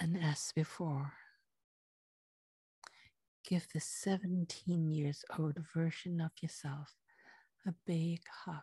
And 0.00 0.18
as 0.20 0.52
before, 0.54 1.12
give 3.44 3.66
the 3.72 3.80
17 3.80 4.90
years 4.90 5.24
old 5.38 5.58
version 5.74 6.20
of 6.20 6.30
yourself 6.40 6.94
a 7.66 7.74
big 7.86 8.20
hug 8.44 8.62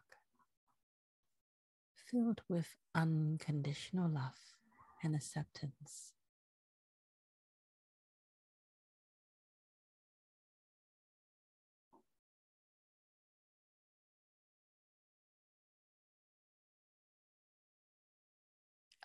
filled 2.09 2.41
with 2.47 2.75
unconditional 2.95 4.09
love 4.09 4.39
and 5.03 5.15
acceptance. 5.15 6.13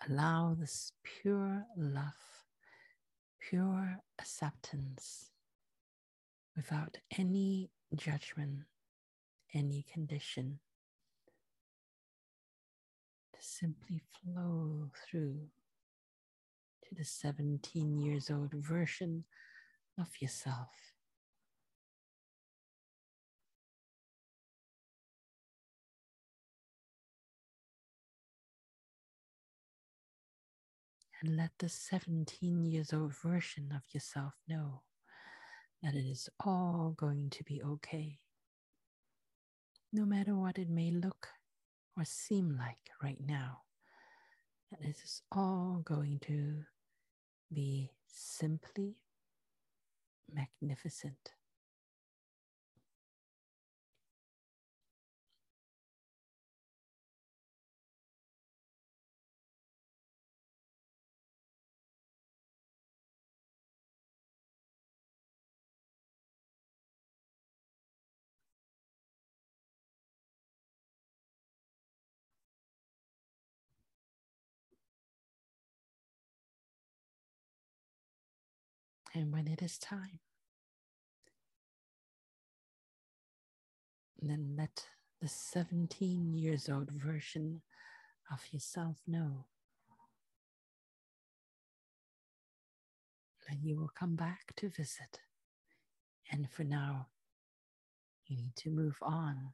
Allow 0.07 0.55
this 0.59 0.91
pure 1.03 1.65
love, 1.75 2.13
pure 3.39 3.97
acceptance 4.19 5.31
without 6.55 6.97
any 7.17 7.69
judgment, 7.95 8.59
any 9.53 9.85
condition, 9.91 10.59
to 13.33 13.39
simply 13.41 14.01
flow 14.23 14.89
through 15.05 15.39
to 16.83 16.95
the 16.95 17.03
17 17.03 17.97
years 17.99 18.29
old 18.29 18.53
version 18.53 19.25
of 19.99 20.07
yourself. 20.21 20.69
And 31.21 31.37
let 31.37 31.51
the 31.57 31.69
17 31.69 32.65
years 32.65 32.93
old 32.93 33.15
version 33.15 33.71
of 33.75 33.81
yourself 33.93 34.33
know 34.47 34.81
that 35.85 35.93
it 35.93 36.09
is 36.09 36.27
all 36.43 36.95
going 36.97 37.29
to 37.29 37.43
be 37.43 37.61
okay. 37.61 38.17
No 39.93 40.03
matter 40.03 40.35
what 40.35 40.57
it 40.57 40.67
may 40.67 40.89
look 40.89 41.27
or 41.95 42.03
seem 42.03 42.57
like 42.57 42.89
right 43.03 43.19
now, 43.23 43.59
that 44.71 44.81
it 44.81 44.97
is 45.03 45.21
all 45.31 45.83
going 45.85 46.19
to 46.21 46.63
be 47.53 47.91
simply 48.07 48.95
magnificent. 50.33 51.33
And 79.15 79.31
when 79.31 79.47
it 79.47 79.61
is 79.61 79.77
time, 79.77 80.19
then 84.21 84.55
let 84.57 84.87
the 85.21 85.29
17 85.29 86.33
years 86.33 86.67
old 86.67 86.91
version 86.91 87.61
of 88.29 88.41
yourself 88.51 88.97
know 89.07 89.45
that 93.47 93.63
you 93.63 93.77
will 93.77 93.91
come 93.97 94.17
back 94.17 94.53
to 94.57 94.67
visit. 94.67 95.21
And 96.29 96.51
for 96.51 96.65
now, 96.65 97.07
you 98.25 98.35
need 98.35 98.55
to 98.57 98.69
move 98.69 98.97
on. 99.01 99.53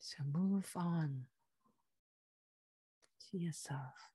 So 0.00 0.24
move 0.24 0.72
on 0.74 1.26
to 3.30 3.38
yourself 3.38 4.11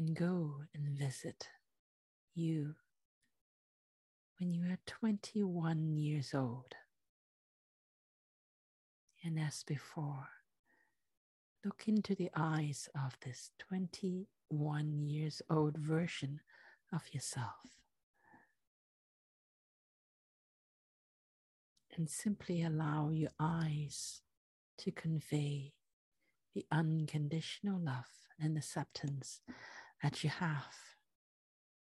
and 0.00 0.16
go 0.16 0.54
and 0.74 0.96
visit 0.98 1.46
you 2.34 2.74
when 4.38 4.54
you 4.54 4.64
are 4.64 4.78
21 4.86 5.94
years 5.98 6.32
old. 6.32 6.74
And 9.22 9.38
as 9.38 9.62
before, 9.62 10.26
look 11.62 11.82
into 11.86 12.14
the 12.14 12.30
eyes 12.34 12.88
of 12.94 13.18
this 13.22 13.50
21 13.58 15.02
years 15.02 15.42
old 15.50 15.76
version 15.76 16.40
of 16.94 17.02
yourself. 17.12 17.76
And 21.94 22.08
simply 22.08 22.62
allow 22.62 23.10
your 23.10 23.32
eyes 23.38 24.22
to 24.78 24.90
convey 24.90 25.74
the 26.54 26.64
unconditional 26.72 27.78
love 27.78 28.06
and 28.40 28.56
acceptance 28.56 29.42
that 30.02 30.24
you 30.24 30.30
have 30.30 30.74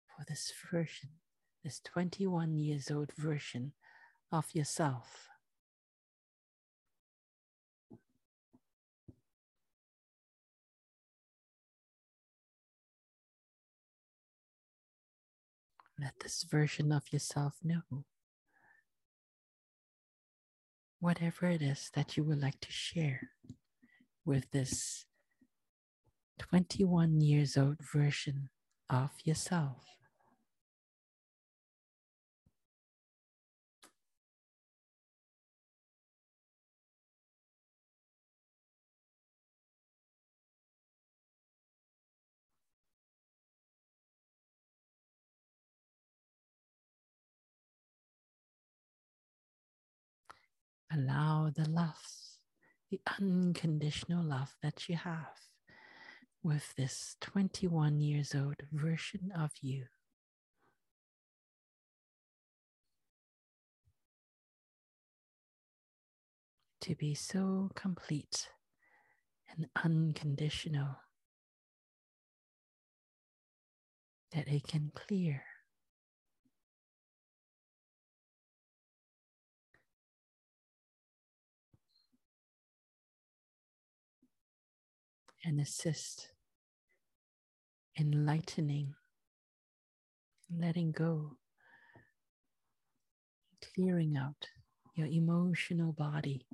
for 0.06 0.24
this 0.26 0.52
version, 0.70 1.10
this 1.62 1.80
21 1.80 2.58
years 2.58 2.90
old 2.90 3.12
version 3.16 3.72
of 4.32 4.46
yourself. 4.54 5.28
Let 16.00 16.20
this 16.20 16.44
version 16.44 16.92
of 16.92 17.12
yourself 17.12 17.54
know 17.62 18.04
whatever 21.00 21.46
it 21.46 21.60
is 21.60 21.90
that 21.94 22.16
you 22.16 22.22
would 22.24 22.40
like 22.40 22.60
to 22.60 22.70
share 22.70 23.30
with 24.24 24.50
this 24.52 25.06
21 26.38 27.20
years 27.20 27.56
old 27.56 27.78
version 27.80 28.50
of 28.90 29.10
yourself. 29.24 29.84
Allow 50.92 51.50
the 51.54 51.68
love, 51.68 51.96
the 52.90 53.00
unconditional 53.20 54.24
love 54.24 54.56
that 54.62 54.88
you 54.88 54.96
have 54.96 55.36
with 56.48 56.74
this 56.76 57.14
21 57.20 58.00
years 58.00 58.34
old 58.34 58.56
version 58.72 59.30
of 59.38 59.50
you. 59.60 59.84
To 66.80 66.94
be 66.94 67.14
so 67.14 67.70
complete 67.74 68.48
and 69.50 69.66
unconditional 69.84 70.96
that 74.32 74.48
it 74.48 74.66
can 74.66 74.90
clear 74.94 75.42
and 85.44 85.60
assist 85.60 86.30
enlightening, 87.98 88.94
letting 90.56 90.92
go, 90.92 91.36
clearing 93.74 94.16
out 94.16 94.46
your 94.94 95.06
emotional 95.06 95.92
body. 95.92 96.46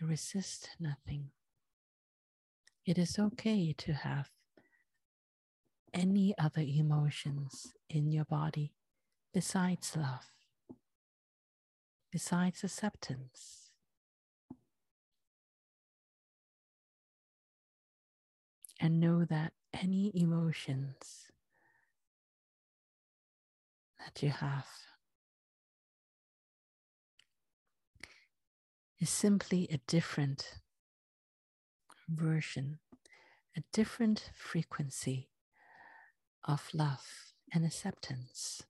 Resist 0.00 0.70
nothing. 0.78 1.30
It 2.86 2.98
is 2.98 3.18
okay 3.18 3.74
to 3.78 3.92
have 3.92 4.28
any 5.92 6.34
other 6.38 6.62
emotions 6.62 7.72
in 7.90 8.12
your 8.12 8.24
body 8.24 8.72
besides 9.34 9.96
love 9.96 10.37
besides 12.18 12.64
acceptance. 12.64 13.70
And 18.80 18.98
know 18.98 19.24
that 19.24 19.52
any 19.72 20.10
emotions 20.12 21.30
that 24.00 24.20
you 24.20 24.30
have 24.30 24.66
is 28.98 29.08
simply 29.08 29.68
a 29.70 29.78
different 29.86 30.54
version, 32.08 32.80
a 33.56 33.62
different 33.72 34.32
frequency 34.34 35.28
of 36.42 36.68
love 36.74 37.32
and 37.54 37.64
acceptance. 37.64 38.64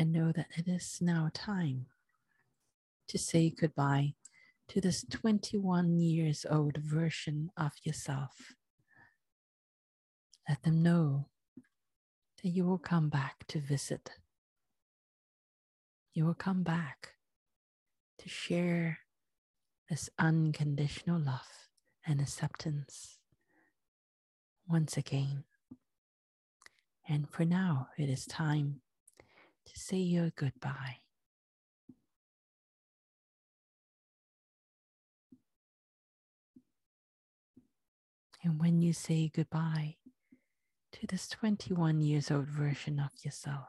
And 0.00 0.12
know 0.12 0.32
that 0.32 0.46
it 0.56 0.66
is 0.66 0.98
now 1.02 1.30
time 1.34 1.84
to 3.06 3.18
say 3.18 3.50
goodbye 3.50 4.14
to 4.66 4.80
this 4.80 5.04
21 5.10 6.00
years 6.00 6.46
old 6.48 6.78
version 6.78 7.50
of 7.54 7.72
yourself. 7.84 8.54
Let 10.48 10.62
them 10.62 10.82
know 10.82 11.26
that 12.42 12.48
you 12.48 12.64
will 12.64 12.78
come 12.78 13.10
back 13.10 13.46
to 13.48 13.60
visit. 13.60 14.12
You 16.14 16.24
will 16.24 16.32
come 16.32 16.62
back 16.62 17.16
to 18.20 18.28
share 18.30 19.00
this 19.90 20.08
unconditional 20.18 21.20
love 21.20 21.68
and 22.06 22.22
acceptance 22.22 23.18
once 24.66 24.96
again. 24.96 25.44
And 27.06 27.28
for 27.28 27.44
now, 27.44 27.88
it 27.98 28.08
is 28.08 28.24
time 28.24 28.80
to 29.66 29.78
say 29.78 29.98
your 29.98 30.30
goodbye. 30.30 30.98
And 38.42 38.58
when 38.60 38.80
you 38.80 38.92
say 38.92 39.30
goodbye 39.34 39.96
to 40.92 41.06
this 41.06 41.28
21 41.28 42.00
years 42.00 42.30
old 42.30 42.46
version 42.46 42.98
of 42.98 43.10
yourself, 43.22 43.68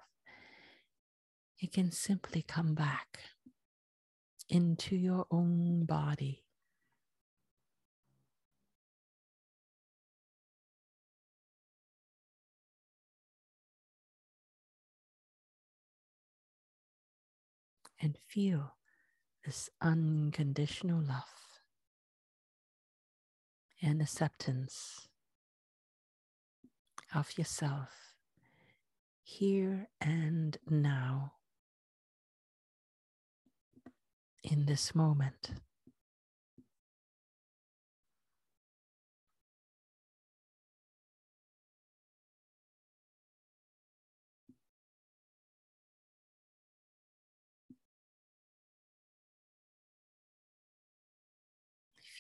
you 1.60 1.68
can 1.68 1.92
simply 1.92 2.42
come 2.42 2.74
back 2.74 3.20
into 4.50 4.96
your 4.96 5.26
own 5.30 5.86
body. 5.86 6.46
And 18.02 18.18
feel 18.28 18.74
this 19.46 19.70
unconditional 19.80 21.02
love 21.02 21.62
and 23.82 24.02
acceptance 24.02 25.08
of 27.14 27.38
yourself 27.38 27.90
here 29.24 29.88
and 30.00 30.58
now 30.70 31.34
in 34.44 34.66
this 34.66 34.96
moment. 34.96 35.52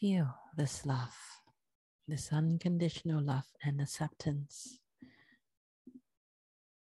Feel 0.01 0.33
this 0.57 0.83
love, 0.83 1.15
this 2.07 2.33
unconditional 2.33 3.21
love 3.21 3.45
and 3.63 3.79
acceptance 3.79 4.79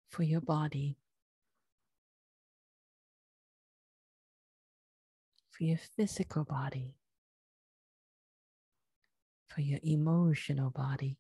for 0.08 0.24
your 0.24 0.40
body, 0.40 0.96
for 5.52 5.62
your 5.62 5.78
physical 5.78 6.42
body, 6.42 6.96
for 9.46 9.60
your 9.60 9.78
emotional 9.84 10.70
body, 10.70 11.16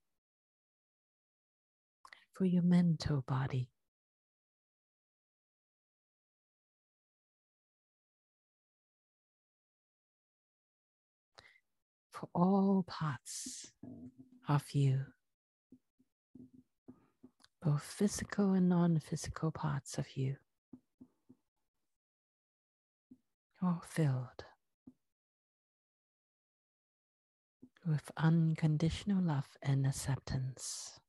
for 2.32 2.46
your 2.46 2.64
mental 2.64 3.22
body. 3.28 3.70
For 12.16 12.30
all 12.34 12.82
parts 12.86 13.72
of 14.48 14.64
you, 14.72 15.04
both 17.62 17.82
physical 17.82 18.54
and 18.54 18.70
non 18.70 19.00
physical 19.00 19.50
parts 19.50 19.98
of 19.98 20.16
you. 20.16 20.36
all 23.62 23.82
filled 23.86 24.44
with 27.86 28.10
unconditional 28.16 29.22
love 29.22 29.48
and 29.62 29.86
acceptance. 29.86 31.00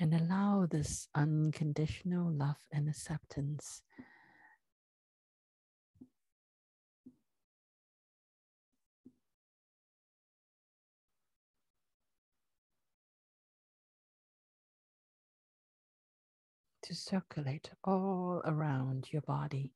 And 0.00 0.14
allow 0.14 0.64
this 0.70 1.08
unconditional 1.16 2.30
love 2.30 2.64
and 2.70 2.88
acceptance 2.88 3.82
to 16.82 16.94
circulate 16.94 17.70
all 17.82 18.40
around 18.44 19.08
your 19.12 19.22
body. 19.22 19.72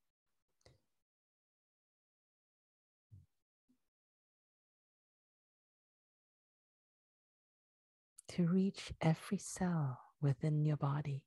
To 8.29 8.47
reach 8.47 8.93
every 9.03 9.39
cell 9.39 10.12
within 10.23 10.65
your 10.65 10.77
body. 10.77 11.25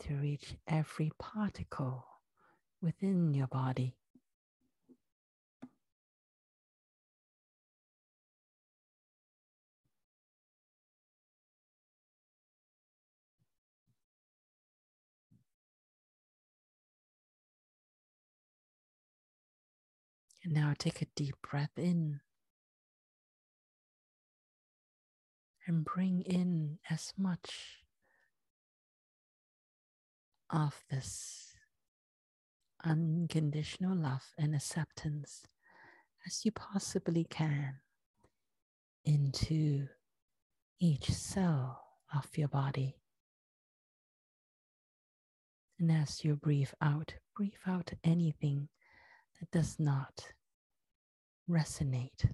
To 0.00 0.14
reach 0.14 0.54
every 0.66 1.10
particle 1.18 2.04
within 2.80 3.34
your 3.34 3.46
body. 3.46 3.99
And 20.42 20.54
now 20.54 20.74
take 20.78 21.02
a 21.02 21.06
deep 21.14 21.34
breath 21.42 21.76
in 21.76 22.20
and 25.66 25.84
bring 25.84 26.22
in 26.22 26.78
as 26.88 27.12
much 27.16 27.82
of 30.48 30.82
this 30.90 31.54
unconditional 32.84 33.94
love 33.94 34.24
and 34.38 34.54
acceptance 34.54 35.46
as 36.26 36.44
you 36.44 36.52
possibly 36.52 37.24
can 37.24 37.80
into 39.04 39.86
each 40.80 41.12
cell 41.12 41.82
of 42.14 42.26
your 42.36 42.48
body. 42.48 42.96
And 45.78 45.92
as 45.92 46.24
you 46.24 46.36
breathe 46.36 46.72
out, 46.80 47.14
breathe 47.36 47.52
out 47.66 47.92
anything 48.02 48.68
that 49.40 49.50
does 49.50 49.76
not 49.78 50.28
resonate 51.48 52.30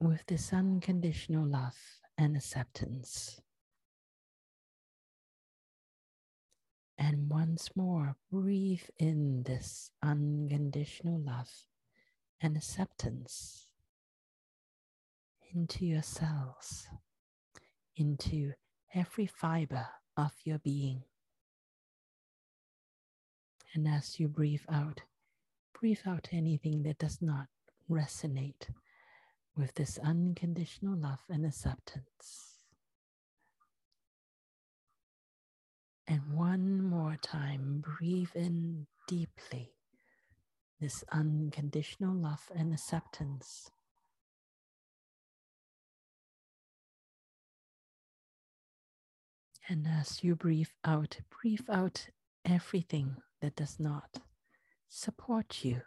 with 0.00 0.24
this 0.26 0.52
unconditional 0.52 1.46
love 1.46 1.76
and 2.18 2.36
acceptance. 2.36 3.40
And 6.98 7.28
once 7.28 7.70
more, 7.76 8.16
breathe 8.30 8.88
in 8.98 9.42
this 9.44 9.90
unconditional 10.02 11.20
love 11.20 11.50
and 12.40 12.56
acceptance 12.56 13.66
into 15.54 15.84
your 15.84 16.02
cells, 16.02 16.88
into 17.96 18.52
every 18.94 19.26
fiber 19.26 19.86
of 20.16 20.32
your 20.44 20.58
being. 20.58 21.02
And 23.74 23.86
as 23.88 24.18
you 24.18 24.28
breathe 24.28 24.64
out, 24.70 25.02
breathe 25.82 25.98
out 26.06 26.28
anything 26.30 26.84
that 26.84 26.96
does 26.96 27.20
not 27.20 27.48
resonate 27.90 28.68
with 29.56 29.74
this 29.74 29.98
unconditional 29.98 30.96
love 30.96 31.18
and 31.28 31.44
acceptance. 31.44 32.60
And 36.06 36.20
one 36.32 36.84
more 36.84 37.16
time, 37.20 37.82
breathe 37.84 38.30
in 38.36 38.86
deeply 39.08 39.72
this 40.80 41.02
unconditional 41.10 42.14
love 42.14 42.48
and 42.54 42.72
acceptance. 42.72 43.68
And 49.68 49.88
as 49.88 50.22
you 50.22 50.36
breathe 50.36 50.70
out, 50.84 51.18
breathe 51.42 51.68
out 51.68 52.06
everything 52.44 53.16
that 53.40 53.56
does 53.56 53.80
not 53.80 54.20
support 54.94 55.64
you 55.64 55.80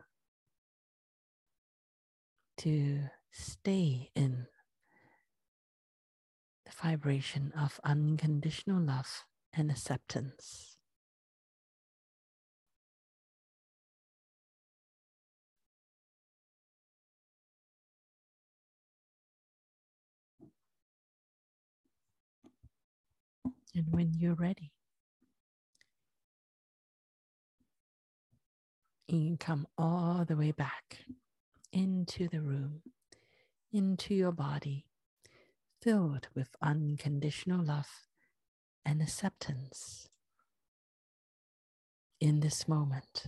to 2.57 3.02
stay 3.32 4.10
in 4.15 4.48
the 6.65 6.72
vibration 6.82 7.53
of 7.56 7.80
unconditional 7.84 8.82
love 8.82 9.26
and 9.53 9.69
acceptance. 9.69 10.77
And 23.76 23.86
when 23.91 24.14
you're 24.18 24.34
ready, 24.34 24.72
you 29.07 29.19
can 29.19 29.38
come 29.38 29.68
all 29.77 30.26
the 30.26 30.36
way 30.36 30.52
back 30.52 30.99
into 31.72 32.27
the 32.27 32.41
room, 32.41 32.82
into 33.72 34.14
your 34.15 34.32
body, 34.32 34.86
filled 35.82 36.27
with 36.34 36.49
unconditional 36.61 37.64
love 37.64 38.07
and 38.86 39.02
acceptance. 39.02 40.10
In 42.19 42.40
this 42.40 42.68
moment, 42.68 43.26